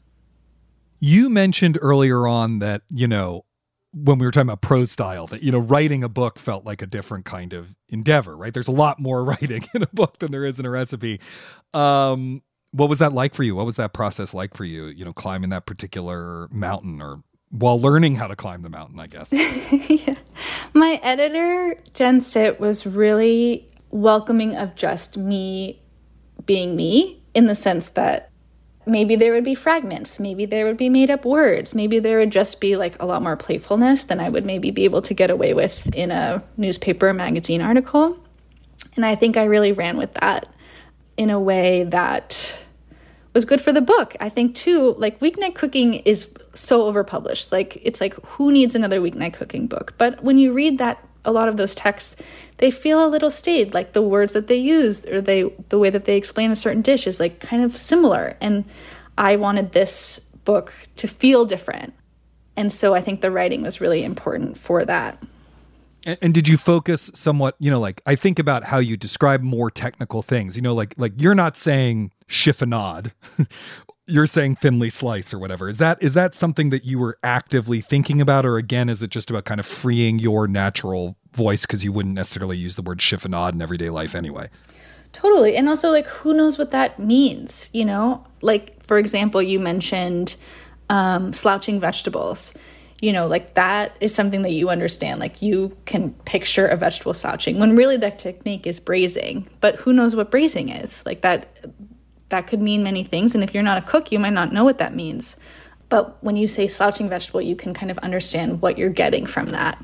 You 0.99 1.29
mentioned 1.29 1.77
earlier 1.79 2.25
on 2.25 2.59
that, 2.59 2.81
you 2.89 3.07
know, 3.07 3.45
when 3.93 4.17
we 4.17 4.25
were 4.25 4.31
talking 4.31 4.49
about 4.49 4.61
prose 4.61 4.91
style, 4.91 5.27
that, 5.27 5.43
you 5.43 5.51
know, 5.51 5.59
writing 5.59 6.03
a 6.03 6.09
book 6.09 6.39
felt 6.39 6.65
like 6.65 6.81
a 6.81 6.87
different 6.87 7.25
kind 7.25 7.53
of 7.53 7.75
endeavor, 7.89 8.35
right? 8.35 8.53
There's 8.53 8.67
a 8.67 8.73
lot 8.73 8.99
more 8.99 9.23
writing 9.25 9.65
in 9.75 9.83
a 9.83 9.87
book 9.87 10.19
than 10.19 10.31
there 10.31 10.45
is 10.45 10.59
in 10.59 10.65
a 10.65 10.69
recipe. 10.69 11.19
Um, 11.73 12.41
what 12.71 12.89
was 12.89 12.99
that 12.99 13.13
like 13.13 13.33
for 13.33 13.43
you? 13.43 13.55
What 13.55 13.65
was 13.65 13.75
that 13.75 13.93
process 13.93 14.33
like 14.33 14.55
for 14.55 14.65
you, 14.65 14.85
you 14.85 15.05
know, 15.05 15.13
climbing 15.13 15.49
that 15.51 15.65
particular 15.65 16.47
mountain 16.51 17.01
or 17.01 17.21
while 17.49 17.79
learning 17.79 18.15
how 18.15 18.27
to 18.27 18.35
climb 18.35 18.61
the 18.61 18.69
mountain, 18.69 18.99
I 18.99 19.07
guess? 19.07 19.31
yeah. 19.33 20.15
My 20.73 20.99
editor, 21.01 21.77
Jen 21.93 22.21
Sit, 22.21 22.59
was 22.59 22.85
really 22.85 23.67
welcoming 23.89 24.55
of 24.55 24.75
just 24.75 25.17
me 25.17 25.81
being 26.45 26.75
me 26.75 27.21
in 27.33 27.45
the 27.45 27.55
sense 27.55 27.89
that 27.89 28.31
maybe 28.85 29.15
there 29.15 29.33
would 29.33 29.43
be 29.43 29.55
fragments, 29.55 30.19
maybe 30.19 30.45
there 30.45 30.65
would 30.65 30.77
be 30.77 30.89
made 30.89 31.09
up 31.09 31.25
words, 31.25 31.75
maybe 31.75 31.99
there 31.99 32.19
would 32.19 32.31
just 32.31 32.61
be 32.61 32.75
like 32.75 33.01
a 33.01 33.05
lot 33.05 33.21
more 33.21 33.35
playfulness 33.35 34.03
than 34.05 34.19
I 34.19 34.29
would 34.29 34.45
maybe 34.45 34.71
be 34.71 34.85
able 34.85 35.01
to 35.03 35.13
get 35.13 35.29
away 35.29 35.53
with 35.53 35.93
in 35.93 36.11
a 36.11 36.43
newspaper 36.55 37.13
magazine 37.13 37.61
article. 37.61 38.17
And 38.95 39.05
I 39.05 39.15
think 39.15 39.37
I 39.37 39.43
really 39.43 39.73
ran 39.73 39.97
with 39.97 40.13
that 40.15 40.47
in 41.17 41.29
a 41.29 41.39
way 41.39 41.83
that 41.83 42.57
was 43.33 43.45
good 43.45 43.61
for 43.61 43.71
the 43.71 43.81
book. 43.81 44.15
I 44.19 44.29
think 44.29 44.55
too, 44.55 44.95
like 44.97 45.19
weeknight 45.19 45.53
cooking 45.53 45.95
is 45.95 46.33
so 46.53 46.91
overpublished. 46.91 47.51
Like 47.51 47.79
it's 47.83 48.01
like 48.01 48.15
who 48.25 48.51
needs 48.51 48.73
another 48.73 48.99
weeknight 48.99 49.33
cooking 49.33 49.67
book? 49.67 49.93
But 49.97 50.23
when 50.23 50.37
you 50.37 50.53
read 50.53 50.77
that 50.79 51.06
a 51.25 51.31
lot 51.31 51.47
of 51.47 51.57
those 51.57 51.75
texts, 51.75 52.15
they 52.57 52.71
feel 52.71 53.05
a 53.05 53.09
little 53.09 53.31
staid. 53.31 53.73
Like 53.73 53.93
the 53.93 54.01
words 54.01 54.33
that 54.33 54.47
they 54.47 54.55
use 54.55 55.05
or 55.05 55.21
they 55.21 55.43
the 55.69 55.79
way 55.79 55.89
that 55.89 56.05
they 56.05 56.17
explain 56.17 56.51
a 56.51 56.55
certain 56.55 56.81
dish 56.81 57.07
is 57.07 57.19
like 57.19 57.39
kind 57.39 57.63
of 57.63 57.77
similar. 57.77 58.37
And 58.41 58.65
I 59.17 59.35
wanted 59.35 59.71
this 59.71 60.19
book 60.43 60.73
to 60.97 61.07
feel 61.07 61.45
different. 61.45 61.93
And 62.55 62.71
so 62.71 62.95
I 62.95 63.01
think 63.01 63.21
the 63.21 63.31
writing 63.31 63.61
was 63.61 63.81
really 63.81 64.03
important 64.03 64.57
for 64.57 64.85
that. 64.85 65.21
And, 66.05 66.17
and, 66.21 66.33
did 66.33 66.47
you 66.47 66.57
focus 66.57 67.11
somewhat, 67.13 67.55
you 67.59 67.69
know, 67.69 67.79
like 67.79 68.01
I 68.05 68.15
think 68.15 68.39
about 68.39 68.63
how 68.63 68.77
you 68.77 68.95
describe 68.95 69.43
more 69.43 69.69
technical 69.69 70.21
things, 70.21 70.55
you 70.55 70.61
know, 70.61 70.73
like 70.73 70.93
like 70.97 71.13
you're 71.17 71.35
not 71.35 71.57
saying 71.57 72.11
chiffonade. 72.29 73.11
you're 74.07 74.25
saying 74.25 74.55
thinly 74.55 74.89
sliced 74.89 75.33
or 75.33 75.39
whatever. 75.39 75.67
Is 75.67 75.77
that 75.77 76.01
is 76.01 76.13
that 76.13 76.33
something 76.33 76.69
that 76.69 76.85
you 76.85 76.97
were 76.97 77.17
actively 77.23 77.81
thinking 77.81 78.21
about 78.21 78.45
or 78.45 78.57
again 78.57 78.89
is 78.89 79.03
it 79.03 79.09
just 79.09 79.29
about 79.29 79.45
kind 79.45 79.59
of 79.59 79.65
freeing 79.65 80.17
your 80.17 80.47
natural 80.47 81.17
voice 81.33 81.65
because 81.65 81.83
you 81.83 81.91
wouldn't 81.91 82.15
necessarily 82.15 82.57
use 82.57 82.75
the 82.75 82.81
word 82.81 82.99
chiffonade 82.99 83.53
in 83.53 83.61
everyday 83.61 83.89
life 83.89 84.15
anyway? 84.15 84.49
Totally. 85.11 85.55
And 85.55 85.67
also 85.67 85.91
like 85.91 86.07
who 86.07 86.33
knows 86.33 86.57
what 86.57 86.71
that 86.71 86.99
means, 86.99 87.69
you 87.73 87.85
know? 87.85 88.25
Like 88.41 88.81
for 88.83 88.97
example, 88.97 89.41
you 89.41 89.59
mentioned 89.59 90.37
um, 90.89 91.33
slouching 91.33 91.79
vegetables 91.79 92.53
you 93.01 93.13
know, 93.13 93.27
like 93.27 93.53
that 93.53 93.95
is 93.99 94.13
something 94.13 94.41
that 94.41 94.53
you 94.53 94.69
understand. 94.69 95.19
Like 95.19 95.41
you 95.41 95.77
can 95.85 96.13
picture 96.25 96.65
a 96.65 96.75
vegetable 96.75 97.13
slouching 97.13 97.59
when 97.59 97.75
really 97.75 97.97
that 97.97 98.17
technique 98.17 98.65
is 98.65 98.79
braising. 98.79 99.47
But 99.61 99.75
who 99.75 99.93
knows 99.93 100.15
what 100.15 100.31
braising 100.31 100.69
is? 100.69 101.05
Like 101.05 101.21
that 101.21 101.47
that 102.29 102.47
could 102.47 102.61
mean 102.61 102.83
many 102.83 103.03
things 103.03 103.35
and 103.35 103.43
if 103.43 103.53
you're 103.53 103.63
not 103.63 103.77
a 103.77 103.81
cook, 103.81 104.11
you 104.11 104.19
might 104.19 104.33
not 104.33 104.51
know 104.51 104.63
what 104.63 104.77
that 104.79 104.95
means. 104.95 105.37
But 105.89 106.21
when 106.21 106.35
you 106.35 106.47
say 106.47 106.67
slouching 106.67 107.07
vegetable, 107.07 107.41
you 107.41 107.55
can 107.55 107.73
kind 107.73 107.89
of 107.89 107.97
understand 107.99 108.61
what 108.61 108.77
you're 108.77 108.89
getting 108.89 109.25
from 109.25 109.47
that. 109.47 109.83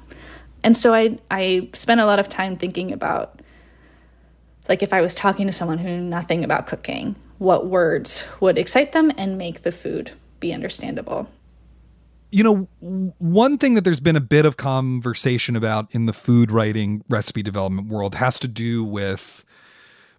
And 0.63 0.75
so 0.75 0.93
I 0.93 1.19
I 1.31 1.69
spent 1.73 2.01
a 2.01 2.05
lot 2.05 2.19
of 2.19 2.29
time 2.29 2.57
thinking 2.57 2.91
about 2.91 3.39
like 4.67 4.83
if 4.83 4.93
I 4.93 5.01
was 5.01 5.13
talking 5.13 5.45
to 5.47 5.53
someone 5.53 5.77
who 5.77 5.89
knew 5.89 6.01
nothing 6.01 6.43
about 6.43 6.67
cooking, 6.67 7.15
what 7.37 7.67
words 7.67 8.25
would 8.39 8.57
excite 8.57 8.91
them 8.91 9.11
and 9.17 9.37
make 9.37 9.61
the 9.61 9.71
food 9.71 10.11
be 10.39 10.53
understandable 10.53 11.29
you 12.33 12.43
know, 12.43 12.67
one 13.19 13.59
thing 13.59 13.75
that 13.75 13.83
there's 13.83 13.99
been 13.99 14.15
a 14.15 14.21
bit 14.21 14.43
of 14.43 14.57
conversation 14.57 15.55
about 15.55 15.93
in 15.93 16.07
the 16.07 16.13
food 16.13 16.51
writing 16.51 17.03
recipe 17.07 17.43
development 17.43 17.89
world 17.89 18.15
has 18.15 18.39
to 18.39 18.47
do 18.47 18.83
with 18.83 19.45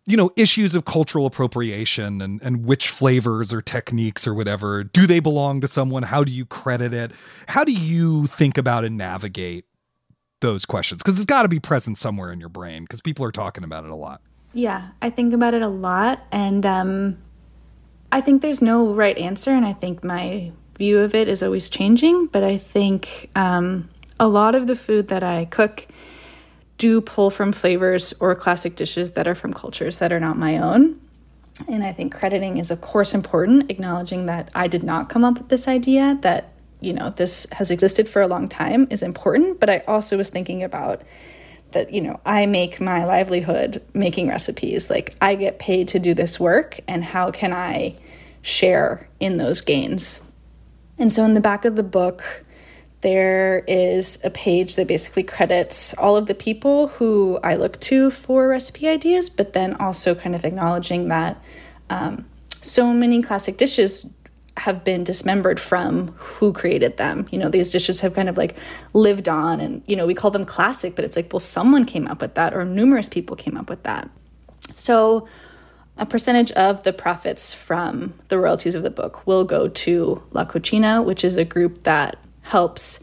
you 0.07 0.17
know 0.17 0.31
issues 0.37 0.75
of 0.75 0.85
cultural 0.85 1.27
appropriation 1.27 2.21
and 2.21 2.41
and 2.43 2.65
which 2.65 2.89
flavors 2.89 3.53
or 3.53 3.63
techniques 3.63 4.27
or 4.27 4.35
whatever 4.35 4.85
do 4.85 5.07
they 5.07 5.21
belong 5.21 5.61
to 5.61 5.69
someone? 5.69 6.03
How 6.03 6.25
do 6.25 6.33
you 6.33 6.45
credit 6.45 6.93
it? 6.93 7.13
How 7.49 7.65
do 7.65 7.73
you 7.73 8.27
think 8.27 8.59
about 8.59 8.85
and 8.85 8.97
navigate 8.97 9.65
those 10.41 10.65
questions? 10.65 11.03
Because 11.03 11.19
it's 11.19 11.27
got 11.27 11.43
to 11.43 11.49
be 11.49 11.61
present 11.61 11.99
somewhere 11.99 12.33
in 12.33 12.41
your 12.41 12.49
brain 12.49 12.85
because 12.85 13.01
people 13.01 13.25
are 13.25 13.33
talking 13.33 13.65
about 13.65 13.85
it 13.85 13.91
a 13.91 13.97
lot. 13.97 14.21
Yeah 14.53 14.91
i 15.03 15.11
think 15.11 15.33
about 15.33 15.53
it 15.53 15.63
a 15.63 15.69
lot 15.69 16.21
and 16.31 16.65
um 16.65 17.19
i 18.13 18.21
think 18.21 18.41
there's 18.41 18.63
no 18.63 18.87
right 18.87 19.19
answer 19.19 19.51
and 19.51 19.67
i 19.67 19.73
think 19.73 20.05
my 20.05 20.53
view 20.79 21.01
of 21.01 21.15
it 21.15 21.29
is 21.29 21.43
always 21.43 21.69
changing, 21.69 22.27
but 22.27 22.43
I 22.43 22.57
think 22.57 23.31
um, 23.37 23.89
a 24.19 24.29
lot 24.29 24.55
of 24.55 24.67
the 24.67 24.77
food 24.77 25.09
that 25.09 25.23
I 25.23 25.45
cook 25.47 25.87
do 26.79 27.01
pull 27.01 27.31
from 27.31 27.53
flavors 27.53 28.13
or 28.21 28.35
classic 28.35 28.77
dishes 28.77 29.13
that 29.13 29.27
are 29.27 29.35
from 29.35 29.53
cultures 29.53 29.99
that 29.99 30.13
are 30.13 30.21
not 30.21 30.37
my 30.37 30.59
own. 30.59 31.01
And 31.69 31.85
I 31.85 31.93
think 31.93 32.13
crediting 32.13 32.59
is, 32.59 32.71
of 32.71 32.81
course, 32.81 33.15
important, 33.15 33.71
acknowledging 33.71 34.27
that 34.27 34.51
I 34.55 34.67
did 34.67 34.83
not 34.83 35.09
come 35.09 35.25
up 35.25 35.39
with 35.39 35.49
this 35.49 35.69
idea, 35.69 36.19
that, 36.23 36.53
you 36.81 36.93
know, 36.93 37.11
this 37.11 37.47
has 37.53 37.71
existed 37.71 38.09
for 38.09 38.23
a 38.23 38.27
long 38.27 38.49
time 38.49 38.89
is 38.91 39.03
important. 39.03 39.61
But 39.61 39.71
I 39.71 39.85
also 39.87 40.17
was 40.17 40.31
thinking 40.31 40.65
about 40.65 41.03
that, 41.71 41.93
you 41.93 42.01
know, 42.01 42.21
I 42.27 42.47
make 42.47 42.81
my 42.81 43.05
livelihood 43.05 43.83
making 43.95 44.29
recipes. 44.29 44.91
Like, 44.91 45.17
I 45.21 45.37
get 45.37 45.61
paid 45.61 45.89
to 45.89 45.99
do 45.99 46.13
this 46.13 46.41
work, 46.41 46.81
and 46.89 47.05
how 47.05 47.31
can 47.31 47.53
I 47.53 47.97
share 48.43 49.09
in 49.21 49.37
those 49.37 49.61
gains? 49.61 50.21
And 50.99 51.13
so 51.13 51.25
in 51.25 51.35
the 51.35 51.41
back 51.41 51.65
of 51.65 51.77
the 51.77 51.83
book, 51.83 52.44
there 53.05 53.63
is 53.69 54.19
a 54.25 54.31
page 54.31 54.77
that 54.77 54.89
basically 54.89 55.23
credits 55.23 55.93
all 55.99 56.17
of 56.17 56.25
the 56.25 56.35
people 56.35 56.89
who 56.89 57.39
I 57.45 57.57
look 57.57 57.79
to 57.81 58.11
for 58.11 58.49
recipe 58.49 58.89
ideas, 58.89 59.29
but 59.29 59.53
then 59.53 59.75
also 59.75 60.15
kind 60.15 60.35
of 60.35 60.43
acknowledging 60.43 61.09
that 61.09 61.39
um, 61.91 62.25
so 62.63 62.95
many 62.95 63.21
classic 63.21 63.59
dishes 63.59 64.11
have 64.57 64.85
been 64.85 65.05
dismembered 65.05 65.61
from 65.61 66.15
who 66.17 66.55
created 66.55 66.97
them. 66.97 67.29
You 67.31 67.39
know, 67.41 67.51
these 67.51 67.71
dishes 67.71 68.01
have 68.01 68.15
kind 68.15 68.31
of 68.31 68.39
like 68.39 68.57
lived 68.95 69.29
on, 69.29 69.61
and, 69.61 69.83
you 69.87 69.97
know, 69.97 70.07
we 70.07 70.15
call 70.15 70.31
them 70.31 70.47
classic, 70.47 70.97
but 70.97 71.05
it's 71.05 71.15
like, 71.15 71.31
well, 71.31 71.41
someone 71.41 71.85
came 71.85 72.09
up 72.09 72.23
with 72.23 72.37
that, 72.37 72.55
or 72.55 72.65
numerous 72.65 73.11
people 73.11 73.37
came 73.37 73.59
up 73.59 73.69
with 73.69 73.83
that. 73.83 74.09
So, 74.73 75.29
a 75.99 76.07
percentage 76.07 76.53
of 76.53 76.85
the 76.85 76.93
profits 76.95 77.53
from 77.53 78.15
the 78.29 78.39
royalties 78.39 78.75
of 78.75 78.83
the 78.83 78.91
book 78.91 79.27
will 79.27 79.45
go 79.45 79.69
to 79.69 80.23
La 80.33 80.47
Cocina, 80.47 81.03
which 81.03 81.23
is 81.23 81.37
a 81.37 81.45
group 81.45 81.83
that 81.83 82.17
helps 82.45 83.01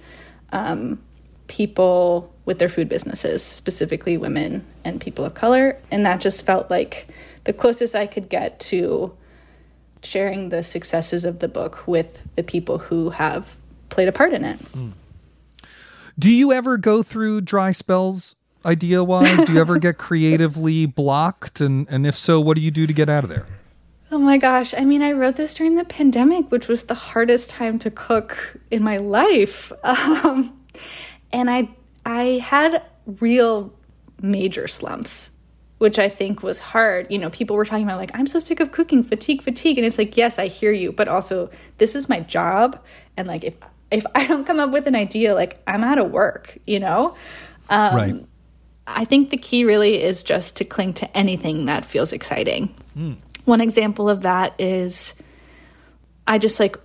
um, 0.51 1.01
people 1.47 2.33
with 2.45 2.59
their 2.59 2.69
food 2.69 2.87
businesses, 2.87 3.43
specifically 3.43 4.17
women 4.17 4.65
and 4.83 5.01
people 5.01 5.25
of 5.25 5.33
color. 5.33 5.77
And 5.91 6.05
that 6.05 6.21
just 6.21 6.45
felt 6.45 6.71
like 6.71 7.07
the 7.43 7.53
closest 7.53 7.95
I 7.95 8.07
could 8.07 8.29
get 8.29 8.59
to 8.61 9.15
sharing 10.03 10.49
the 10.49 10.63
successes 10.63 11.25
of 11.25 11.39
the 11.39 11.47
book 11.47 11.85
with 11.87 12.23
the 12.35 12.43
people 12.43 12.79
who 12.79 13.11
have 13.11 13.57
played 13.89 14.07
a 14.07 14.11
part 14.11 14.33
in 14.33 14.43
it. 14.45 14.59
Mm. 14.73 14.93
Do 16.17 16.31
you 16.31 16.51
ever 16.51 16.77
go 16.77 17.03
through 17.03 17.41
dry 17.41 17.71
spells 17.71 18.35
idea 18.65 19.03
wise? 19.03 19.45
do 19.45 19.53
you 19.53 19.61
ever 19.61 19.77
get 19.77 19.97
creatively 19.97 20.85
blocked? 20.85 21.61
And, 21.61 21.87
and 21.89 22.05
if 22.05 22.17
so, 22.17 22.39
what 22.39 22.55
do 22.55 22.61
you 22.61 22.71
do 22.71 22.87
to 22.87 22.93
get 22.93 23.09
out 23.09 23.23
of 23.23 23.29
there? 23.29 23.45
Oh 24.13 24.19
my 24.19 24.37
gosh. 24.37 24.73
I 24.73 24.83
mean, 24.83 25.01
I 25.01 25.13
wrote 25.13 25.37
this 25.37 25.53
during 25.53 25.75
the 25.75 25.85
pandemic, 25.85 26.51
which 26.51 26.67
was 26.67 26.83
the 26.83 26.93
hardest 26.93 27.49
time 27.49 27.79
to 27.79 27.89
cook 27.89 28.57
in 28.69 28.83
my 28.83 28.97
life. 28.97 29.71
Um, 29.83 30.57
and 31.33 31.49
I, 31.49 31.69
I 32.05 32.41
had 32.43 32.83
real 33.05 33.73
major 34.21 34.67
slumps, 34.67 35.31
which 35.77 35.97
I 35.97 36.09
think 36.09 36.43
was 36.43 36.59
hard. 36.59 37.07
You 37.09 37.19
know, 37.19 37.29
people 37.29 37.55
were 37.55 37.63
talking 37.63 37.85
about, 37.85 37.97
like, 37.97 38.11
I'm 38.13 38.27
so 38.27 38.39
sick 38.39 38.59
of 38.59 38.71
cooking, 38.71 39.01
fatigue, 39.01 39.41
fatigue. 39.41 39.77
And 39.77 39.87
it's 39.87 39.97
like, 39.97 40.17
yes, 40.17 40.37
I 40.39 40.47
hear 40.47 40.73
you, 40.73 40.91
but 40.91 41.07
also, 41.07 41.49
this 41.77 41.95
is 41.95 42.09
my 42.09 42.19
job. 42.19 42.81
And 43.15 43.27
like, 43.27 43.45
if, 43.45 43.53
if 43.91 44.05
I 44.13 44.27
don't 44.27 44.45
come 44.45 44.59
up 44.59 44.71
with 44.71 44.87
an 44.87 44.95
idea, 44.95 45.33
like, 45.33 45.61
I'm 45.67 45.83
out 45.83 45.99
of 45.99 46.11
work, 46.11 46.57
you 46.65 46.79
know? 46.79 47.15
Um, 47.69 47.95
right. 47.95 48.25
I 48.87 49.05
think 49.05 49.29
the 49.29 49.37
key 49.37 49.63
really 49.63 50.01
is 50.01 50.23
just 50.23 50.57
to 50.57 50.65
cling 50.65 50.93
to 50.95 51.17
anything 51.17 51.65
that 51.65 51.85
feels 51.85 52.11
exciting. 52.11 52.75
Mm. 52.97 53.17
One 53.45 53.61
example 53.61 54.09
of 54.09 54.21
that 54.21 54.59
is 54.59 55.15
I 56.27 56.37
just 56.37 56.59
like 56.59 56.77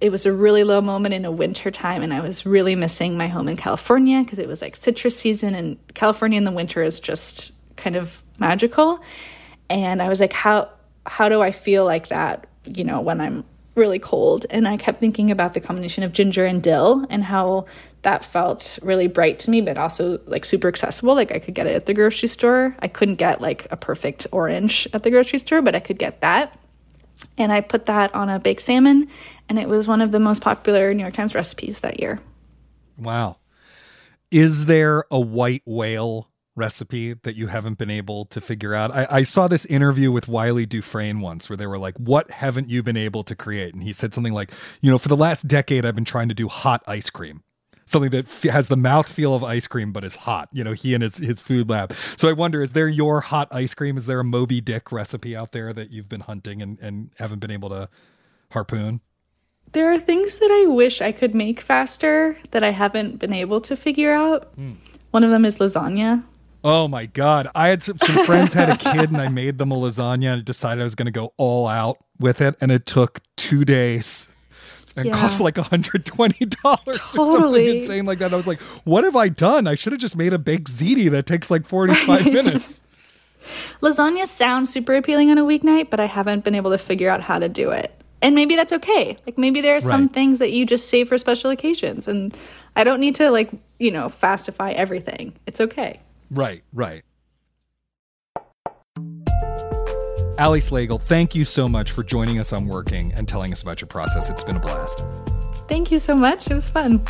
it 0.00 0.10
was 0.10 0.26
a 0.26 0.32
really 0.32 0.64
low 0.64 0.80
moment 0.80 1.14
in 1.14 1.24
a 1.24 1.30
winter 1.30 1.70
time 1.70 2.02
and 2.02 2.12
I 2.12 2.20
was 2.20 2.44
really 2.44 2.74
missing 2.74 3.16
my 3.16 3.28
home 3.28 3.48
in 3.48 3.56
California 3.56 4.20
because 4.22 4.40
it 4.40 4.48
was 4.48 4.60
like 4.60 4.74
citrus 4.74 5.16
season 5.16 5.54
and 5.54 5.78
California 5.94 6.36
in 6.36 6.44
the 6.44 6.50
winter 6.50 6.82
is 6.82 6.98
just 6.98 7.52
kind 7.76 7.94
of 7.94 8.22
magical. 8.38 9.00
And 9.70 10.02
I 10.02 10.08
was 10.08 10.20
like 10.20 10.32
how 10.32 10.68
how 11.06 11.28
do 11.28 11.40
I 11.40 11.50
feel 11.50 11.84
like 11.84 12.08
that, 12.08 12.46
you 12.66 12.84
know, 12.84 13.00
when 13.00 13.20
I'm 13.20 13.44
really 13.74 13.98
cold? 13.98 14.46
And 14.50 14.68
I 14.68 14.76
kept 14.76 15.00
thinking 15.00 15.30
about 15.30 15.54
the 15.54 15.60
combination 15.60 16.04
of 16.04 16.12
ginger 16.12 16.46
and 16.46 16.62
dill 16.62 17.06
and 17.10 17.24
how 17.24 17.66
that 18.02 18.24
felt 18.24 18.78
really 18.82 19.06
bright 19.06 19.38
to 19.40 19.50
me, 19.50 19.60
but 19.60 19.78
also 19.78 20.20
like 20.26 20.44
super 20.44 20.68
accessible. 20.68 21.14
Like 21.14 21.32
I 21.32 21.38
could 21.38 21.54
get 21.54 21.66
it 21.66 21.74
at 21.74 21.86
the 21.86 21.94
grocery 21.94 22.28
store. 22.28 22.76
I 22.80 22.88
couldn't 22.88 23.14
get 23.14 23.40
like 23.40 23.66
a 23.70 23.76
perfect 23.76 24.26
orange 24.32 24.88
at 24.92 25.04
the 25.04 25.10
grocery 25.10 25.38
store, 25.38 25.62
but 25.62 25.74
I 25.74 25.80
could 25.80 25.98
get 25.98 26.20
that. 26.20 26.58
And 27.38 27.52
I 27.52 27.60
put 27.60 27.86
that 27.86 28.12
on 28.14 28.28
a 28.28 28.40
baked 28.40 28.62
salmon, 28.62 29.08
and 29.48 29.58
it 29.58 29.68
was 29.68 29.86
one 29.86 30.00
of 30.00 30.10
the 30.10 30.18
most 30.18 30.42
popular 30.42 30.92
New 30.92 31.02
York 31.02 31.14
Times 31.14 31.34
recipes 31.34 31.80
that 31.80 32.00
year. 32.00 32.20
Wow. 32.98 33.36
Is 34.32 34.64
there 34.64 35.04
a 35.10 35.20
white 35.20 35.62
whale 35.64 36.28
recipe 36.56 37.14
that 37.14 37.36
you 37.36 37.46
haven't 37.46 37.78
been 37.78 37.90
able 37.90 38.24
to 38.26 38.40
figure 38.40 38.74
out? 38.74 38.90
I, 38.90 39.06
I, 39.10 39.22
saw 39.22 39.46
this 39.46 39.64
interview 39.66 40.10
with 40.10 40.26
Wylie 40.26 40.66
Dufresne 40.66 41.20
once 41.20 41.48
where 41.48 41.56
they 41.56 41.66
were 41.66 41.78
like, 41.78 41.96
What 41.98 42.30
haven't 42.30 42.68
you 42.68 42.82
been 42.82 42.96
able 42.96 43.22
to 43.24 43.36
create? 43.36 43.72
And 43.74 43.82
he 43.82 43.92
said 43.92 44.14
something 44.14 44.32
like, 44.32 44.50
You 44.80 44.90
know, 44.90 44.98
for 44.98 45.08
the 45.08 45.16
last 45.16 45.46
decade, 45.46 45.84
I've 45.84 45.94
been 45.94 46.04
trying 46.04 46.28
to 46.28 46.34
do 46.34 46.48
hot 46.48 46.82
ice 46.86 47.10
cream. 47.10 47.42
Something 47.92 48.10
that 48.12 48.24
f- 48.24 48.42
has 48.44 48.68
the 48.68 48.76
mouth 48.76 49.06
feel 49.06 49.34
of 49.34 49.44
ice 49.44 49.66
cream 49.66 49.92
but 49.92 50.02
is 50.02 50.16
hot. 50.16 50.48
You 50.50 50.64
know, 50.64 50.72
he 50.72 50.94
and 50.94 51.02
his, 51.02 51.18
his 51.18 51.42
food 51.42 51.68
lab. 51.68 51.92
So 52.16 52.26
I 52.26 52.32
wonder, 52.32 52.62
is 52.62 52.72
there 52.72 52.88
your 52.88 53.20
hot 53.20 53.48
ice 53.50 53.74
cream? 53.74 53.98
Is 53.98 54.06
there 54.06 54.20
a 54.20 54.24
Moby 54.24 54.62
Dick 54.62 54.90
recipe 54.90 55.36
out 55.36 55.52
there 55.52 55.74
that 55.74 55.90
you've 55.90 56.08
been 56.08 56.20
hunting 56.20 56.62
and, 56.62 56.78
and 56.80 57.10
haven't 57.18 57.40
been 57.40 57.50
able 57.50 57.68
to 57.68 57.90
harpoon? 58.50 59.02
There 59.72 59.92
are 59.92 59.98
things 59.98 60.38
that 60.38 60.50
I 60.50 60.72
wish 60.72 61.02
I 61.02 61.12
could 61.12 61.34
make 61.34 61.60
faster 61.60 62.38
that 62.52 62.64
I 62.64 62.70
haven't 62.70 63.18
been 63.18 63.34
able 63.34 63.60
to 63.60 63.76
figure 63.76 64.14
out. 64.14 64.56
Mm. 64.56 64.76
One 65.10 65.22
of 65.22 65.30
them 65.30 65.44
is 65.44 65.58
lasagna. 65.58 66.24
Oh 66.64 66.88
my 66.88 67.06
god! 67.06 67.48
I 67.54 67.68
had 67.68 67.82
some, 67.82 67.98
some 67.98 68.24
friends 68.24 68.52
had 68.52 68.70
a 68.70 68.76
kid, 68.76 69.10
and 69.10 69.20
I 69.20 69.28
made 69.28 69.58
them 69.58 69.72
a 69.72 69.76
lasagna, 69.76 70.32
and 70.32 70.44
decided 70.44 70.80
I 70.80 70.84
was 70.84 70.94
going 70.94 71.06
to 71.06 71.12
go 71.12 71.34
all 71.36 71.66
out 71.66 71.98
with 72.20 72.40
it, 72.40 72.54
and 72.60 72.70
it 72.70 72.86
took 72.86 73.20
two 73.36 73.64
days. 73.64 74.31
And 74.96 75.06
yeah. 75.06 75.12
cost 75.12 75.40
like 75.40 75.54
$120 75.54 76.04
totally. 76.04 76.94
or 76.94 76.98
something 76.98 77.66
insane 77.68 78.06
like 78.06 78.18
that. 78.18 78.32
I 78.32 78.36
was 78.36 78.46
like, 78.46 78.60
what 78.84 79.04
have 79.04 79.16
I 79.16 79.28
done? 79.28 79.66
I 79.66 79.74
should 79.74 79.92
have 79.92 80.00
just 80.00 80.16
made 80.16 80.32
a 80.32 80.38
baked 80.38 80.68
ziti 80.68 81.10
that 81.10 81.26
takes 81.26 81.50
like 81.50 81.66
45 81.66 82.24
minutes. 82.32 82.80
Lasagna 83.80 84.26
sounds 84.26 84.72
super 84.72 84.94
appealing 84.94 85.30
on 85.30 85.38
a 85.38 85.44
weeknight, 85.44 85.90
but 85.90 86.00
I 86.00 86.06
haven't 86.06 86.44
been 86.44 86.54
able 86.54 86.70
to 86.70 86.78
figure 86.78 87.10
out 87.10 87.22
how 87.22 87.38
to 87.38 87.48
do 87.48 87.70
it. 87.70 87.92
And 88.20 88.36
maybe 88.36 88.54
that's 88.54 88.72
okay. 88.72 89.16
Like 89.26 89.36
maybe 89.36 89.60
there 89.60 89.72
are 89.72 89.80
right. 89.80 89.82
some 89.82 90.08
things 90.08 90.38
that 90.38 90.52
you 90.52 90.64
just 90.64 90.88
save 90.88 91.08
for 91.08 91.18
special 91.18 91.50
occasions 91.50 92.06
and 92.06 92.36
I 92.76 92.84
don't 92.84 93.00
need 93.00 93.16
to 93.16 93.30
like, 93.30 93.50
you 93.78 93.90
know, 93.90 94.06
fastify 94.06 94.72
everything. 94.74 95.32
It's 95.46 95.60
okay. 95.60 96.00
Right, 96.30 96.62
right. 96.72 97.02
Ali 100.38 100.60
Slagle, 100.60 101.00
thank 101.00 101.34
you 101.34 101.44
so 101.44 101.68
much 101.68 101.90
for 101.92 102.02
joining 102.02 102.38
us 102.38 102.52
on 102.52 102.66
Working 102.66 103.12
and 103.12 103.28
telling 103.28 103.52
us 103.52 103.62
about 103.62 103.80
your 103.80 103.88
process. 103.88 104.30
It's 104.30 104.42
been 104.42 104.56
a 104.56 104.60
blast. 104.60 105.02
Thank 105.68 105.90
you 105.90 105.98
so 105.98 106.16
much. 106.16 106.50
It 106.50 106.54
was 106.54 106.70
fun. 106.70 107.04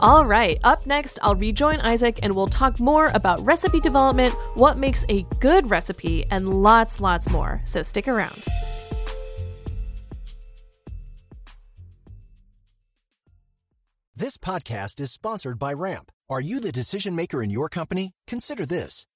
All 0.00 0.24
right, 0.24 0.58
up 0.64 0.84
next, 0.84 1.20
I'll 1.22 1.36
rejoin 1.36 1.78
Isaac 1.80 2.18
and 2.24 2.34
we'll 2.34 2.48
talk 2.48 2.80
more 2.80 3.12
about 3.14 3.44
recipe 3.46 3.78
development, 3.78 4.32
what 4.54 4.76
makes 4.76 5.04
a 5.08 5.22
good 5.38 5.70
recipe, 5.70 6.24
and 6.28 6.62
lots, 6.62 7.00
lots 7.00 7.30
more. 7.30 7.60
So 7.64 7.84
stick 7.84 8.08
around. 8.08 8.44
This 14.16 14.38
podcast 14.38 14.98
is 15.00 15.12
sponsored 15.12 15.58
by 15.58 15.72
Ramp. 15.72 16.10
Are 16.28 16.40
you 16.40 16.58
the 16.58 16.72
decision 16.72 17.14
maker 17.14 17.42
in 17.42 17.50
your 17.50 17.68
company? 17.68 18.12
Consider 18.26 18.66
this. 18.66 19.06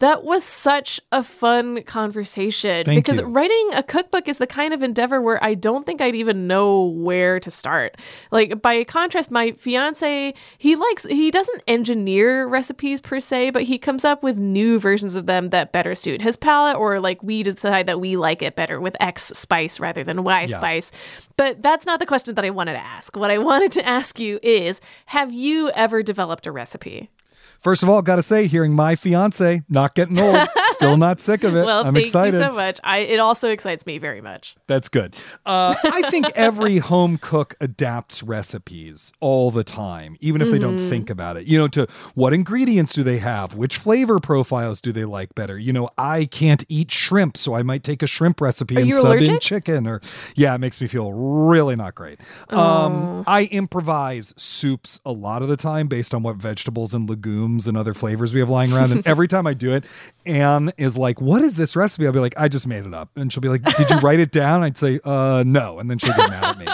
That 0.00 0.24
was 0.24 0.42
such 0.42 1.00
a 1.12 1.22
fun 1.22 1.82
conversation 1.84 2.84
Thank 2.84 2.98
because 2.98 3.20
you. 3.20 3.26
writing 3.26 3.70
a 3.74 3.82
cookbook 3.82 4.26
is 4.26 4.38
the 4.38 4.46
kind 4.46 4.74
of 4.74 4.82
endeavor 4.82 5.20
where 5.20 5.42
I 5.42 5.54
don't 5.54 5.86
think 5.86 6.00
I'd 6.00 6.16
even 6.16 6.48
know 6.48 6.82
where 6.86 7.38
to 7.38 7.50
start. 7.50 7.96
Like 8.32 8.60
by 8.60 8.82
contrast, 8.82 9.30
my 9.30 9.52
fiance, 9.52 10.34
he 10.58 10.74
likes 10.76 11.04
he 11.04 11.30
doesn't 11.30 11.62
engineer 11.68 12.46
recipes 12.48 13.00
per 13.00 13.20
se, 13.20 13.50
but 13.50 13.62
he 13.62 13.78
comes 13.78 14.04
up 14.04 14.24
with 14.24 14.36
new 14.36 14.80
versions 14.80 15.14
of 15.14 15.26
them 15.26 15.50
that 15.50 15.70
better 15.70 15.94
suit 15.94 16.22
his 16.22 16.36
palate 16.36 16.76
or 16.76 16.98
like 16.98 17.22
we 17.22 17.44
decide 17.44 17.86
that 17.86 18.00
we 18.00 18.16
like 18.16 18.42
it 18.42 18.56
better 18.56 18.80
with 18.80 18.96
X 19.00 19.22
spice 19.28 19.78
rather 19.78 20.02
than 20.02 20.24
Y 20.24 20.46
Yeah. 20.48 20.58
spice. 20.58 20.90
But 21.36 21.62
that's 21.62 21.86
not 21.86 22.00
the 22.00 22.06
question 22.06 22.34
that 22.34 22.44
I 22.44 22.50
wanted 22.50 22.72
to 22.72 22.84
ask. 22.84 23.16
What 23.16 23.30
I 23.30 23.38
wanted 23.38 23.70
to 23.72 23.86
ask 23.86 24.18
you 24.18 24.40
is, 24.42 24.80
have 25.06 25.32
you 25.32 25.70
ever 25.70 26.02
developed 26.02 26.46
a 26.48 26.52
recipe? 26.52 27.10
First 27.64 27.82
of 27.82 27.88
all, 27.88 28.02
got 28.02 28.16
to 28.16 28.22
say, 28.22 28.46
hearing 28.46 28.74
my 28.74 28.94
fiance 28.94 29.62
not 29.70 29.94
getting 29.94 30.18
old, 30.18 30.36
Still 30.74 30.96
not 30.96 31.20
sick 31.20 31.44
of 31.44 31.56
it. 31.56 31.64
well, 31.64 31.84
I'm 31.86 31.94
thank 31.94 32.06
excited. 32.06 32.34
you 32.34 32.40
so 32.40 32.52
much. 32.52 32.80
I 32.84 32.98
it 32.98 33.18
also 33.20 33.48
excites 33.50 33.86
me 33.86 33.98
very 33.98 34.20
much. 34.20 34.56
That's 34.66 34.88
good. 34.88 35.16
Uh, 35.46 35.74
I 35.84 36.10
think 36.10 36.26
every 36.34 36.78
home 36.78 37.18
cook 37.18 37.54
adapts 37.60 38.22
recipes 38.22 39.12
all 39.20 39.50
the 39.50 39.64
time, 39.64 40.16
even 40.20 40.42
if 40.42 40.50
they 40.50 40.58
don't 40.58 40.74
Mm-hmm. 40.74 40.88
think 40.90 41.08
about 41.10 41.36
it. 41.36 41.46
You 41.46 41.56
know, 41.58 41.68
to 41.68 41.86
what 42.14 42.32
ingredients 42.32 42.94
do 42.94 43.02
they 43.04 43.18
have? 43.18 43.54
Which 43.54 43.76
flavor 43.78 44.18
profiles 44.18 44.80
do 44.80 44.90
they 44.92 45.04
like 45.04 45.34
better? 45.34 45.56
You 45.56 45.72
know, 45.72 45.88
I 45.96 46.24
can't 46.24 46.64
eat 46.68 46.90
shrimp, 46.90 47.36
so 47.36 47.54
I 47.54 47.62
might 47.62 47.84
take 47.84 48.02
a 48.02 48.06
shrimp 48.08 48.40
recipe 48.40 48.76
Are 48.76 48.80
and 48.80 48.92
sub 48.92 49.16
in 49.18 49.38
chicken. 49.38 49.86
Or 49.86 50.00
yeah, 50.34 50.54
it 50.54 50.58
makes 50.58 50.80
me 50.80 50.88
feel 50.88 51.12
really 51.12 51.76
not 51.76 51.94
great. 51.94 52.18
Oh. 52.50 52.58
Um, 52.58 53.24
I 53.26 53.44
improvise 53.52 54.34
soups 54.36 54.98
a 55.04 55.12
lot 55.12 55.42
of 55.42 55.48
the 55.48 55.56
time 55.56 55.86
based 55.86 56.12
on 56.12 56.22
what 56.24 56.36
vegetables 56.36 56.92
and 56.92 57.08
legumes 57.08 57.68
and 57.68 57.76
other 57.76 57.94
flavors 57.94 58.34
we 58.34 58.40
have 58.40 58.50
lying 58.50 58.72
around. 58.72 58.90
And 58.92 59.06
every 59.06 59.28
time 59.28 59.46
I 59.46 59.54
do 59.54 59.72
it, 59.72 59.84
Anne 60.26 60.72
is 60.76 60.96
like, 60.96 61.20
"What 61.20 61.42
is 61.42 61.56
this 61.56 61.76
recipe?" 61.76 62.06
I'll 62.06 62.12
be 62.12 62.18
like, 62.18 62.34
"I 62.36 62.48
just 62.48 62.66
made 62.66 62.86
it 62.86 62.94
up," 62.94 63.10
and 63.16 63.32
she'll 63.32 63.40
be 63.40 63.48
like, 63.48 63.62
"Did 63.76 63.90
you 63.90 63.98
write 63.98 64.20
it 64.20 64.30
down?" 64.32 64.62
I'd 64.62 64.78
say, 64.78 65.00
"Uh, 65.04 65.44
no," 65.46 65.78
and 65.78 65.90
then 65.90 65.98
she'll 65.98 66.14
get 66.14 66.30
mad 66.30 66.44
at 66.44 66.58
me. 66.58 66.66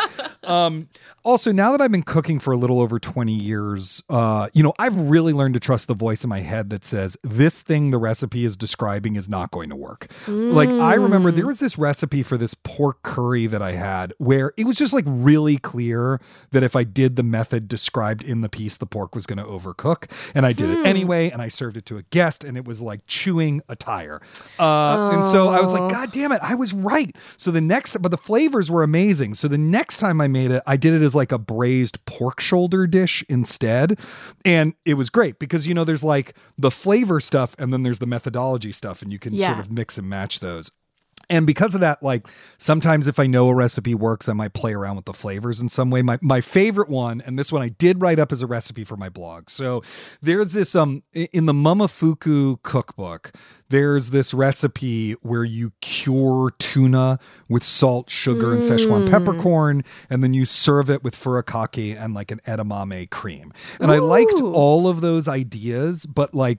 Um, 0.44 0.88
also, 1.22 1.52
now 1.52 1.70
that 1.72 1.80
I've 1.80 1.92
been 1.92 2.02
cooking 2.02 2.38
for 2.38 2.52
a 2.52 2.56
little 2.56 2.80
over 2.80 2.98
20 2.98 3.32
years, 3.32 4.02
uh, 4.08 4.48
you 4.52 4.62
know, 4.62 4.72
I've 4.78 4.96
really 4.96 5.32
learned 5.32 5.54
to 5.54 5.60
trust 5.60 5.86
the 5.86 5.94
voice 5.94 6.24
in 6.24 6.30
my 6.30 6.40
head 6.40 6.70
that 6.70 6.84
says 6.84 7.16
this 7.22 7.62
thing 7.62 7.90
the 7.90 7.98
recipe 7.98 8.44
is 8.44 8.56
describing 8.56 9.16
is 9.16 9.28
not 9.28 9.50
going 9.50 9.68
to 9.68 9.76
work. 9.76 10.10
Like, 10.26 10.70
I 10.70 10.94
remember 10.94 11.30
there 11.30 11.46
was 11.46 11.60
this 11.60 11.76
recipe 11.78 12.22
for 12.22 12.36
this 12.38 12.54
pork 12.54 13.02
curry 13.02 13.46
that 13.46 13.60
I 13.62 13.72
had 13.72 14.14
where 14.18 14.52
it 14.56 14.64
was 14.64 14.76
just 14.76 14.92
like 14.94 15.04
really 15.06 15.58
clear 15.58 16.20
that 16.52 16.62
if 16.62 16.74
I 16.74 16.84
did 16.84 17.16
the 17.16 17.22
method 17.22 17.68
described 17.68 18.24
in 18.24 18.40
the 18.40 18.48
piece, 18.48 18.76
the 18.78 18.86
pork 18.86 19.14
was 19.14 19.26
going 19.26 19.38
to 19.38 19.44
overcook. 19.44 20.10
And 20.34 20.46
I 20.46 20.52
did 20.52 20.70
it 20.70 20.86
anyway, 20.86 21.30
and 21.30 21.42
I 21.42 21.48
served 21.48 21.76
it 21.76 21.84
to 21.86 21.98
a 21.98 22.02
guest, 22.04 22.44
and 22.44 22.56
it 22.56 22.64
was 22.64 22.80
like 22.80 23.06
chewing 23.06 23.39
a 23.68 23.76
tire. 23.76 24.20
Uh, 24.58 25.10
And 25.14 25.24
so 25.24 25.48
I 25.48 25.60
was 25.60 25.72
like, 25.72 25.90
God 25.90 26.12
damn 26.12 26.32
it, 26.32 26.40
I 26.42 26.54
was 26.54 26.72
right. 26.72 27.14
So 27.36 27.50
the 27.50 27.60
next, 27.60 27.96
but 28.02 28.10
the 28.10 28.16
flavors 28.18 28.70
were 28.70 28.82
amazing. 28.82 29.34
So 29.34 29.48
the 29.48 29.58
next 29.58 29.98
time 29.98 30.20
I 30.20 30.26
made 30.28 30.50
it, 30.50 30.62
I 30.66 30.76
did 30.76 30.92
it 30.94 31.02
as 31.02 31.14
like 31.14 31.32
a 31.32 31.38
braised 31.38 32.04
pork 32.04 32.40
shoulder 32.40 32.86
dish 32.86 33.24
instead. 33.28 33.98
And 34.44 34.74
it 34.84 34.94
was 34.94 35.10
great 35.10 35.38
because, 35.38 35.66
you 35.66 35.74
know, 35.74 35.84
there's 35.84 36.04
like 36.04 36.34
the 36.58 36.70
flavor 36.70 37.20
stuff 37.20 37.54
and 37.58 37.72
then 37.72 37.82
there's 37.82 37.98
the 37.98 38.06
methodology 38.06 38.72
stuff, 38.72 39.02
and 39.02 39.10
you 39.12 39.18
can 39.18 39.34
sort 39.48 39.60
of 39.60 39.70
mix 39.70 39.96
and 39.98 40.08
match 40.08 40.40
those. 40.40 40.70
And 41.30 41.46
because 41.46 41.74
of 41.74 41.80
that, 41.80 42.02
like 42.02 42.26
sometimes 42.58 43.06
if 43.06 43.18
I 43.18 43.26
know 43.26 43.48
a 43.48 43.54
recipe 43.54 43.94
works, 43.94 44.28
I 44.28 44.32
might 44.32 44.52
play 44.52 44.74
around 44.74 44.96
with 44.96 45.04
the 45.06 45.14
flavors 45.14 45.60
in 45.60 45.68
some 45.68 45.88
way. 45.90 46.02
My 46.02 46.18
my 46.20 46.40
favorite 46.40 46.88
one, 46.88 47.22
and 47.24 47.38
this 47.38 47.52
one 47.52 47.62
I 47.62 47.68
did 47.68 48.02
write 48.02 48.18
up 48.18 48.32
as 48.32 48.42
a 48.42 48.46
recipe 48.46 48.84
for 48.84 48.96
my 48.96 49.08
blog. 49.08 49.48
So 49.48 49.82
there's 50.20 50.52
this 50.52 50.74
um 50.74 51.04
in 51.14 51.46
the 51.46 51.52
Momofuku 51.52 52.62
cookbook, 52.62 53.32
there's 53.68 54.10
this 54.10 54.34
recipe 54.34 55.12
where 55.22 55.44
you 55.44 55.72
cure 55.80 56.52
tuna 56.58 57.20
with 57.48 57.62
salt, 57.62 58.10
sugar, 58.10 58.52
and 58.52 58.62
Szechuan 58.62 59.08
peppercorn, 59.08 59.84
and 60.10 60.24
then 60.24 60.34
you 60.34 60.44
serve 60.44 60.90
it 60.90 61.04
with 61.04 61.14
furikake 61.14 61.96
and 61.96 62.12
like 62.12 62.32
an 62.32 62.40
edamame 62.46 63.08
cream. 63.08 63.52
And 63.78 63.92
I 63.92 63.98
liked 63.98 64.40
all 64.42 64.88
of 64.88 65.00
those 65.00 65.28
ideas, 65.28 66.04
but 66.06 66.34
like 66.34 66.58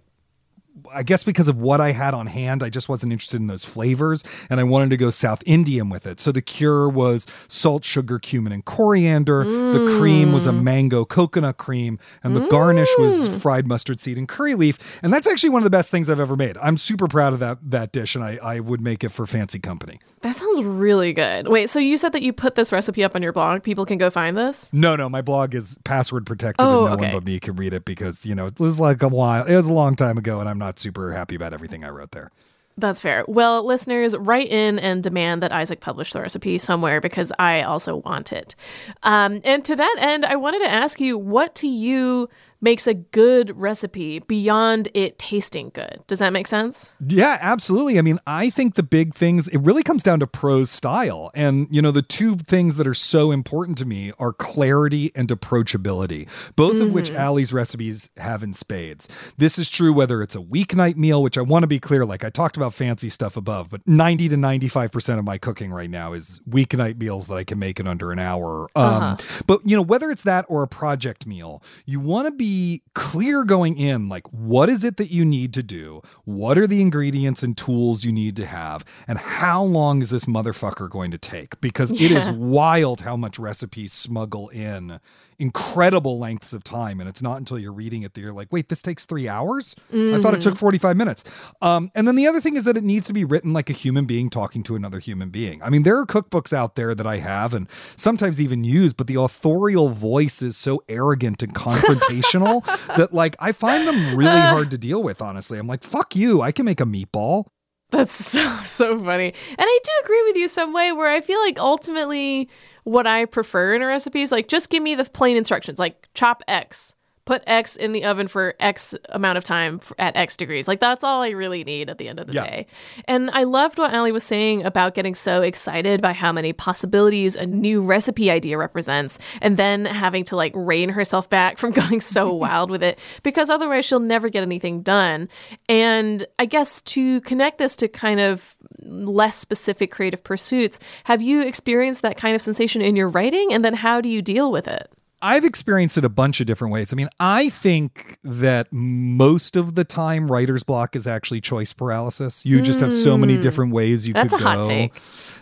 I 0.94 1.04
guess 1.04 1.24
because 1.24 1.48
of 1.48 1.58
what 1.58 1.82
I 1.82 1.92
had 1.92 2.14
on 2.14 2.28
hand, 2.28 2.64
I 2.64 2.70
just 2.70 2.90
wasn't 2.90 3.12
interested 3.12 3.40
in 3.40 3.48
those 3.48 3.66
flavors 3.66 4.24
and 4.50 4.60
I 4.60 4.64
wanted 4.64 4.90
to 4.92 4.98
go 4.98 5.10
South 5.10 5.44
Indian 5.46 5.90
with 5.90 6.06
it. 6.06 6.20
So 6.20 6.32
the 6.32 6.42
cure 6.42 6.88
was 6.90 7.28
salt, 7.48 7.84
sugar, 7.84 8.20
cumin, 8.20 8.54
and 8.54 8.64
coriander. 8.64 9.44
The 9.44 9.98
cream 10.00 10.32
was 10.32 10.46
a 10.46 10.52
mm. 10.52 10.64
mango 10.64 11.06
coconut 11.06 11.58
cream, 11.58 12.00
and 12.24 12.36
the 12.36 12.48
garnish 12.48 12.90
was 12.98 13.28
mm. 13.28 13.40
fried 13.40 13.68
mustard 13.68 14.00
seed 14.00 14.18
and 14.18 14.28
curry 14.28 14.56
leaf. 14.56 15.00
And 15.04 15.14
that's 15.14 15.28
actually 15.28 15.50
one 15.50 15.62
of 15.62 15.66
the 15.66 15.70
best 15.70 15.92
things 15.92 16.10
I've 16.10 16.20
ever 16.20 16.36
made. 16.36 16.58
I'm 16.58 16.78
super 16.78 17.08
proud 17.08 17.34
of 17.34 17.40
that 17.40 17.60
that 17.64 17.92
dish, 17.92 18.16
and 18.16 18.24
I, 18.24 18.40
I 18.42 18.60
would 18.60 18.82
make 18.82 19.04
it 19.04 19.10
for 19.10 19.26
fancy 19.26 19.60
company. 19.60 20.00
That 20.22 20.36
sounds 20.36 20.64
really 20.64 21.14
good. 21.14 21.48
Wait, 21.48 21.70
so 21.70 21.80
you 21.80 21.98
said 21.98 22.12
that 22.14 22.22
you 22.22 22.32
put 22.32 22.54
this 22.56 22.72
recipe 22.72 23.04
up 23.04 23.16
on 23.16 23.24
your 23.24 23.34
blog? 23.34 23.64
People 23.64 23.86
can 23.86 23.98
go 23.98 24.12
find 24.12 24.38
this? 24.38 24.72
No, 24.72 24.96
no, 24.96 25.10
my 25.10 25.22
blog 25.22 25.56
is 25.56 25.80
password 25.84 26.28
protected 26.28 26.66
Oh, 26.66 26.86
and 26.86 26.86
no 26.86 26.94
okay. 26.94 27.06
one 27.06 27.14
but 27.14 27.26
me 27.26 27.40
can 27.40 27.56
read 27.56 27.74
it 27.74 27.86
because, 27.86 28.24
you 28.24 28.36
know, 28.36 28.46
it 28.46 28.60
was 28.60 28.80
like 28.80 29.02
a 29.02 29.08
while, 29.08 29.46
it 29.46 29.56
was 29.56 29.66
a 29.66 29.74
long 29.74 29.96
time 29.96 30.20
ago, 30.20 30.40
and 30.40 30.48
I'm 30.48 30.60
not 30.62 30.80
super 30.80 31.12
happy 31.12 31.36
about 31.36 31.54
everything 31.54 31.84
I 31.84 31.90
wrote 31.90 32.12
there. 32.12 32.32
That's 32.78 33.02
fair. 33.02 33.26
Well, 33.28 33.66
listeners, 33.66 34.16
write 34.16 34.50
in 34.50 34.80
and 34.80 35.04
demand 35.04 35.44
that 35.44 35.52
Isaac 35.52 35.82
publish 35.82 36.14
the 36.14 36.22
recipe 36.22 36.58
somewhere 36.58 37.02
because 37.02 37.34
I 37.38 37.64
also 37.64 37.98
want 37.98 38.32
it. 38.32 38.56
Um, 39.04 39.42
and 39.44 39.66
to 39.66 39.76
that 39.76 39.96
end, 40.00 40.26
I 40.26 40.38
wanted 40.38 40.60
to 40.60 40.72
ask 40.72 41.02
you 41.02 41.18
what 41.18 41.54
to 41.56 41.68
you 41.68 42.30
makes 42.62 42.88
a 42.88 42.94
good 42.94 43.58
recipe 43.58 44.20
beyond 44.20 44.90
it 44.94 45.18
tasting 45.18 45.72
good. 45.74 46.04
Does 46.08 46.20
that 46.20 46.32
make 46.32 46.48
sense? 46.48 46.94
Yeah, 47.06 47.38
absolutely. 47.42 47.98
I 47.98 48.02
mean, 48.02 48.20
I 48.28 48.50
think 48.50 48.76
the 48.76 48.84
big 48.84 49.16
things, 49.16 49.48
it 49.48 49.58
really 49.60 49.84
comes 49.84 50.04
down 50.04 50.20
to 50.20 50.28
prose 50.28 50.70
style. 50.70 51.32
And, 51.34 51.68
you 51.72 51.82
know, 51.82 51.92
the 51.92 52.02
two 52.02 52.36
things 52.36 52.78
that 52.78 52.88
are 52.88 52.94
so 52.94 53.32
important 53.32 53.78
to 53.80 53.86
me 53.86 54.12
are 54.20 54.32
clarity 54.32 55.12
and 55.16 55.28
approachability, 55.30 56.28
both 56.56 56.80
of 56.80 56.92
which 56.92 57.12
Ali's 57.12 57.52
recipes 57.52 58.10
have 58.18 58.44
in 58.44 58.54
spades. 58.54 59.08
This 59.38 59.58
is 59.58 59.70
true 59.70 59.92
whether 59.94 60.22
it's 60.22 60.36
a 60.36 60.40
weeknight 60.40 60.96
meal, 60.96 61.24
which 61.24 61.38
I 61.38 61.42
want 61.42 61.64
to 61.64 61.68
be 61.68 61.80
clear, 61.80 62.06
like 62.06 62.24
I 62.24 62.30
talked 62.30 62.58
about 62.58 62.74
fancy 62.74 63.10
stuff 63.10 63.36
above, 63.36 63.70
but 63.70 63.82
90 63.88 64.30
to 64.30 64.36
95% 64.36 65.18
of 65.18 65.26
my 65.26 65.38
cooking 65.38 65.72
right 65.72 65.90
now 65.90 66.14
is 66.14 66.42
weeknight 66.50 66.98
meals 67.00 67.28
that 67.28 67.36
I 67.36 67.44
can 67.44 67.58
make 67.58 67.80
in 67.80 67.88
under 67.88 68.12
an 68.12 68.20
hour. 68.20 68.68
Um, 68.76 69.18
But, 69.48 69.62
you 69.66 69.76
know, 69.76 69.82
whether 69.82 70.12
it's 70.12 70.24
that 70.24 70.46
or 70.48 70.64
a 70.64 70.68
project 70.68 71.26
meal, 71.26 71.64
you 71.86 72.00
want 72.00 72.28
to 72.28 72.32
be 72.32 72.51
clear 72.94 73.44
going 73.44 73.78
in 73.78 74.10
like, 74.10 74.28
what 74.32 74.70
is 74.70 74.84
it 74.84 74.98
that 74.98 75.12
you 75.12 75.26
need 75.26 75.54
to 75.54 75.64
do? 75.64 76.02
What 76.26 76.58
are 76.58 76.68
the 76.68 76.82
ingredients 76.82 77.44
and 77.44 77.58
tools 77.58 78.04
you 78.04 78.12
need 78.12 78.36
to 78.38 78.46
have? 78.46 78.84
And 79.08 79.18
how 79.18 79.64
long 79.64 80.02
is 80.02 80.10
this 80.10 80.26
motherfucker 80.26 80.90
going 80.90 81.12
to 81.12 81.18
take? 81.18 81.60
Because 81.62 81.92
it 81.92 82.12
is 82.12 82.30
wild 82.30 83.02
how 83.02 83.16
much 83.16 83.40
recipes 83.40 83.94
smuggle 83.94 84.50
in 84.50 85.00
incredible 85.42 86.20
lengths 86.20 86.54
of 86.54 86.64
time. 86.64 87.00
And 87.00 87.10
it's 87.10 87.22
not 87.22 87.38
until 87.38 87.58
you're 87.58 87.74
reading 87.74 88.04
it 88.04 88.14
that 88.14 88.22
you're 88.22 88.32
like, 88.32 88.48
wait, 88.52 88.70
this 88.70 88.82
takes 88.82 89.06
three 89.06 89.28
hours? 89.28 89.76
I 89.92 90.22
thought 90.22 90.36
it 90.36 90.42
took 90.42 90.56
45 90.56 90.96
minutes. 90.96 91.24
Um, 91.62 91.92
and 91.96 92.08
then 92.08 92.16
the 92.16 92.28
other 92.28 92.40
thing 92.40 92.56
is 92.56 92.66
that 92.66 92.78
it 92.78 92.84
needs 92.84 93.08
to 93.08 93.14
be 93.14 93.26
written 93.26 93.52
like 93.52 93.70
a 93.70 93.74
human 93.74 94.06
being 94.06 94.30
talking 94.30 94.62
to 94.64 94.76
another 94.76 95.00
human 95.00 95.32
being. 95.32 95.62
I 95.64 95.70
mean, 95.70 95.82
there 95.84 95.98
are 95.98 96.06
cookbooks 96.06 96.54
out 96.54 96.76
there 96.76 96.94
that 96.94 97.08
I 97.08 97.18
have 97.18 97.54
and 97.54 97.68
sometimes 97.96 98.40
even 98.40 98.64
use, 98.64 98.94
but 98.94 99.08
the 99.08 99.16
authorial 99.16 99.90
voice 99.90 100.44
is 100.44 100.56
so 100.56 100.84
arrogant 100.88 101.42
and 101.42 101.56
confrontational 101.56 102.64
that 102.96 103.12
like 103.12 103.36
I 103.40 103.52
find 103.52 103.88
them 103.88 104.16
really 104.16 104.40
hard 104.40 104.70
to 104.72 104.78
deal 104.78 105.02
with, 105.02 105.22
honestly. 105.22 105.58
I'm 105.58 105.68
like, 105.68 105.84
fuck 105.84 106.16
you, 106.16 106.42
I 106.42 106.52
can 106.52 106.66
make 106.66 106.80
a 106.80 106.86
meatball. 106.86 107.46
That's 107.92 108.14
so 108.26 108.60
so 108.64 109.04
funny. 109.04 109.34
And 109.50 109.60
I 109.60 109.80
do 109.84 109.92
agree 110.04 110.24
with 110.24 110.36
you 110.36 110.48
some 110.48 110.74
way 110.74 110.92
where 110.92 111.10
I 111.10 111.22
feel 111.22 111.40
like 111.40 111.60
ultimately 111.60 112.50
what 112.84 113.08
I 113.08 113.26
prefer 113.26 113.74
in 113.74 113.82
a 113.82 113.88
recipe 113.88 114.22
is 114.22 114.32
like 114.32 114.48
just 114.48 114.70
give 114.70 114.84
me 114.84 114.96
the 114.96 115.06
plain 115.06 115.38
instructions, 115.38 115.80
like 115.80 116.08
chop 116.14 116.44
X, 116.48 116.96
put 117.26 117.44
X 117.46 117.76
in 117.76 117.92
the 117.94 118.04
oven 118.04 118.28
for 118.28 118.56
X 118.60 118.96
amount 119.10 119.38
of 119.38 119.44
time 119.44 119.80
at 120.00 120.16
X 120.16 120.36
degrees. 120.36 120.68
Like 120.68 120.80
that's 120.80 121.04
all 121.04 121.22
I 121.22 121.30
really 121.30 121.64
need 121.64 121.90
at 121.90 121.98
the 121.98 122.08
end 122.08 122.20
of 122.20 122.28
the 122.28 122.34
Yeah. 122.34 122.44
day. 122.46 122.68
And 123.06 123.30
I 123.32 123.44
loved 123.44 123.78
what 123.78 123.94
Ali 123.94 124.12
was 124.12 124.24
saying 124.24 124.64
about 124.64 124.96
getting 124.96 125.14
so 125.16 125.42
excited 125.42 126.02
by 126.02 126.14
how 126.14 126.32
many 126.32 126.52
possibilities 126.52 127.36
a 127.36 127.46
new 127.46 127.82
recipe 127.82 128.32
idea 128.32 128.58
represents 128.58 129.20
and 129.42 129.56
then 129.56 129.86
having 129.86 130.24
to 130.26 130.36
like 130.36 130.52
rein 130.56 130.90
herself 130.90 131.30
back 131.30 131.58
from 131.58 131.72
going 131.82 132.02
so 132.02 132.34
wild 132.34 132.70
with 132.72 132.82
it 132.84 132.98
because 133.24 133.50
otherwise 133.50 133.86
she'll 133.86 134.00
never 134.00 134.30
get 134.30 134.42
anything 134.44 134.82
done. 134.82 135.30
And 135.70 136.26
I 136.40 136.46
guess 136.46 136.82
to 136.82 137.22
connect 137.22 137.60
this 137.60 137.76
to 137.78 137.88
kind 137.88 138.20
of 138.20 138.56
less 138.80 139.36
specific 139.36 139.92
creative 139.92 140.24
pursuits, 140.24 140.80
have 141.04 141.22
you 141.22 141.42
experienced 141.44 142.02
that 142.02 142.18
kind 142.18 142.36
of 142.36 142.42
sensation 142.42 142.82
in 142.82 142.96
your 142.96 143.08
writing? 143.08 143.54
And 143.54 143.64
then 143.64 143.76
how 143.76 144.02
do 144.02 144.10
you 144.10 144.22
deal 144.22 144.52
with 144.52 144.68
it? 144.68 144.92
I've 145.22 145.46
experienced 145.46 145.98
it 145.98 146.06
a 146.06 146.10
bunch 146.10 146.40
of 146.42 146.48
different 146.48 146.74
ways. 146.74 146.92
I 146.92 146.96
mean, 146.96 147.10
I 147.20 147.50
think 147.50 148.18
that 148.24 148.68
most 148.72 149.56
of 149.56 149.76
the 149.76 149.84
time 149.84 150.32
writer's 150.32 150.64
block 150.64 150.96
is 150.96 151.06
actually 151.06 151.42
choice 151.42 151.74
paralysis. 151.74 152.44
You 152.46 152.62
just 152.62 152.80
have 152.80 152.92
so 152.94 153.18
many 153.18 153.38
different 153.38 153.72
ways 153.72 154.08
you 154.08 154.14
Hmm. 154.14 154.20
That's 154.28 154.34
could 154.34 154.44
go. 154.44 154.90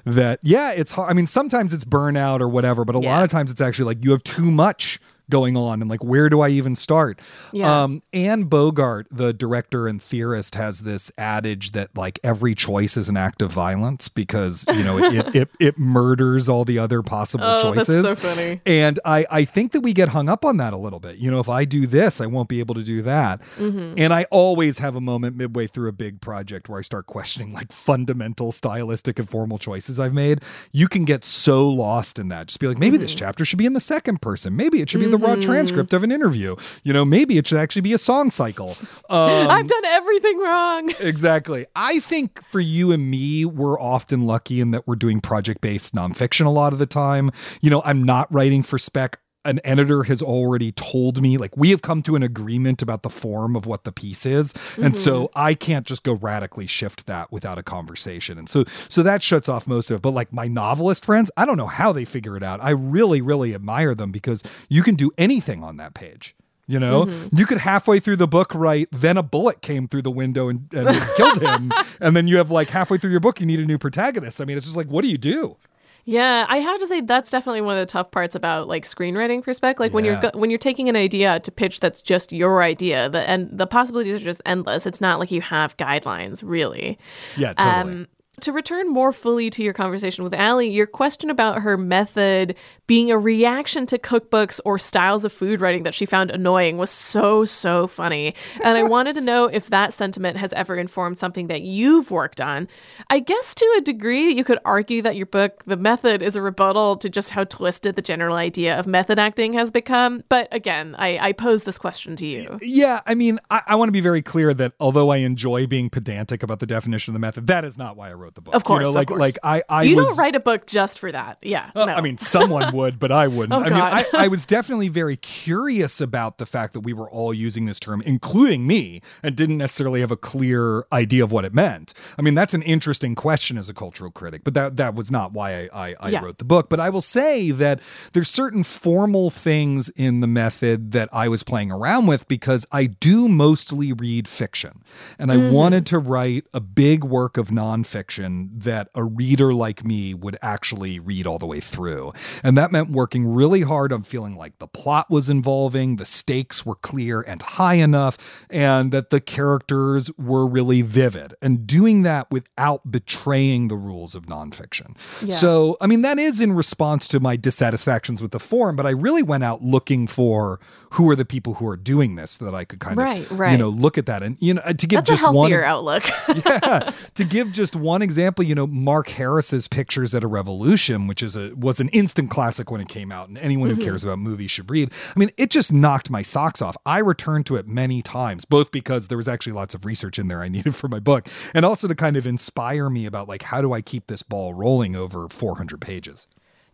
That 0.06 0.40
yeah, 0.44 0.72
it's 0.72 0.92
hard. 0.92 1.10
I 1.10 1.14
mean, 1.14 1.28
sometimes 1.28 1.72
it's 1.74 1.86
burnout 1.86 2.42
or 2.42 2.50
whatever, 2.50 2.84
but 2.86 2.96
a 2.96 3.00
Yeah. 3.02 3.12
lot 3.16 3.24
of 3.24 3.30
times 3.30 3.52
it's 3.52 3.62
actually 3.62 3.86
like 3.86 4.04
you 4.04 4.12
have 4.12 4.24
too 4.24 4.52
much 4.52 5.00
going 5.30 5.56
on 5.58 5.82
and 5.82 5.90
like 5.90 6.04
where 6.04 6.30
do 6.30 6.42
I 6.42 6.50
even 6.50 6.76
start? 6.76 7.20
Yeah. 7.54 7.84
Um 7.84 8.02
Anne 8.14 8.44
Bogart, 8.44 9.08
the 9.12 9.34
director 9.34 9.88
and 9.88 10.02
theorist, 10.02 10.56
has 10.56 10.82
this 10.82 11.12
adage 11.18 11.72
that 11.72 11.96
like 11.96 12.20
every 12.24 12.56
choice 12.56 12.98
is 12.98 13.10
an 13.10 13.18
act 13.18 13.42
of 13.42 13.52
violence 13.52 14.10
because 14.10 14.66
you 14.74 14.84
know 14.84 14.98
it 14.98 15.36
it, 15.36 15.50
it 15.60 15.78
murders 15.80 16.50
all 16.50 16.66
the 16.66 16.80
other 16.80 17.02
possible 17.02 17.46
Oh, 17.46 17.74
that's 17.74 17.88
choices. 17.88 18.04
so 18.06 18.16
funny. 18.16 18.62
And 18.66 19.00
I, 19.06 19.26
I 19.32 19.46
think 19.46 19.72
that 19.72 19.82
we 19.82 19.94
get 19.94 20.10
hung 20.10 20.30
up 20.30 20.44
on 20.46 20.58
that 20.58 20.74
a 20.74 20.78
little 20.78 21.00
bit. 21.00 21.18
You 21.18 21.32
know, 21.32 21.40
if 21.40 21.50
I 21.50 21.66
do 21.66 21.88
this, 21.88 22.22
I 22.22 22.26
won't 22.26 22.50
be 22.50 22.60
able 22.60 22.76
to 22.76 22.84
do 22.84 23.02
that. 23.04 23.42
Mm-hmm. 23.58 23.96
And 23.98 24.14
I 24.14 24.26
always 24.32 24.78
have 24.80 24.96
a 24.96 25.02
moment 25.02 25.36
midway 25.36 25.68
through 25.68 25.90
a 25.90 25.92
big 25.94 26.22
project 26.22 26.70
where 26.70 26.80
I 26.80 26.82
start 26.82 27.06
questioning 27.08 27.54
like 27.54 27.72
fundamental 27.72 28.52
stylistic 28.52 29.20
and 29.20 29.30
formal 29.30 29.58
choices 29.58 30.00
I've 30.00 30.14
made. 30.14 30.42
You 30.72 30.88
can 30.88 31.06
get 31.06 31.24
so 31.24 31.68
lost 31.68 32.20
in 32.20 32.28
that. 32.30 32.48
Just 32.48 32.60
be 32.60 32.68
like, 32.68 32.78
maybe 32.78 32.98
this 32.98 33.10
Mm-hmm. 33.10 33.26
chapter 33.26 33.44
should 33.46 33.58
be 33.60 33.66
in 33.66 33.74
the 33.74 33.80
second 33.80 34.22
person. 34.22 34.56
Maybe 34.56 34.82
it 34.82 34.90
should 34.90 35.00
be 35.00 35.08
the 35.08 35.18
raw 35.22 35.36
transcript 35.36 35.94
of 35.94 36.04
an 36.04 36.12
interview. 36.12 36.56
You 36.84 36.94
know, 36.94 37.06
maybe 37.06 37.38
it 37.38 37.48
should 37.48 37.58
actually 37.58 37.82
be 37.82 37.94
a 37.94 37.98
song 37.98 38.30
cycle. 38.32 38.78
Um, 39.10 39.48
I've 39.50 39.68
done 39.68 39.86
everything 39.86 40.38
wrong. 40.38 40.94
Exactly. 41.00 41.66
I 41.76 42.00
think 42.00 42.44
for 42.52 42.60
you 42.60 42.92
and 42.92 43.10
me, 43.10 43.44
we're 43.44 43.80
often 43.80 44.26
lucky 44.26 44.62
in 44.62 44.70
that 44.72 44.88
we're 44.88 44.96
doing 44.98 45.20
project 45.20 45.62
based 45.62 45.96
nonfiction 45.96 46.46
a 46.46 46.50
lot 46.50 46.74
of 46.74 46.80
the 46.80 46.86
time. 46.86 47.32
You 47.60 47.72
know, 47.72 47.82
I'm 47.84 48.04
not 48.04 48.32
writing 48.32 48.62
for 48.62 48.78
spec 48.78 49.20
an 49.50 49.60
editor 49.64 50.04
has 50.04 50.22
already 50.22 50.72
told 50.72 51.22
me 51.22 51.38
like 51.38 51.56
we 51.58 51.72
have 51.72 51.82
come 51.82 52.02
to 52.04 52.16
an 52.16 52.24
agreement 52.24 52.82
about 52.82 53.02
the 53.02 53.10
form 53.10 53.56
of 53.56 53.66
what 53.66 53.84
the 53.84 53.92
piece 53.92 54.26
is 54.26 54.54
mm-hmm. 54.54 54.84
and 54.86 54.98
so 54.98 55.24
mm-hmm. 55.24 55.40
i 55.40 55.54
can't 55.54 55.86
just 55.86 56.04
go 56.04 56.14
radically 56.14 56.68
shift 56.68 57.08
that 57.08 57.32
without 57.32 57.58
a 57.58 57.64
conversation 57.64 58.38
and 58.38 58.48
so 58.48 58.64
so 58.88 59.02
that 59.02 59.24
shuts 59.24 59.50
off 59.50 59.66
most 59.68 59.90
of 59.90 59.96
it 59.98 60.02
but 60.02 60.14
like 60.14 60.32
my 60.32 60.48
novelist 60.48 61.04
friends 61.04 61.32
i 61.36 61.46
don't 61.46 61.58
know 61.58 61.68
how 61.68 61.92
they 61.92 62.06
figure 62.06 62.38
it 62.38 62.44
out 62.44 62.60
i 62.64 62.70
really 62.70 63.22
really 63.22 63.54
admire 63.54 63.96
them 63.96 64.12
because 64.12 64.44
you 64.70 64.84
can 64.84 64.96
do 64.96 65.12
anything 65.18 65.64
on 65.64 65.78
that 65.78 65.94
page 65.94 66.36
you 66.70 66.80
know, 66.80 67.06
mm-hmm. 67.06 67.36
you 67.36 67.48
could 67.48 67.58
halfway 67.58 67.98
through 67.98 68.18
the 68.18 68.28
book 68.28 68.54
write, 68.54 68.90
then 68.92 69.18
a 69.18 69.24
bullet 69.24 69.64
came 69.64 69.88
through 69.88 70.04
the 70.04 70.12
window 70.12 70.50
and, 70.50 70.72
and 70.72 70.96
killed 71.16 71.42
him. 71.42 71.72
And 72.00 72.16
then 72.16 72.28
you 72.28 72.38
have 72.38 72.52
like 72.52 72.70
halfway 72.70 72.98
through 72.98 73.10
your 73.10 73.20
book, 73.20 73.40
you 73.40 73.46
need 73.48 73.60
a 73.60 73.66
new 73.66 73.80
protagonist. 73.80 74.40
I 74.40 74.46
mean, 74.46 74.56
it's 74.56 74.68
just 74.68 74.78
like, 74.78 74.88
what 74.88 75.02
do 75.02 75.10
you 75.10 75.18
do? 75.18 75.58
Yeah, 76.06 76.46
I 76.50 76.58
have 76.58 76.80
to 76.80 76.88
say 76.88 77.02
that's 77.02 77.30
definitely 77.30 77.62
one 77.62 77.78
of 77.78 77.88
the 77.88 77.92
tough 77.92 78.12
parts 78.12 78.36
about 78.36 78.68
like 78.68 78.86
screenwriting 78.86 79.44
perspective. 79.44 79.80
Like 79.80 79.92
yeah. 79.92 79.96
when 79.96 80.06
you're 80.06 80.22
go- 80.22 80.32
when 80.34 80.50
you're 80.50 80.60
taking 80.60 80.90
an 80.90 80.96
idea 80.96 81.40
to 81.40 81.52
pitch 81.52 81.80
that's 81.80 82.02
just 82.02 82.32
your 82.32 82.64
idea, 82.64 83.10
the 83.10 83.28
and 83.30 83.50
the 83.56 83.68
possibilities 83.68 84.16
are 84.16 84.24
just 84.24 84.42
endless. 84.46 84.86
It's 84.86 85.02
not 85.02 85.20
like 85.20 85.32
you 85.32 85.42
have 85.42 85.78
guidelines 85.78 86.42
really. 86.44 86.98
Yeah, 87.38 87.54
totally. 87.54 87.94
Um, 88.02 88.08
to 88.44 88.52
return 88.52 88.90
more 88.90 89.12
fully 89.12 89.50
to 89.52 89.64
your 89.64 89.74
conversation 89.74 90.24
with 90.24 90.34
Ali, 90.34 90.70
your 90.70 90.88
question 90.88 91.30
about 91.30 91.62
her 91.62 91.78
method 91.78 92.56
being 92.88 93.12
a 93.12 93.20
reaction 93.20 93.86
to 93.86 94.00
cookbooks 94.00 94.60
or 94.66 94.80
styles 94.80 95.24
of 95.24 95.32
food 95.32 95.62
writing 95.62 95.84
that 95.84 95.94
she 95.94 96.08
found 96.08 96.32
annoying 96.32 96.78
was 96.78 96.90
so, 96.90 97.46
so 97.46 97.86
funny. 97.86 98.34
And 98.64 98.80
I 98.80 98.84
wanted 98.84 99.14
to 99.14 99.22
know 99.22 99.46
if 99.46 99.70
that 99.70 99.94
sentiment 99.94 100.38
has 100.38 100.52
ever 100.54 100.76
informed 100.76 101.20
something 101.20 101.48
that 101.48 101.62
you've 101.62 102.10
worked 102.10 102.42
on. 102.42 102.68
I 103.10 103.20
guess 103.20 103.54
to 103.54 103.76
a 103.78 103.82
degree, 103.82 104.34
you 104.34 104.44
could 104.44 104.58
argue 104.66 105.04
that 105.04 105.16
your 105.16 105.28
book, 105.28 105.64
The 105.68 105.78
Method, 105.78 106.24
is 106.24 106.36
a 106.36 106.42
rebuttal 106.42 106.98
to 106.98 107.10
just 107.10 107.30
how 107.30 107.44
twisted 107.44 107.96
the 107.96 108.02
general 108.02 108.36
idea 108.36 108.80
of 108.80 108.88
method 108.88 109.20
acting 109.20 109.54
has 109.54 109.70
become. 109.70 110.24
But 110.28 110.48
again, 110.52 110.96
I, 110.98 111.20
I 111.20 111.34
pose 111.34 111.64
this 111.64 111.78
question 111.78 112.16
to 112.16 112.26
you. 112.26 112.58
Yeah, 112.60 113.02
I 113.06 113.14
mean, 113.14 113.40
I, 113.52 113.62
I 113.68 113.76
want 113.76 113.90
to 113.90 113.94
be 113.94 114.02
very 114.02 114.24
clear 114.24 114.52
that 114.56 114.74
although 114.80 115.10
I 115.10 115.18
enjoy 115.18 115.68
being 115.68 115.92
pedantic 115.92 116.42
about 116.42 116.60
the 116.60 116.66
definition 116.66 117.12
of 117.12 117.14
the 117.14 117.20
method, 117.20 117.46
that 117.46 117.64
is 117.64 117.78
not 117.78 117.96
why 117.96 118.10
I 118.10 118.14
wrote 118.14 118.29
wrote 118.30 118.36
the 118.36 118.42
book. 118.42 118.56
Of 118.56 118.64
course, 118.64 118.82
you 118.82 118.86
know, 118.86 118.92
like 118.92 119.08
course. 119.08 119.20
like 119.20 119.38
I, 119.44 119.64
I 119.70 119.84
you 119.84 119.96
was, 119.96 120.08
don't 120.08 120.18
write 120.18 120.36
a 120.36 120.40
book 120.40 120.68
just 120.68 121.00
for 121.00 121.12
that. 121.12 121.38
Yeah, 121.42 121.72
uh, 121.76 121.86
no. 121.86 121.94
I 121.94 122.02
mean, 122.02 122.18
someone 122.18 122.74
would, 122.76 123.00
but 123.00 123.12
I 123.12 123.28
wouldn't. 123.28 123.54
oh, 123.54 123.64
I 123.66 123.70
mean, 123.70 123.74
I, 123.74 124.06
I 124.14 124.28
was 124.28 124.46
definitely 124.46 124.88
very 124.88 125.18
curious 125.18 126.02
about 126.02 126.38
the 126.38 126.46
fact 126.46 126.74
that 126.74 126.82
we 126.82 126.94
were 126.94 127.10
all 127.10 127.34
using 127.34 127.66
this 127.66 127.80
term, 127.80 128.02
including 128.02 128.68
me, 128.68 129.02
and 129.24 129.36
didn't 129.36 129.58
necessarily 129.58 130.02
have 130.02 130.12
a 130.12 130.18
clear 130.18 130.86
idea 130.92 131.24
of 131.24 131.32
what 131.32 131.46
it 131.46 131.54
meant. 131.54 131.94
I 132.18 132.22
mean, 132.22 132.36
that's 132.36 132.54
an 132.54 132.62
interesting 132.64 133.16
question 133.16 133.58
as 133.58 133.70
a 133.70 133.74
cultural 133.74 134.12
critic, 134.12 134.44
but 134.44 134.54
that 134.54 134.78
that 134.78 134.96
was 134.96 135.12
not 135.12 135.34
why 135.34 135.64
I, 135.64 135.70
I, 135.74 135.96
I 136.00 136.10
yeah. 136.10 136.22
wrote 136.22 136.38
the 136.38 136.46
book. 136.46 136.70
But 136.70 136.80
I 136.80 136.90
will 136.90 137.02
say 137.02 137.52
that 137.52 137.80
there's 138.14 138.30
certain 138.30 138.64
formal 138.64 139.30
things 139.30 139.90
in 139.90 140.20
the 140.20 140.28
method 140.28 140.92
that 140.92 141.10
I 141.12 141.28
was 141.28 141.44
playing 141.44 141.72
around 141.72 142.08
with 142.08 142.28
because 142.28 142.66
I 142.72 142.86
do 142.86 143.28
mostly 143.28 143.94
read 143.94 144.28
fiction, 144.28 144.84
and 145.18 145.32
I 145.32 145.38
mm-hmm. 145.38 145.54
wanted 145.54 145.86
to 145.88 146.00
write 146.00 146.46
a 146.54 146.60
big 146.60 147.04
work 147.04 147.38
of 147.38 147.50
nonfiction 147.50 148.19
that 148.28 148.90
a 148.96 149.04
reader 149.04 149.54
like 149.54 149.84
me 149.84 150.14
would 150.14 150.38
actually 150.42 151.00
read 151.00 151.26
all 151.28 151.38
the 151.40 151.46
way 151.46 151.60
through. 151.60 152.14
And 152.44 152.58
that 152.58 152.72
meant 152.72 152.90
working 152.90 153.28
really 153.28 153.62
hard 153.62 153.92
on 153.92 154.04
feeling 154.04 154.36
like 154.36 154.60
the 154.60 154.68
plot 154.68 155.10
was 155.10 155.30
involving, 155.30 155.96
the 155.96 156.06
stakes 156.06 156.66
were 156.66 156.76
clear 156.76 157.22
and 157.22 157.42
high 157.42 157.76
enough, 157.76 158.18
and 158.50 158.92
that 158.92 159.10
the 159.10 159.22
characters 159.22 160.12
were 160.18 160.46
really 160.48 160.82
vivid. 160.82 161.34
And 161.42 161.66
doing 161.68 162.04
that 162.04 162.30
without 162.32 162.92
betraying 162.92 163.68
the 163.68 163.78
rules 163.78 164.16
of 164.16 164.26
nonfiction. 164.26 164.98
Yeah. 165.24 165.36
So, 165.36 165.78
I 165.82 165.88
mean, 165.88 166.02
that 166.02 166.20
is 166.20 166.42
in 166.42 166.54
response 166.54 167.08
to 167.10 167.20
my 167.20 167.36
dissatisfactions 167.36 168.22
with 168.22 168.32
the 168.32 168.40
form, 168.40 168.76
but 168.76 168.86
I 168.86 168.92
really 168.92 169.24
went 169.24 169.44
out 169.44 169.62
looking 169.62 170.08
for 170.08 170.60
who 170.94 171.10
are 171.10 171.16
the 171.16 171.26
people 171.26 171.56
who 171.56 171.68
are 171.68 171.78
doing 171.78 172.16
this 172.16 172.32
so 172.32 172.46
that 172.46 172.56
I 172.56 172.66
could 172.66 172.80
kind 172.80 172.98
right, 172.98 173.30
of, 173.30 173.40
right. 173.40 173.52
you 173.52 173.58
know, 173.58 173.70
look 173.70 173.98
at 173.98 174.08
that. 174.08 174.24
And, 174.24 174.38
you 174.40 174.56
know, 174.56 174.62
to 174.62 174.88
give 174.88 174.98
That's 174.98 175.10
just 175.10 175.24
a 175.24 175.32
one 175.32 175.54
outlook. 175.54 176.04
yeah. 176.46 176.92
To 177.16 177.24
give 177.24 177.52
just 177.52 177.76
one 177.76 177.99
example, 178.02 178.44
you 178.44 178.56
know, 178.56 178.68
Mark 178.68 179.10
Harris's 179.10 179.68
Pictures 179.68 180.14
at 180.14 180.24
a 180.24 180.28
Revolution, 180.28 181.08
which 181.08 181.24
is 181.24 181.36
a 181.36 181.54
was 181.56 181.80
an 181.80 181.90
instant 181.90 182.30
classic 182.30 182.72
when 182.72 182.82
it 182.82 182.88
came 182.88 183.12
out, 183.12 183.30
and 183.30 183.38
anyone 183.38 183.70
mm-hmm. 183.70 183.80
who 183.80 183.86
cares 183.86 184.04
about 184.04 184.20
movies 184.20 184.52
should 184.52 184.70
read. 184.70 184.92
I 185.16 185.20
mean, 185.20 185.32
it 185.38 185.50
just 185.50 185.72
knocked 185.74 186.10
my 186.10 186.22
socks 186.22 186.62
off. 186.62 186.78
I 186.86 187.00
returned 187.00 187.46
to 187.48 187.56
it 187.56 187.68
many 187.68 188.02
times, 188.02 188.46
both 188.46 188.72
because 188.72 189.08
there 189.08 189.18
was 189.18 189.28
actually 189.28 189.54
lots 189.54 189.74
of 189.74 189.86
research 189.86 190.20
in 190.20 190.28
there 190.28 190.42
I 190.42 190.48
needed 190.50 190.76
for 190.76 190.88
my 190.88 191.00
book, 191.00 191.28
and 191.54 191.66
also 191.66 191.88
to 191.88 191.96
kind 191.96 192.18
of 192.18 192.28
inspire 192.28 192.90
me 192.90 193.06
about 193.06 193.28
like 193.28 193.44
how 193.44 193.62
do 193.62 193.74
I 193.74 193.82
keep 193.82 194.08
this 194.08 194.24
ball 194.24 194.54
rolling 194.54 194.96
over 194.96 195.28
400 195.30 195.80
pages. 195.82 196.28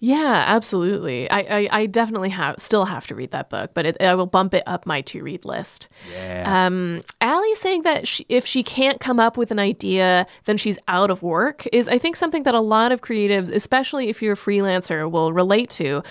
Yeah, 0.05 0.43
absolutely. 0.45 1.27
I, 1.31 1.39
I, 1.39 1.69
I, 1.71 1.85
definitely 1.87 2.29
have 2.29 2.59
still 2.59 2.85
have 2.85 3.07
to 3.07 3.15
read 3.15 3.31
that 3.31 3.49
book, 3.49 3.71
but 3.73 3.87
it, 3.87 3.97
I 3.99 4.13
will 4.13 4.27
bump 4.27 4.53
it 4.53 4.61
up 4.67 4.85
my 4.85 5.01
to 5.01 5.23
read 5.23 5.45
list. 5.45 5.89
Yeah. 6.13 6.67
Um, 6.67 7.03
Ali 7.21 7.55
saying 7.55 7.81
that 7.81 8.07
she, 8.07 8.23
if 8.29 8.45
she 8.45 8.61
can't 8.61 8.99
come 8.99 9.19
up 9.19 9.35
with 9.35 9.49
an 9.49 9.57
idea, 9.57 10.27
then 10.43 10.57
she's 10.57 10.77
out 10.87 11.09
of 11.09 11.23
work 11.23 11.65
is 11.73 11.89
I 11.89 11.97
think 11.97 12.17
something 12.17 12.43
that 12.43 12.53
a 12.53 12.61
lot 12.61 12.91
of 12.91 13.01
creatives, 13.01 13.51
especially 13.51 14.09
if 14.09 14.21
you're 14.21 14.33
a 14.33 14.37
freelancer, 14.37 15.09
will 15.09 15.33
relate 15.33 15.71
to. 15.71 16.03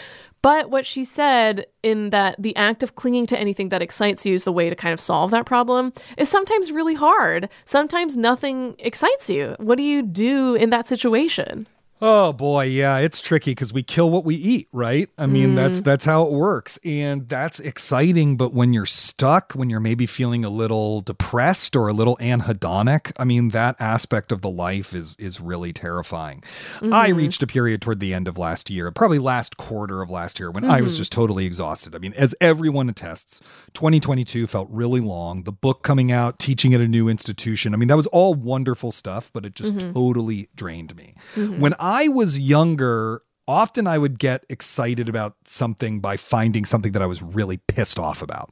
But 0.42 0.70
what 0.70 0.86
she 0.86 1.04
said 1.04 1.66
in 1.84 2.10
that 2.10 2.34
the 2.36 2.56
act 2.56 2.82
of 2.82 2.96
clinging 2.96 3.26
to 3.26 3.38
anything 3.38 3.68
that 3.68 3.80
excites 3.80 4.26
you 4.26 4.34
is 4.34 4.42
the 4.42 4.52
way 4.52 4.68
to 4.68 4.74
kind 4.74 4.92
of 4.92 5.00
solve 5.00 5.30
that 5.30 5.46
problem 5.46 5.92
is 6.18 6.28
sometimes 6.28 6.72
really 6.72 6.94
hard. 6.94 7.48
Sometimes 7.64 8.16
nothing 8.16 8.74
excites 8.80 9.30
you. 9.30 9.54
What 9.60 9.78
do 9.78 9.84
you 9.84 10.02
do 10.02 10.56
in 10.56 10.70
that 10.70 10.88
situation? 10.88 11.68
Oh 12.06 12.34
boy, 12.34 12.64
yeah, 12.64 12.98
it's 12.98 13.22
tricky 13.22 13.52
because 13.52 13.72
we 13.72 13.82
kill 13.82 14.10
what 14.10 14.26
we 14.26 14.34
eat, 14.34 14.68
right? 14.72 15.08
I 15.16 15.24
mean, 15.24 15.52
mm. 15.52 15.56
that's 15.56 15.80
that's 15.80 16.04
how 16.04 16.26
it 16.26 16.32
works, 16.32 16.78
and 16.84 17.26
that's 17.30 17.60
exciting. 17.60 18.36
But 18.36 18.52
when 18.52 18.74
you're 18.74 18.84
stuck, 18.84 19.54
when 19.54 19.70
you're 19.70 19.80
maybe 19.80 20.04
feeling 20.04 20.44
a 20.44 20.50
little 20.50 21.00
depressed 21.00 21.74
or 21.74 21.88
a 21.88 21.94
little 21.94 22.18
anhedonic, 22.18 23.12
I 23.18 23.24
mean, 23.24 23.48
that 23.50 23.76
aspect 23.80 24.32
of 24.32 24.42
the 24.42 24.50
life 24.50 24.92
is 24.92 25.16
is 25.18 25.40
really 25.40 25.72
terrifying. 25.72 26.42
Mm-hmm. 26.42 26.92
I 26.92 27.08
reached 27.08 27.42
a 27.42 27.46
period 27.46 27.80
toward 27.80 28.00
the 28.00 28.12
end 28.12 28.28
of 28.28 28.36
last 28.36 28.68
year, 28.68 28.90
probably 28.90 29.18
last 29.18 29.56
quarter 29.56 30.02
of 30.02 30.10
last 30.10 30.38
year, 30.38 30.50
when 30.50 30.64
mm-hmm. 30.64 30.72
I 30.72 30.82
was 30.82 30.92
mm-hmm. 30.92 31.00
just 31.00 31.12
totally 31.12 31.46
exhausted. 31.46 31.94
I 31.94 32.00
mean, 32.00 32.12
as 32.18 32.34
everyone 32.38 32.90
attests, 32.90 33.40
2022 33.72 34.46
felt 34.46 34.68
really 34.70 35.00
long. 35.00 35.44
The 35.44 35.52
book 35.52 35.82
coming 35.82 36.12
out, 36.12 36.38
teaching 36.38 36.74
at 36.74 36.82
a 36.82 36.88
new 36.88 37.08
institution. 37.08 37.72
I 37.72 37.78
mean, 37.78 37.88
that 37.88 37.96
was 37.96 38.08
all 38.08 38.34
wonderful 38.34 38.92
stuff, 38.92 39.30
but 39.32 39.46
it 39.46 39.54
just 39.54 39.74
mm-hmm. 39.74 39.94
totally 39.94 40.50
drained 40.54 40.94
me. 40.96 41.14
Mm-hmm. 41.34 41.60
When 41.60 41.72
I 41.78 41.93
was 42.08 42.38
younger, 42.38 43.22
often 43.46 43.86
I 43.86 43.98
would 43.98 44.18
get 44.18 44.44
excited 44.48 45.08
about 45.08 45.36
something 45.44 46.00
by 46.00 46.16
finding 46.16 46.64
something 46.64 46.92
that 46.92 47.02
I 47.02 47.06
was 47.06 47.22
really 47.22 47.58
pissed 47.58 47.98
off 47.98 48.22
about. 48.22 48.50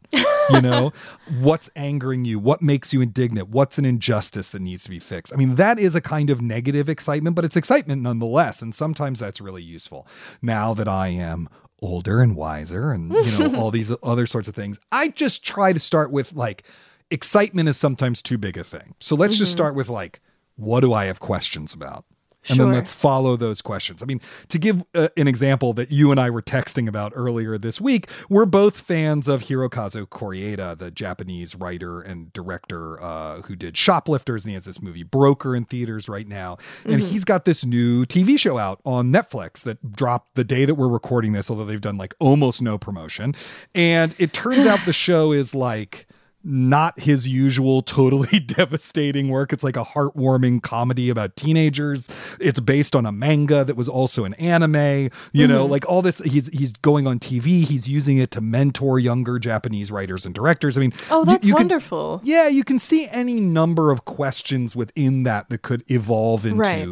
You 0.50 0.60
know, 0.60 0.92
what's 1.40 1.70
angering 1.76 2.24
you? 2.24 2.38
What 2.38 2.62
makes 2.62 2.92
you 2.92 3.00
indignant? 3.00 3.48
What's 3.48 3.78
an 3.78 3.84
injustice 3.84 4.50
that 4.50 4.60
needs 4.60 4.84
to 4.84 4.90
be 4.90 4.98
fixed? 4.98 5.32
I 5.32 5.36
mean, 5.36 5.54
that 5.56 5.78
is 5.78 5.94
a 5.94 6.00
kind 6.00 6.30
of 6.30 6.42
negative 6.42 6.88
excitement, 6.88 7.36
but 7.36 7.44
it's 7.44 7.56
excitement 7.56 8.02
nonetheless. 8.02 8.62
And 8.62 8.74
sometimes 8.74 9.18
that's 9.18 9.40
really 9.40 9.62
useful. 9.62 10.06
Now 10.40 10.74
that 10.74 10.88
I 10.88 11.08
am 11.08 11.48
older 11.80 12.20
and 12.20 12.36
wiser 12.36 12.92
and, 12.92 13.12
you 13.12 13.38
know, 13.38 13.56
all 13.58 13.70
these 13.70 13.92
other 14.02 14.26
sorts 14.26 14.48
of 14.48 14.54
things, 14.54 14.78
I 14.90 15.08
just 15.08 15.44
try 15.44 15.72
to 15.72 15.80
start 15.80 16.10
with 16.10 16.32
like, 16.32 16.64
excitement 17.10 17.68
is 17.68 17.76
sometimes 17.76 18.22
too 18.22 18.38
big 18.38 18.56
a 18.56 18.64
thing. 18.64 18.94
So 19.00 19.14
let's 19.14 19.34
mm-hmm. 19.34 19.40
just 19.42 19.52
start 19.52 19.74
with 19.74 19.88
like, 19.88 20.20
what 20.56 20.80
do 20.80 20.92
I 20.92 21.06
have 21.06 21.20
questions 21.20 21.72
about? 21.72 22.04
And 22.48 22.56
sure. 22.56 22.66
then 22.66 22.74
let's 22.74 22.92
follow 22.92 23.36
those 23.36 23.62
questions. 23.62 24.02
I 24.02 24.06
mean, 24.06 24.20
to 24.48 24.58
give 24.58 24.84
uh, 24.94 25.08
an 25.16 25.28
example 25.28 25.72
that 25.74 25.92
you 25.92 26.10
and 26.10 26.18
I 26.18 26.30
were 26.30 26.42
texting 26.42 26.88
about 26.88 27.12
earlier 27.14 27.56
this 27.56 27.80
week, 27.80 28.08
we're 28.28 28.46
both 28.46 28.80
fans 28.80 29.28
of 29.28 29.42
Hirokazu 29.42 30.06
Koreeda, 30.06 30.76
the 30.76 30.90
Japanese 30.90 31.54
writer 31.54 32.00
and 32.00 32.32
director 32.32 33.00
uh, 33.02 33.42
who 33.42 33.54
did 33.54 33.76
Shoplifters, 33.76 34.44
and 34.44 34.50
he 34.50 34.54
has 34.54 34.64
this 34.64 34.82
movie 34.82 35.04
Broker 35.04 35.54
in 35.54 35.64
theaters 35.64 36.08
right 36.08 36.26
now. 36.26 36.56
And 36.84 36.96
mm-hmm. 36.96 37.10
he's 37.10 37.24
got 37.24 37.44
this 37.44 37.64
new 37.64 38.04
TV 38.06 38.38
show 38.38 38.58
out 38.58 38.80
on 38.84 39.12
Netflix 39.12 39.62
that 39.62 39.92
dropped 39.92 40.34
the 40.34 40.44
day 40.44 40.64
that 40.64 40.74
we're 40.74 40.88
recording 40.88 41.32
this, 41.32 41.50
although 41.50 41.64
they've 41.64 41.80
done 41.80 41.96
like 41.96 42.14
almost 42.18 42.60
no 42.60 42.76
promotion. 42.76 43.34
And 43.74 44.16
it 44.18 44.32
turns 44.32 44.66
out 44.66 44.80
the 44.84 44.92
show 44.92 45.32
is 45.32 45.54
like 45.54 46.06
not 46.44 46.98
his 47.00 47.28
usual 47.28 47.82
totally 47.82 48.38
devastating 48.72 49.28
work. 49.28 49.52
It's 49.52 49.62
like 49.64 49.76
a 49.76 49.84
heartwarming 49.84 50.62
comedy 50.62 51.08
about 51.10 51.36
teenagers. 51.36 52.08
It's 52.40 52.60
based 52.60 52.94
on 52.96 53.06
a 53.06 53.12
manga 53.12 53.64
that 53.64 53.76
was 53.76 53.88
also 53.88 54.24
an 54.24 54.34
anime. 54.34 55.10
You 55.32 55.46
know, 55.48 55.62
Mm-hmm. 55.62 55.70
like 55.70 55.88
all 55.88 56.02
this. 56.02 56.18
He's 56.18 56.48
he's 56.48 56.72
going 56.72 57.06
on 57.06 57.18
TV. 57.18 57.62
He's 57.64 57.86
using 57.88 58.18
it 58.18 58.30
to 58.32 58.40
mentor 58.40 58.98
younger 58.98 59.38
Japanese 59.38 59.90
writers 59.92 60.26
and 60.26 60.34
directors. 60.34 60.76
I 60.76 60.80
mean, 60.80 60.92
Oh, 61.10 61.24
that's 61.24 61.44
you 61.44 61.54
can- 61.54 61.64
wonderful. 61.64 62.20
yeah, 62.24 62.48
you 62.48 62.64
can 62.64 62.78
see 62.78 63.06
any 63.10 63.40
number 63.40 63.90
of 63.90 64.04
questions 64.04 64.74
within 64.74 65.22
that 65.24 65.48
that 65.50 65.62
could 65.62 65.84
evolve 65.90 66.46
into 66.46 66.58
Right. 66.60 66.88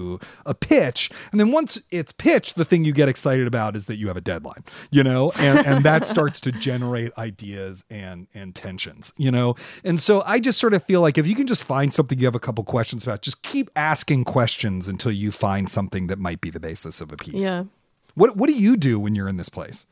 a 0.46 0.55
pitch. 0.55 1.11
And 1.32 1.40
then 1.40 1.51
once 1.53 1.80
it's 1.90 2.12
pitched, 2.12 2.57
the 2.57 2.64
thing 2.64 2.84
you 2.84 2.92
get 2.92 3.09
excited 3.09 3.46
about 3.46 3.76
is 3.76 3.86
that 3.86 3.96
you 3.96 4.09
have 4.09 4.16
a 4.16 4.20
deadline, 4.20 4.64
you 4.90 5.03
know, 5.03 5.32
and, 5.38 5.66
and 5.66 5.84
that 5.84 6.07
starts 6.07 6.40
to 6.42 6.53
generate 6.68 7.12
ideas 7.18 7.84
and 7.90 8.26
and 8.34 8.55
tensions, 8.55 9.12
you 9.16 9.30
know. 9.30 9.39
And 9.84 10.01
so 10.01 10.22
I 10.26 10.38
just 10.38 10.59
sort 10.59 10.74
of 10.74 10.84
feel 10.84 11.01
like 11.01 11.18
if 11.18 11.26
you 11.26 11.34
can 11.34 11.47
just 11.47 11.64
find 11.64 11.93
something 11.93 12.18
you 12.18 12.26
have 12.26 12.34
a 12.34 12.41
couple 12.41 12.64
questions 12.64 13.05
about, 13.05 13.22
just 13.22 13.43
keep 13.43 13.70
asking 13.76 14.24
questions 14.24 14.88
until 14.88 15.12
you 15.12 15.32
find 15.32 15.68
something 15.68 16.07
that 16.09 16.18
might 16.18 16.41
be 16.41 16.51
the 16.51 16.61
basis 16.61 17.01
of 17.01 17.12
a 17.12 17.16
piece. 17.16 17.43
Yeah. 17.43 17.64
What 18.14 18.36
what 18.36 18.49
do 18.49 18.55
you 18.55 18.76
do 18.76 18.99
when 18.99 19.14
you're 19.14 19.28
in 19.28 19.36
this 19.36 19.49
place? 19.49 19.86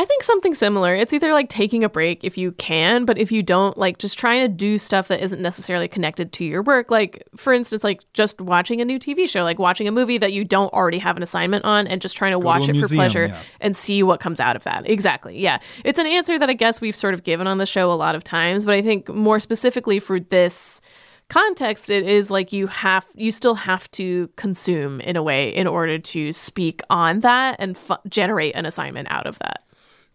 I 0.00 0.06
think 0.06 0.22
something 0.22 0.54
similar. 0.54 0.94
It's 0.94 1.12
either 1.12 1.34
like 1.34 1.50
taking 1.50 1.84
a 1.84 1.88
break 1.90 2.24
if 2.24 2.38
you 2.38 2.52
can, 2.52 3.04
but 3.04 3.18
if 3.18 3.30
you 3.30 3.42
don't, 3.42 3.76
like 3.76 3.98
just 3.98 4.18
trying 4.18 4.40
to 4.40 4.48
do 4.48 4.78
stuff 4.78 5.08
that 5.08 5.20
isn't 5.20 5.42
necessarily 5.42 5.88
connected 5.88 6.32
to 6.32 6.44
your 6.46 6.62
work. 6.62 6.90
Like, 6.90 7.22
for 7.36 7.52
instance, 7.52 7.84
like 7.84 8.00
just 8.14 8.40
watching 8.40 8.80
a 8.80 8.86
new 8.86 8.98
TV 8.98 9.28
show, 9.28 9.42
like 9.42 9.58
watching 9.58 9.86
a 9.86 9.92
movie 9.92 10.16
that 10.16 10.32
you 10.32 10.42
don't 10.42 10.72
already 10.72 10.98
have 11.00 11.18
an 11.18 11.22
assignment 11.22 11.66
on 11.66 11.86
and 11.86 12.00
just 12.00 12.16
trying 12.16 12.32
to 12.32 12.40
to 12.40 12.46
watch 12.46 12.66
a 12.66 12.70
it 12.70 12.80
for 12.80 12.88
pleasure 12.88 13.26
yeah. 13.26 13.42
and 13.60 13.76
see 13.76 14.02
what 14.02 14.20
comes 14.20 14.40
out 14.40 14.56
of 14.56 14.64
that. 14.64 14.88
Exactly. 14.88 15.38
Yeah. 15.38 15.58
It's 15.84 15.98
an 15.98 16.06
answer 16.06 16.38
that 16.38 16.48
I 16.48 16.54
guess 16.54 16.80
we've 16.80 16.96
sort 16.96 17.14
of 17.14 17.22
given 17.22 17.46
on 17.46 17.58
the 17.58 17.66
show 17.66 17.92
a 17.92 17.94
lot 17.94 18.14
of 18.14 18.24
times, 18.24 18.64
but 18.64 18.72
I 18.72 18.80
think 18.80 19.08
more 19.08 19.38
specifically 19.38 19.98
for 19.98 20.18
this 20.18 20.80
context 21.28 21.90
it 21.90 22.08
is 22.08 22.28
like 22.28 22.52
you 22.52 22.66
have 22.66 23.06
you 23.14 23.30
still 23.30 23.54
have 23.54 23.88
to 23.92 24.28
consume 24.34 25.00
in 25.02 25.14
a 25.14 25.22
way 25.22 25.54
in 25.54 25.68
order 25.68 25.96
to 25.96 26.32
speak 26.32 26.80
on 26.90 27.20
that 27.20 27.54
and 27.60 27.78
fu- 27.78 27.94
generate 28.08 28.52
an 28.56 28.66
assignment 28.66 29.06
out 29.12 29.28
of 29.28 29.38
that 29.38 29.62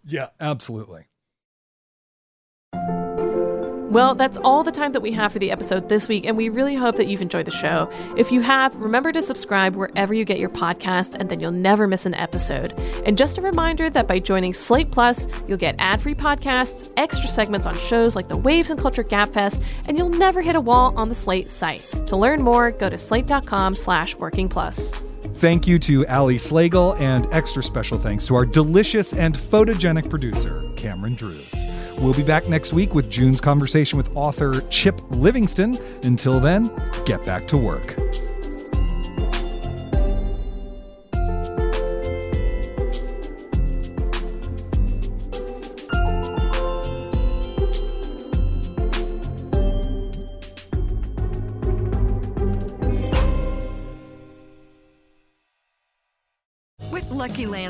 Yeah, 0.05 0.29
absolutely. 0.39 1.07
Well, 3.95 4.13
that's 4.13 4.37
all 4.37 4.61
the 4.61 4.73
time 4.73 4.91
that 4.91 4.99
we 4.99 5.13
have 5.13 5.31
for 5.31 5.39
the 5.39 5.51
episode 5.51 5.87
this 5.87 6.09
week, 6.09 6.25
and 6.25 6.35
we 6.35 6.49
really 6.49 6.75
hope 6.75 6.97
that 6.97 7.07
you've 7.07 7.21
enjoyed 7.21 7.45
the 7.45 7.51
show. 7.51 7.89
If 8.17 8.29
you 8.29 8.41
have, 8.41 8.75
remember 8.75 9.13
to 9.13 9.21
subscribe 9.21 9.77
wherever 9.77 10.13
you 10.13 10.25
get 10.25 10.37
your 10.37 10.49
podcasts, 10.49 11.15
and 11.17 11.29
then 11.29 11.39
you'll 11.39 11.53
never 11.53 11.87
miss 11.87 12.05
an 12.05 12.13
episode. 12.13 12.73
And 13.05 13.17
just 13.17 13.37
a 13.37 13.41
reminder 13.41 13.89
that 13.89 14.05
by 14.05 14.19
joining 14.19 14.53
Slate 14.53 14.91
Plus, 14.91 15.29
you'll 15.47 15.57
get 15.57 15.77
ad 15.79 16.01
free 16.01 16.13
podcasts, 16.13 16.91
extra 16.97 17.29
segments 17.29 17.65
on 17.65 17.77
shows 17.77 18.17
like 18.17 18.27
the 18.27 18.35
Waves 18.35 18.69
and 18.69 18.77
Culture 18.77 19.03
Gabfest, 19.03 19.63
and 19.87 19.97
you'll 19.97 20.09
never 20.09 20.41
hit 20.41 20.57
a 20.57 20.61
wall 20.61 20.93
on 20.97 21.07
the 21.07 21.15
Slate 21.15 21.49
site. 21.49 21.89
To 22.07 22.17
learn 22.17 22.41
more, 22.41 22.71
go 22.71 22.89
to 22.89 22.97
slate.com 22.97 23.75
slash 23.75 24.13
working 24.17 24.49
plus. 24.49 24.93
Thank 25.37 25.67
you 25.67 25.77
to 25.79 26.07
Ali 26.07 26.37
Slagle, 26.37 26.99
and 26.99 27.27
extra 27.31 27.61
special 27.61 27.97
thanks 27.97 28.25
to 28.27 28.35
our 28.35 28.45
delicious 28.45 29.13
and 29.13 29.35
photogenic 29.35 30.09
producer, 30.09 30.63
Cameron 30.77 31.15
Drews. 31.15 31.53
We'll 31.97 32.13
be 32.13 32.23
back 32.23 32.47
next 32.47 32.73
week 32.73 32.93
with 32.93 33.09
June's 33.09 33.41
conversation 33.41 33.97
with 33.97 34.15
author 34.15 34.61
Chip 34.69 34.99
Livingston. 35.11 35.77
Until 36.03 36.39
then, 36.39 36.71
get 37.05 37.25
back 37.25 37.47
to 37.49 37.57
work. 37.57 37.95